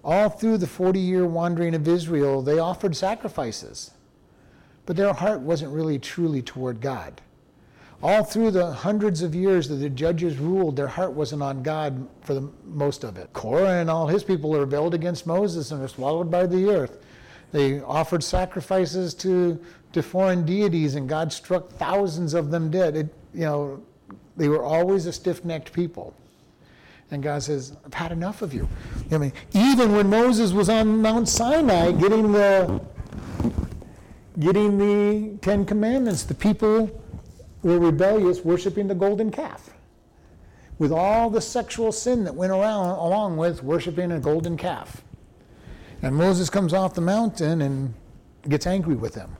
All 0.03 0.29
through 0.29 0.57
the 0.57 0.67
40 0.67 0.99
year 0.99 1.25
wandering 1.25 1.73
of 1.75 1.87
Israel, 1.87 2.41
they 2.41 2.59
offered 2.59 2.95
sacrifices, 2.95 3.91
but 4.85 4.95
their 4.95 5.13
heart 5.13 5.41
wasn't 5.41 5.73
really 5.73 5.99
truly 5.99 6.41
toward 6.41 6.81
God. 6.81 7.21
All 8.01 8.23
through 8.23 8.51
the 8.51 8.71
hundreds 8.71 9.21
of 9.21 9.35
years 9.35 9.67
that 9.67 9.75
the 9.75 9.89
judges 9.89 10.37
ruled, 10.37 10.77
their 10.77 10.87
heart 10.87 11.11
wasn't 11.11 11.43
on 11.43 11.63
God 11.63 12.07
for 12.21 12.33
the 12.33 12.49
most 12.65 13.03
of 13.03 13.17
it. 13.17 13.31
Korah 13.33 13.81
and 13.81 13.89
all 13.89 14.07
his 14.07 14.23
people 14.23 14.57
rebelled 14.57 14.93
against 14.93 15.27
Moses 15.27 15.71
and 15.71 15.81
were 15.81 15.87
swallowed 15.89 16.31
by 16.31 16.45
the 16.45 16.69
earth. 16.69 17.03
They 17.51 17.81
offered 17.81 18.23
sacrifices 18.23 19.13
to 19.15 19.59
to 19.93 20.03
foreign 20.03 20.45
deities, 20.45 20.95
and 20.95 21.09
God 21.09 21.33
struck 21.33 21.69
thousands 21.73 22.33
of 22.33 22.51
them 22.51 22.69
dead. 22.69 22.95
It, 22.95 23.07
you 23.33 23.41
know, 23.41 23.83
they 24.37 24.47
were 24.47 24.63
always 24.63 25.05
a 25.05 25.13
stiff-necked 25.13 25.73
people. 25.73 26.13
And 27.11 27.23
God 27.23 27.41
says, 27.41 27.75
I've 27.85 27.93
had 27.93 28.11
enough 28.11 28.41
of 28.41 28.53
you. 28.53 28.69
I 29.11 29.17
mean, 29.17 29.33
even 29.53 29.93
when 29.93 30.09
Moses 30.09 30.51
was 30.51 30.69
on 30.69 31.01
Mount 31.01 31.27
Sinai 31.27 31.91
getting 31.91 32.31
the 32.31 32.81
getting 34.39 34.77
the 34.77 35.37
Ten 35.39 35.65
Commandments, 35.65 36.23
the 36.23 36.35
people 36.35 36.89
were 37.63 37.79
rebellious, 37.79 38.45
worshiping 38.45 38.87
the 38.87 38.95
golden 38.95 39.31
calf. 39.31 39.71
With 40.77 40.93
all 40.93 41.29
the 41.29 41.41
sexual 41.41 41.91
sin 41.91 42.23
that 42.23 42.35
went 42.35 42.51
around 42.51 42.91
along 42.91 43.35
with 43.37 43.63
worshiping 43.63 44.11
a 44.11 44.19
golden 44.19 44.55
calf. 44.55 45.01
And 46.01 46.15
Moses 46.15 46.49
comes 46.49 46.73
off 46.73 46.93
the 46.93 47.01
mountain 47.01 47.61
and 47.61 47.93
gets 48.47 48.65
angry 48.65 48.95
with 48.95 49.13
them. 49.13 49.35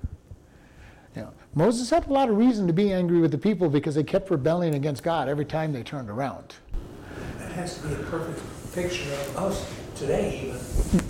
Moses 1.55 1.89
had 1.89 2.07
a 2.07 2.13
lot 2.13 2.29
of 2.29 2.37
reason 2.37 2.67
to 2.67 2.73
be 2.73 2.93
angry 2.93 3.19
with 3.19 3.31
the 3.31 3.37
people 3.37 3.69
because 3.69 3.95
they 3.95 4.03
kept 4.03 4.29
rebelling 4.29 4.75
against 4.75 5.01
God 5.01 5.27
every 5.27 5.45
time 5.45 5.73
they 5.73 5.81
turned 5.81 6.09
around. 6.09 6.55
That 7.39 7.51
has 7.53 7.81
to 7.81 7.87
be 7.87 7.95
a 7.95 7.97
perfect 7.97 8.39
picture 8.73 9.11
of 9.11 9.37
us 9.37 9.73
today, 9.95 10.53
even. 10.53 11.01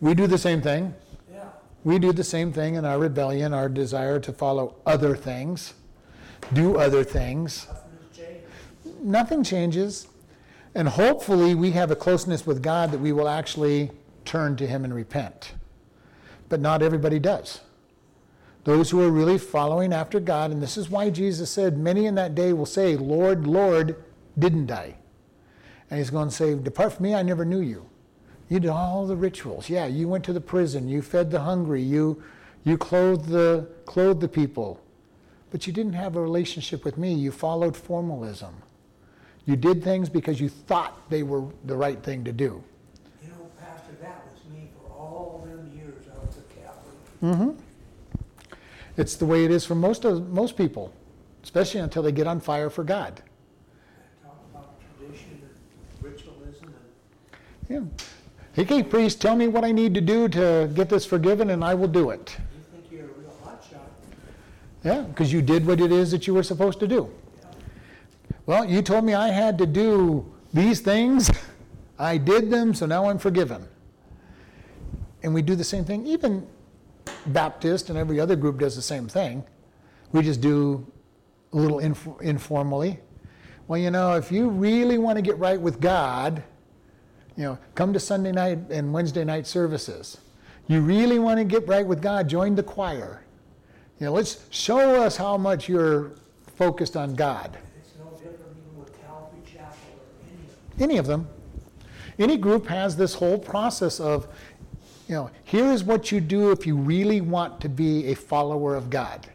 We 0.00 0.12
do 0.14 0.26
the 0.26 0.36
same 0.36 0.60
thing. 0.60 0.94
Yeah. 1.32 1.46
We 1.82 1.98
do 1.98 2.12
the 2.12 2.24
same 2.24 2.52
thing 2.52 2.74
in 2.74 2.84
our 2.84 2.98
rebellion, 2.98 3.54
our 3.54 3.70
desire 3.70 4.20
to 4.20 4.32
follow 4.32 4.76
other 4.84 5.16
things, 5.16 5.72
do 6.52 6.76
other 6.76 7.02
things. 7.02 7.66
Nothing 7.66 7.98
has 8.02 8.18
changed. 8.18 9.00
Nothing 9.02 9.42
changes. 9.44 10.08
And 10.74 10.88
hopefully, 10.88 11.54
we 11.54 11.70
have 11.70 11.90
a 11.90 11.96
closeness 11.96 12.46
with 12.46 12.62
God 12.62 12.90
that 12.90 12.98
we 12.98 13.12
will 13.12 13.28
actually 13.28 13.92
turn 14.24 14.56
to 14.56 14.66
Him 14.66 14.84
and 14.84 14.92
repent. 14.92 15.54
But 16.48 16.60
not 16.60 16.82
everybody 16.82 17.18
does. 17.18 17.60
Those 18.64 18.90
who 18.90 19.02
are 19.02 19.10
really 19.10 19.36
following 19.36 19.92
after 19.92 20.18
God, 20.18 20.50
and 20.50 20.62
this 20.62 20.78
is 20.78 20.88
why 20.88 21.10
Jesus 21.10 21.50
said, 21.50 21.76
Many 21.76 22.06
in 22.06 22.14
that 22.14 22.34
day 22.34 22.52
will 22.54 22.66
say, 22.66 22.96
Lord, 22.96 23.46
Lord, 23.46 24.02
didn't 24.38 24.70
I? 24.70 24.96
And 25.90 25.98
He's 25.98 26.10
going 26.10 26.30
to 26.30 26.34
say, 26.34 26.54
Depart 26.54 26.94
from 26.94 27.04
me, 27.04 27.14
I 27.14 27.22
never 27.22 27.44
knew 27.44 27.60
you. 27.60 27.88
You 28.48 28.60
did 28.60 28.70
all 28.70 29.06
the 29.06 29.16
rituals. 29.16 29.68
Yeah, 29.68 29.86
you 29.86 30.08
went 30.08 30.24
to 30.24 30.32
the 30.32 30.40
prison, 30.40 30.88
you 30.88 31.02
fed 31.02 31.30
the 31.30 31.40
hungry, 31.40 31.82
you, 31.82 32.22
you 32.64 32.78
clothed, 32.78 33.28
the, 33.28 33.68
clothed 33.84 34.20
the 34.20 34.28
people. 34.28 34.80
But 35.50 35.66
you 35.66 35.72
didn't 35.72 35.92
have 35.92 36.16
a 36.16 36.20
relationship 36.20 36.84
with 36.84 36.98
me. 36.98 37.14
You 37.14 37.30
followed 37.30 37.76
formalism. 37.76 38.54
You 39.46 39.56
did 39.56 39.84
things 39.84 40.08
because 40.08 40.40
you 40.40 40.48
thought 40.48 40.98
they 41.10 41.22
were 41.22 41.44
the 41.64 41.76
right 41.76 42.02
thing 42.02 42.24
to 42.24 42.32
do. 42.32 42.64
You 43.22 43.28
know, 43.28 43.50
Pastor, 43.60 43.92
that 44.00 44.24
was 44.32 44.52
me 44.52 44.70
for 44.76 44.90
all 44.90 45.46
them 45.46 45.70
years 45.76 46.06
I 46.10 46.26
was 46.26 46.38
a 46.38 46.60
Catholic. 46.60 47.20
Mm-hmm. 47.22 47.60
It's 48.96 49.16
the 49.16 49.26
way 49.26 49.44
it 49.44 49.50
is 49.50 49.64
for 49.64 49.74
most 49.74 50.04
of 50.04 50.28
most 50.30 50.56
people, 50.56 50.92
especially 51.42 51.80
until 51.80 52.02
they 52.02 52.12
get 52.12 52.26
on 52.26 52.40
fire 52.40 52.70
for 52.70 52.84
God. 52.84 53.22
Talk 54.22 54.36
about 54.52 54.74
tradition 54.98 55.40
and 55.42 56.04
ritualism 56.04 56.74
and 57.68 57.88
Yeah. 57.88 58.62
Okay, 58.62 58.84
priest, 58.84 59.20
tell 59.20 59.34
me 59.34 59.48
what 59.48 59.64
I 59.64 59.72
need 59.72 59.94
to 59.94 60.00
do 60.00 60.28
to 60.28 60.70
get 60.74 60.88
this 60.88 61.04
forgiven, 61.04 61.50
and 61.50 61.64
I 61.64 61.74
will 61.74 61.88
do 61.88 62.10
it. 62.10 62.36
you 62.56 62.64
think 62.70 62.92
you're 62.92 63.10
a 63.10 63.18
real 63.18 63.36
hotshot. 63.44 63.80
Yeah, 64.84 65.00
because 65.02 65.32
you 65.32 65.42
did 65.42 65.66
what 65.66 65.80
it 65.80 65.90
is 65.90 66.12
that 66.12 66.28
you 66.28 66.34
were 66.34 66.44
supposed 66.44 66.78
to 66.78 66.86
do. 66.86 67.10
Well, 68.46 68.64
you 68.64 68.80
told 68.80 69.04
me 69.04 69.14
I 69.14 69.28
had 69.28 69.58
to 69.58 69.66
do 69.66 70.32
these 70.52 70.80
things. 70.80 71.30
I 71.98 72.16
did 72.16 72.48
them, 72.50 72.74
so 72.74 72.86
now 72.86 73.08
I'm 73.08 73.18
forgiven. 73.18 73.66
And 75.24 75.34
we 75.34 75.42
do 75.42 75.56
the 75.56 75.64
same 75.64 75.84
thing. 75.84 76.06
Even 76.06 76.46
Baptist 77.26 77.90
and 77.90 77.98
every 77.98 78.20
other 78.20 78.36
group 78.36 78.58
does 78.58 78.76
the 78.76 78.82
same 78.82 79.08
thing. 79.08 79.44
We 80.12 80.22
just 80.22 80.40
do 80.40 80.86
a 81.52 81.56
little 81.56 81.78
inf- 81.78 82.20
informally. 82.20 83.00
Well, 83.66 83.78
you 83.78 83.90
know, 83.90 84.14
if 84.16 84.30
you 84.30 84.48
really 84.48 84.98
want 84.98 85.16
to 85.16 85.22
get 85.22 85.38
right 85.38 85.60
with 85.60 85.80
God, 85.80 86.42
you 87.36 87.44
know, 87.44 87.58
come 87.74 87.92
to 87.92 88.00
Sunday 88.00 88.32
night 88.32 88.58
and 88.70 88.92
Wednesday 88.92 89.24
night 89.24 89.46
services. 89.46 90.18
You 90.68 90.80
really 90.80 91.18
want 91.18 91.38
to 91.38 91.44
get 91.44 91.66
right 91.66 91.86
with 91.86 92.00
God, 92.00 92.28
join 92.28 92.54
the 92.54 92.62
choir. 92.62 93.24
You 93.98 94.06
know, 94.06 94.12
let's 94.12 94.44
show 94.50 95.02
us 95.02 95.16
how 95.16 95.36
much 95.36 95.68
you're 95.68 96.12
focused 96.56 96.96
on 96.96 97.14
God. 97.14 97.58
It's 97.78 97.92
no 97.98 98.10
different 98.10 98.56
even 98.56 98.80
with 98.80 99.02
Calvary 99.02 99.40
Chapel 99.46 99.76
or 99.98 100.26
any 100.30 100.48
of 100.48 100.76
them. 100.76 100.90
Any 100.90 100.98
of 100.98 101.06
them. 101.06 101.28
Any 102.18 102.36
group 102.36 102.66
has 102.66 102.96
this 102.96 103.14
whole 103.14 103.38
process 103.38 103.98
of, 103.98 104.28
you 105.08 105.14
know, 105.14 105.30
here 105.44 105.70
is 105.70 105.84
what 105.84 106.10
you 106.10 106.20
do 106.20 106.50
if 106.50 106.66
you 106.66 106.76
really 106.76 107.20
want 107.20 107.60
to 107.60 107.68
be 107.68 108.06
a 108.06 108.14
follower 108.14 108.74
of 108.74 108.90
God. 108.90 109.26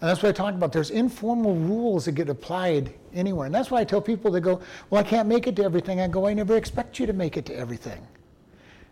And 0.00 0.08
that's 0.08 0.22
what 0.22 0.28
I 0.28 0.32
talk 0.32 0.54
about. 0.54 0.72
There's 0.72 0.90
informal 0.90 1.56
rules 1.56 2.04
that 2.04 2.12
get 2.12 2.28
applied 2.28 2.94
anywhere. 3.14 3.46
And 3.46 3.54
that's 3.54 3.70
why 3.70 3.80
I 3.80 3.84
tell 3.84 4.00
people 4.00 4.30
that 4.32 4.42
go, 4.42 4.60
well, 4.90 5.00
I 5.00 5.04
can't 5.04 5.28
make 5.28 5.46
it 5.46 5.56
to 5.56 5.64
everything. 5.64 6.00
I 6.00 6.08
go, 6.08 6.26
I 6.26 6.34
never 6.34 6.56
expect 6.56 7.00
you 7.00 7.06
to 7.06 7.12
make 7.12 7.36
it 7.36 7.46
to 7.46 7.56
everything. 7.56 8.06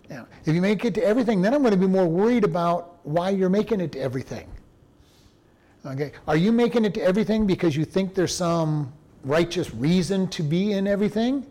Know, 0.08 0.26
if 0.44 0.54
you 0.54 0.60
make 0.60 0.84
it 0.84 0.94
to 0.94 1.04
everything, 1.04 1.42
then 1.42 1.52
I'm 1.52 1.62
going 1.62 1.72
to 1.72 1.78
be 1.78 1.86
more 1.86 2.06
worried 2.06 2.44
about 2.44 3.04
why 3.04 3.30
you're 3.30 3.48
making 3.48 3.80
it 3.80 3.92
to 3.92 4.00
everything. 4.00 4.48
Okay, 5.84 6.12
are 6.26 6.36
you 6.36 6.52
making 6.52 6.84
it 6.84 6.94
to 6.94 7.02
everything 7.02 7.46
because 7.46 7.76
you 7.76 7.84
think 7.84 8.14
there's 8.14 8.34
some 8.34 8.92
righteous 9.24 9.72
reason 9.74 10.28
to 10.28 10.42
be 10.42 10.72
in 10.72 10.86
everything? 10.86 11.46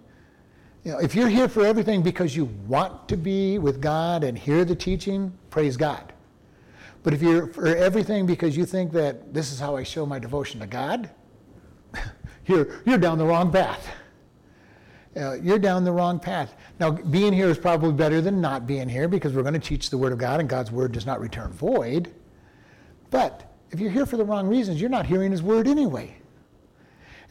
You 0.86 0.92
know, 0.92 1.00
if 1.00 1.16
you're 1.16 1.30
here 1.30 1.50
for 1.50 1.66
everything 1.66 2.04
because 2.04 2.36
you 2.36 2.46
want 2.68 3.10
to 3.10 3.18
be 3.18 3.58
with 3.58 3.82
God 3.82 4.24
and 4.24 4.38
hear 4.38 4.64
the 4.64 4.76
teaching, 4.76 5.34
praise 5.50 5.78
God. 5.78 6.14
But 7.02 7.12
if 7.12 7.24
you're 7.24 7.48
for 7.48 7.66
everything 7.66 8.28
because 8.28 8.56
you 8.56 8.66
think 8.66 8.92
that 8.92 9.34
this 9.34 9.52
is 9.52 9.60
how 9.60 9.76
I 9.76 9.82
show 9.82 10.06
my 10.06 10.20
devotion 10.20 10.60
to 10.60 10.68
God, 10.68 11.10
you're, 12.46 12.82
you're 12.86 13.00
down 13.00 13.18
the 13.18 13.26
wrong 13.26 13.52
path. 13.52 13.88
Uh, 15.18 15.34
you're 15.42 15.58
down 15.58 15.84
the 15.84 15.92
wrong 15.92 16.20
path. 16.20 16.54
Now, 16.80 16.92
being 16.92 17.34
here 17.34 17.48
is 17.48 17.58
probably 17.58 17.94
better 17.94 18.22
than 18.22 18.40
not 18.40 18.68
being 18.68 18.88
here 18.88 19.08
because 19.08 19.34
we're 19.34 19.42
going 19.42 19.54
to 19.56 19.60
teach 19.60 19.90
the 19.90 19.98
Word 19.98 20.12
of 20.12 20.20
God 20.20 20.40
and 20.40 20.48
God's 20.48 20.72
Word 20.72 20.92
does 20.92 21.08
not 21.08 21.20
return 21.20 21.52
void. 21.52 22.14
But 23.10 23.52
if 23.72 23.80
you're 23.80 23.92
here 23.92 24.06
for 24.06 24.18
the 24.18 24.26
wrong 24.26 24.48
reasons, 24.48 24.80
you're 24.80 24.90
not 24.92 25.08
hearing 25.08 25.32
His 25.32 25.42
Word 25.42 25.68
anyway. 25.68 26.16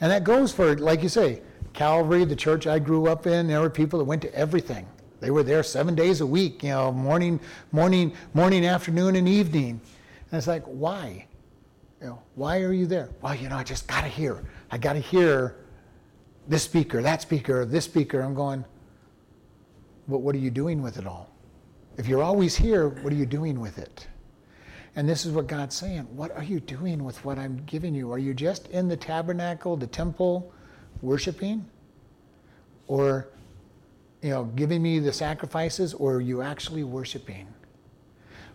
And 0.01 0.11
that 0.11 0.25
goes 0.25 0.51
for, 0.51 0.77
like 0.77 1.05
you 1.05 1.09
say, 1.09 1.43
Calvary, 1.75 2.25
the 2.25 2.37
church 2.37 2.67
I 2.67 2.79
grew 2.79 3.09
up 3.09 3.27
in, 3.27 3.49
there 3.49 3.61
were 3.61 3.69
people 3.69 3.99
that 3.99 4.05
went 4.05 4.23
to 4.23 4.35
everything. 4.35 4.87
They 5.21 5.31
were 5.31 5.43
there 5.43 5.63
seven 5.63 5.95
days 5.95 6.21
a 6.21 6.27
week, 6.27 6.63
you 6.63 6.71
know, 6.71 6.93
morning, 6.93 7.41
morning, 7.73 8.15
morning, 8.33 8.65
afternoon, 8.65 9.17
and 9.17 9.29
evening. 9.29 9.81
And 10.31 10.39
it's 10.39 10.47
like, 10.47 10.63
why? 10.65 11.27
You 12.01 12.09
know, 12.09 12.23
why 12.35 12.61
are 12.61 12.73
you 12.73 12.87
there? 12.87 13.11
Well, 13.21 13.35
you 13.35 13.49
know, 13.49 13.57
I 13.57 13.65
just 13.65 13.87
got 13.87 14.03
to 14.03 14.09
hear. 14.09 14.45
I 14.71 14.79
got 14.79 14.93
to 14.93 15.01
hear 15.01 15.57
this 16.47 16.63
speaker, 16.63 17.03
that 17.03 17.23
speaker, 17.23 17.65
this 17.65 17.85
speaker. 17.85 18.21
I'm 18.21 18.35
going, 18.35 18.65
but 20.09 20.19
what 20.19 20.35
are 20.35 20.39
you 20.39 20.51
doing 20.51 20.83
with 20.83 20.99
it 20.99 21.07
all? 21.07 21.31
If 21.97 22.07
you're 22.07 22.23
always 22.23 22.55
here, 22.55 22.89
what 22.89 23.13
are 23.13 23.17
you 23.17 23.27
doing 23.27 23.61
with 23.61 23.79
it? 23.79 24.07
And 24.97 25.09
this 25.09 25.25
is 25.25 25.33
what 25.33 25.47
God's 25.47 25.75
saying. 25.75 26.03
What 26.15 26.31
are 26.33 26.45
you 26.45 26.61
doing 26.61 27.03
with 27.03 27.25
what 27.25 27.39
I'm 27.39 27.63
giving 27.67 27.95
you? 27.95 28.13
Are 28.13 28.19
you 28.19 28.35
just 28.35 28.69
in 28.69 28.87
the 28.89 28.97
tabernacle, 28.97 29.77
the 29.77 29.87
temple, 29.87 30.53
worshiping? 31.03 31.65
Or, 32.87 33.29
you 34.23 34.31
know, 34.31 34.45
giving 34.45 34.83
me 34.83 34.99
the 34.99 35.13
sacrifices? 35.13 35.95
Or 35.95 36.17
are 36.17 36.21
you 36.21 36.43
actually 36.43 36.85
worshiping? 36.85 37.47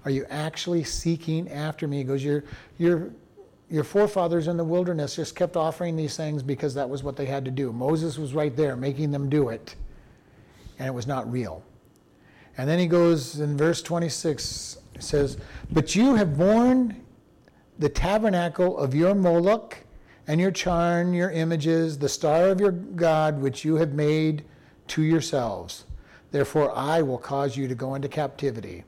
Are 0.06 0.12
you 0.12 0.26
actually 0.30 0.84
seeking 0.84 1.50
after 1.50 1.88
me? 1.88 2.04
Goes, 2.04 2.24
your, 2.24 2.44
your, 2.78 3.12
your 3.70 3.84
forefathers 3.84 4.48
in 4.48 4.58
the 4.58 4.64
wilderness 4.64 5.16
just 5.16 5.36
kept 5.36 5.58
offering 5.58 5.96
these 5.96 6.16
things 6.16 6.42
because 6.42 6.74
that 6.76 6.90
was 6.90 7.04
what 7.04 7.16
they 7.16 7.26
had 7.26 7.44
to 7.46 7.52
do. 7.52 7.72
Moses 7.74 8.18
was 8.18 8.34
right 8.34 8.56
there 8.56 8.76
making 8.76 9.12
them 9.12 9.30
do 9.30 9.50
it, 9.50 9.76
and 10.78 10.88
it 10.88 10.94
was 10.94 11.06
not 11.06 11.30
real. 11.32 11.64
And 12.58 12.70
then 12.70 12.80
he 12.80 12.88
goes 12.88 13.40
in 13.40 13.58
verse 13.58 13.82
26, 13.82 14.78
says, 15.00 15.38
But 15.72 15.96
you 15.96 16.16
have 16.16 16.38
borne 16.38 17.04
the 17.78 17.90
tabernacle 17.90 18.78
of 18.78 18.94
your 18.94 19.16
Moloch 19.16 19.78
and 20.30 20.40
your 20.40 20.52
charn, 20.52 21.12
your 21.12 21.32
images, 21.32 21.98
the 21.98 22.08
star 22.08 22.50
of 22.50 22.62
your 22.62 22.72
God, 22.72 23.42
which 23.42 23.66
you 23.66 23.78
have 23.78 23.94
made 23.94 24.46
to 24.88 25.02
yourselves. 25.02 25.86
Therefore, 26.30 26.72
I 26.78 27.02
will 27.02 27.18
cause 27.18 27.58
you 27.58 27.68
to 27.68 27.74
go 27.74 27.96
into 27.96 28.08
captivity. 28.08 28.84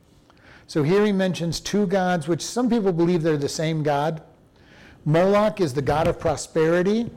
So 0.68 0.84
here 0.84 1.04
he 1.04 1.12
mentions 1.12 1.60
two 1.60 1.88
gods, 1.88 2.28
which 2.28 2.44
some 2.44 2.70
people 2.70 2.94
believe 2.94 3.24
they're 3.24 3.38
the 3.38 3.50
same 3.50 3.82
God. 3.82 4.22
Moloch 5.04 5.60
is 5.60 5.74
the 5.74 5.82
god 5.82 6.08
of 6.08 6.20
prosperity. 6.20 7.10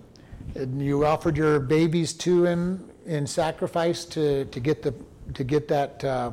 And 0.55 0.81
you 0.81 1.05
offered 1.05 1.37
your 1.37 1.61
babies 1.61 2.15
to 2.15 2.47
him 2.47 2.91
in 3.05 3.27
sacrifice 3.27 4.07
to, 4.07 4.47
to, 4.47 4.59
get, 4.59 4.81
the, 4.81 4.95
to 5.35 5.45
get 5.45 5.69
that 5.69 6.03
uh, 6.03 6.33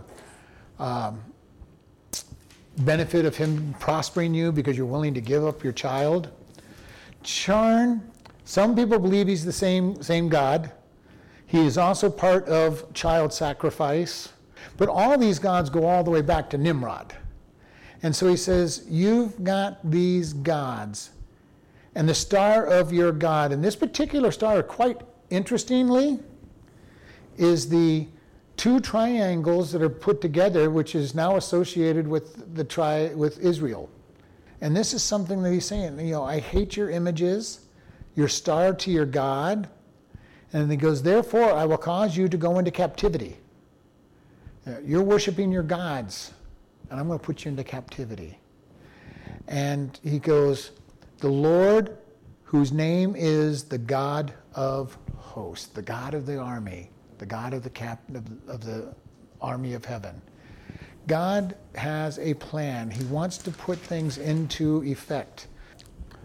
um, 0.80 1.22
benefit 2.78 3.26
of 3.26 3.36
him 3.36 3.76
prospering 3.82 4.34
you 4.34 4.54
because 4.54 4.78
you're 4.78 4.86
willing 4.86 5.14
to 5.14 5.22
give 5.22 5.46
up 5.46 5.62
your 5.62 5.74
child. 5.74 6.32
Charn, 7.24 8.02
some 8.46 8.76
people 8.76 9.00
believe 9.00 9.28
he's 9.28 9.46
the 9.46 9.52
same, 9.52 10.02
same 10.02 10.30
God. 10.30 10.72
He 11.46 11.66
is 11.66 11.78
also 11.78 12.10
part 12.10 12.48
of 12.48 12.94
child 12.94 13.34
sacrifice. 13.34 14.30
But 14.78 14.90
all 14.90 15.18
these 15.18 15.40
gods 15.40 15.70
go 15.70 15.86
all 15.86 16.04
the 16.04 16.12
way 16.12 16.22
back 16.22 16.50
to 16.52 16.58
Nimrod. 16.58 17.16
And 18.04 18.16
so 18.16 18.28
he 18.28 18.38
says, 18.38 18.86
You've 18.90 19.44
got 19.44 19.80
these 19.90 20.34
gods. 20.34 21.12
And 21.94 22.08
the 22.08 22.16
star 22.16 22.66
of 22.66 22.94
your 22.94 23.12
God, 23.12 23.52
and 23.52 23.64
this 23.64 23.76
particular 23.76 24.32
star, 24.32 24.64
quite 24.64 25.02
interestingly, 25.30 26.20
is 27.38 27.68
the 27.68 28.08
two 28.56 28.80
triangles 28.80 29.72
that 29.72 29.82
are 29.82 29.90
put 29.90 30.22
together, 30.22 30.70
which 30.70 30.96
is 30.96 31.14
now 31.14 31.36
associated 31.36 32.08
with 32.08 32.56
the 32.56 32.64
tri- 32.64 33.14
with 33.14 33.40
Israel. 33.40 33.90
And 34.62 34.78
this 34.78 34.94
is 34.94 35.02
something 35.02 35.42
that 35.42 35.52
he's 35.52 35.66
saying, 35.66 36.00
you 36.00 36.12
know, 36.12 36.24
I 36.24 36.40
hate 36.40 36.78
your 36.78 36.92
images, 36.92 37.62
your 38.16 38.28
star 38.28 38.74
to 38.76 38.92
your 38.92 39.08
God. 39.08 39.68
And 40.54 40.70
he 40.70 40.78
goes, 40.78 41.02
Therefore, 41.02 41.52
I 41.52 41.66
will 41.66 41.78
cause 41.78 42.16
you 42.16 42.30
to 42.30 42.38
go 42.38 42.60
into 42.60 42.72
captivity. 42.72 43.38
Uh, 44.68 44.74
You're 44.86 45.04
worshiping 45.04 45.52
your 45.52 45.64
gods, 45.64 46.34
and 46.90 47.00
I'm 47.00 47.08
going 47.08 47.18
to 47.18 47.26
put 47.26 47.44
you 47.44 47.50
into 47.50 47.64
captivity. 47.64 48.38
And 49.48 50.00
he 50.04 50.20
goes, 50.20 50.72
The 51.20 51.30
Lord, 51.30 51.98
whose 52.44 52.72
name 52.72 53.16
is 53.18 53.64
the 53.64 53.80
God 53.80 54.34
of 54.54 54.98
hosts, 55.16 55.68
the 55.68 55.82
God 55.82 56.14
of 56.14 56.26
the 56.26 56.38
army, 56.38 56.92
the 57.18 57.26
God 57.26 57.54
of 57.54 57.64
the 57.64 57.98
of, 58.14 58.50
of 58.50 58.64
the 58.64 58.94
army 59.42 59.74
of 59.74 59.86
heaven. 59.86 60.22
God 61.08 61.56
has 61.76 62.20
a 62.20 62.34
plan. 62.36 62.90
He 62.90 63.04
wants 63.06 63.38
to 63.40 63.52
put 63.52 63.78
things 63.78 64.18
into 64.18 64.84
effect. 64.84 65.48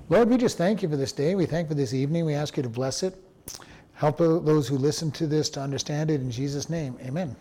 Lord, 0.09 0.29
we 0.29 0.37
just 0.37 0.59
thank 0.59 0.83
you 0.83 0.89
for 0.89 0.97
this 0.97 1.13
day. 1.13 1.35
We 1.35 1.47
thank 1.47 1.67
you 1.67 1.69
for 1.71 1.75
this 1.75 1.95
evening. 1.95 2.25
We 2.25 2.35
ask 2.35 2.57
you 2.57 2.63
to 2.63 2.69
bless 2.69 3.03
it. 3.03 3.21
Help 3.95 4.19
those 4.19 4.69
who 4.69 4.77
listen 4.77 5.11
to 5.13 5.27
this 5.27 5.49
to 5.51 5.61
understand 5.61 6.11
it 6.11 6.21
in 6.21 6.31
Jesus' 6.31 6.69
name. 6.69 6.97
Amen. 7.03 7.35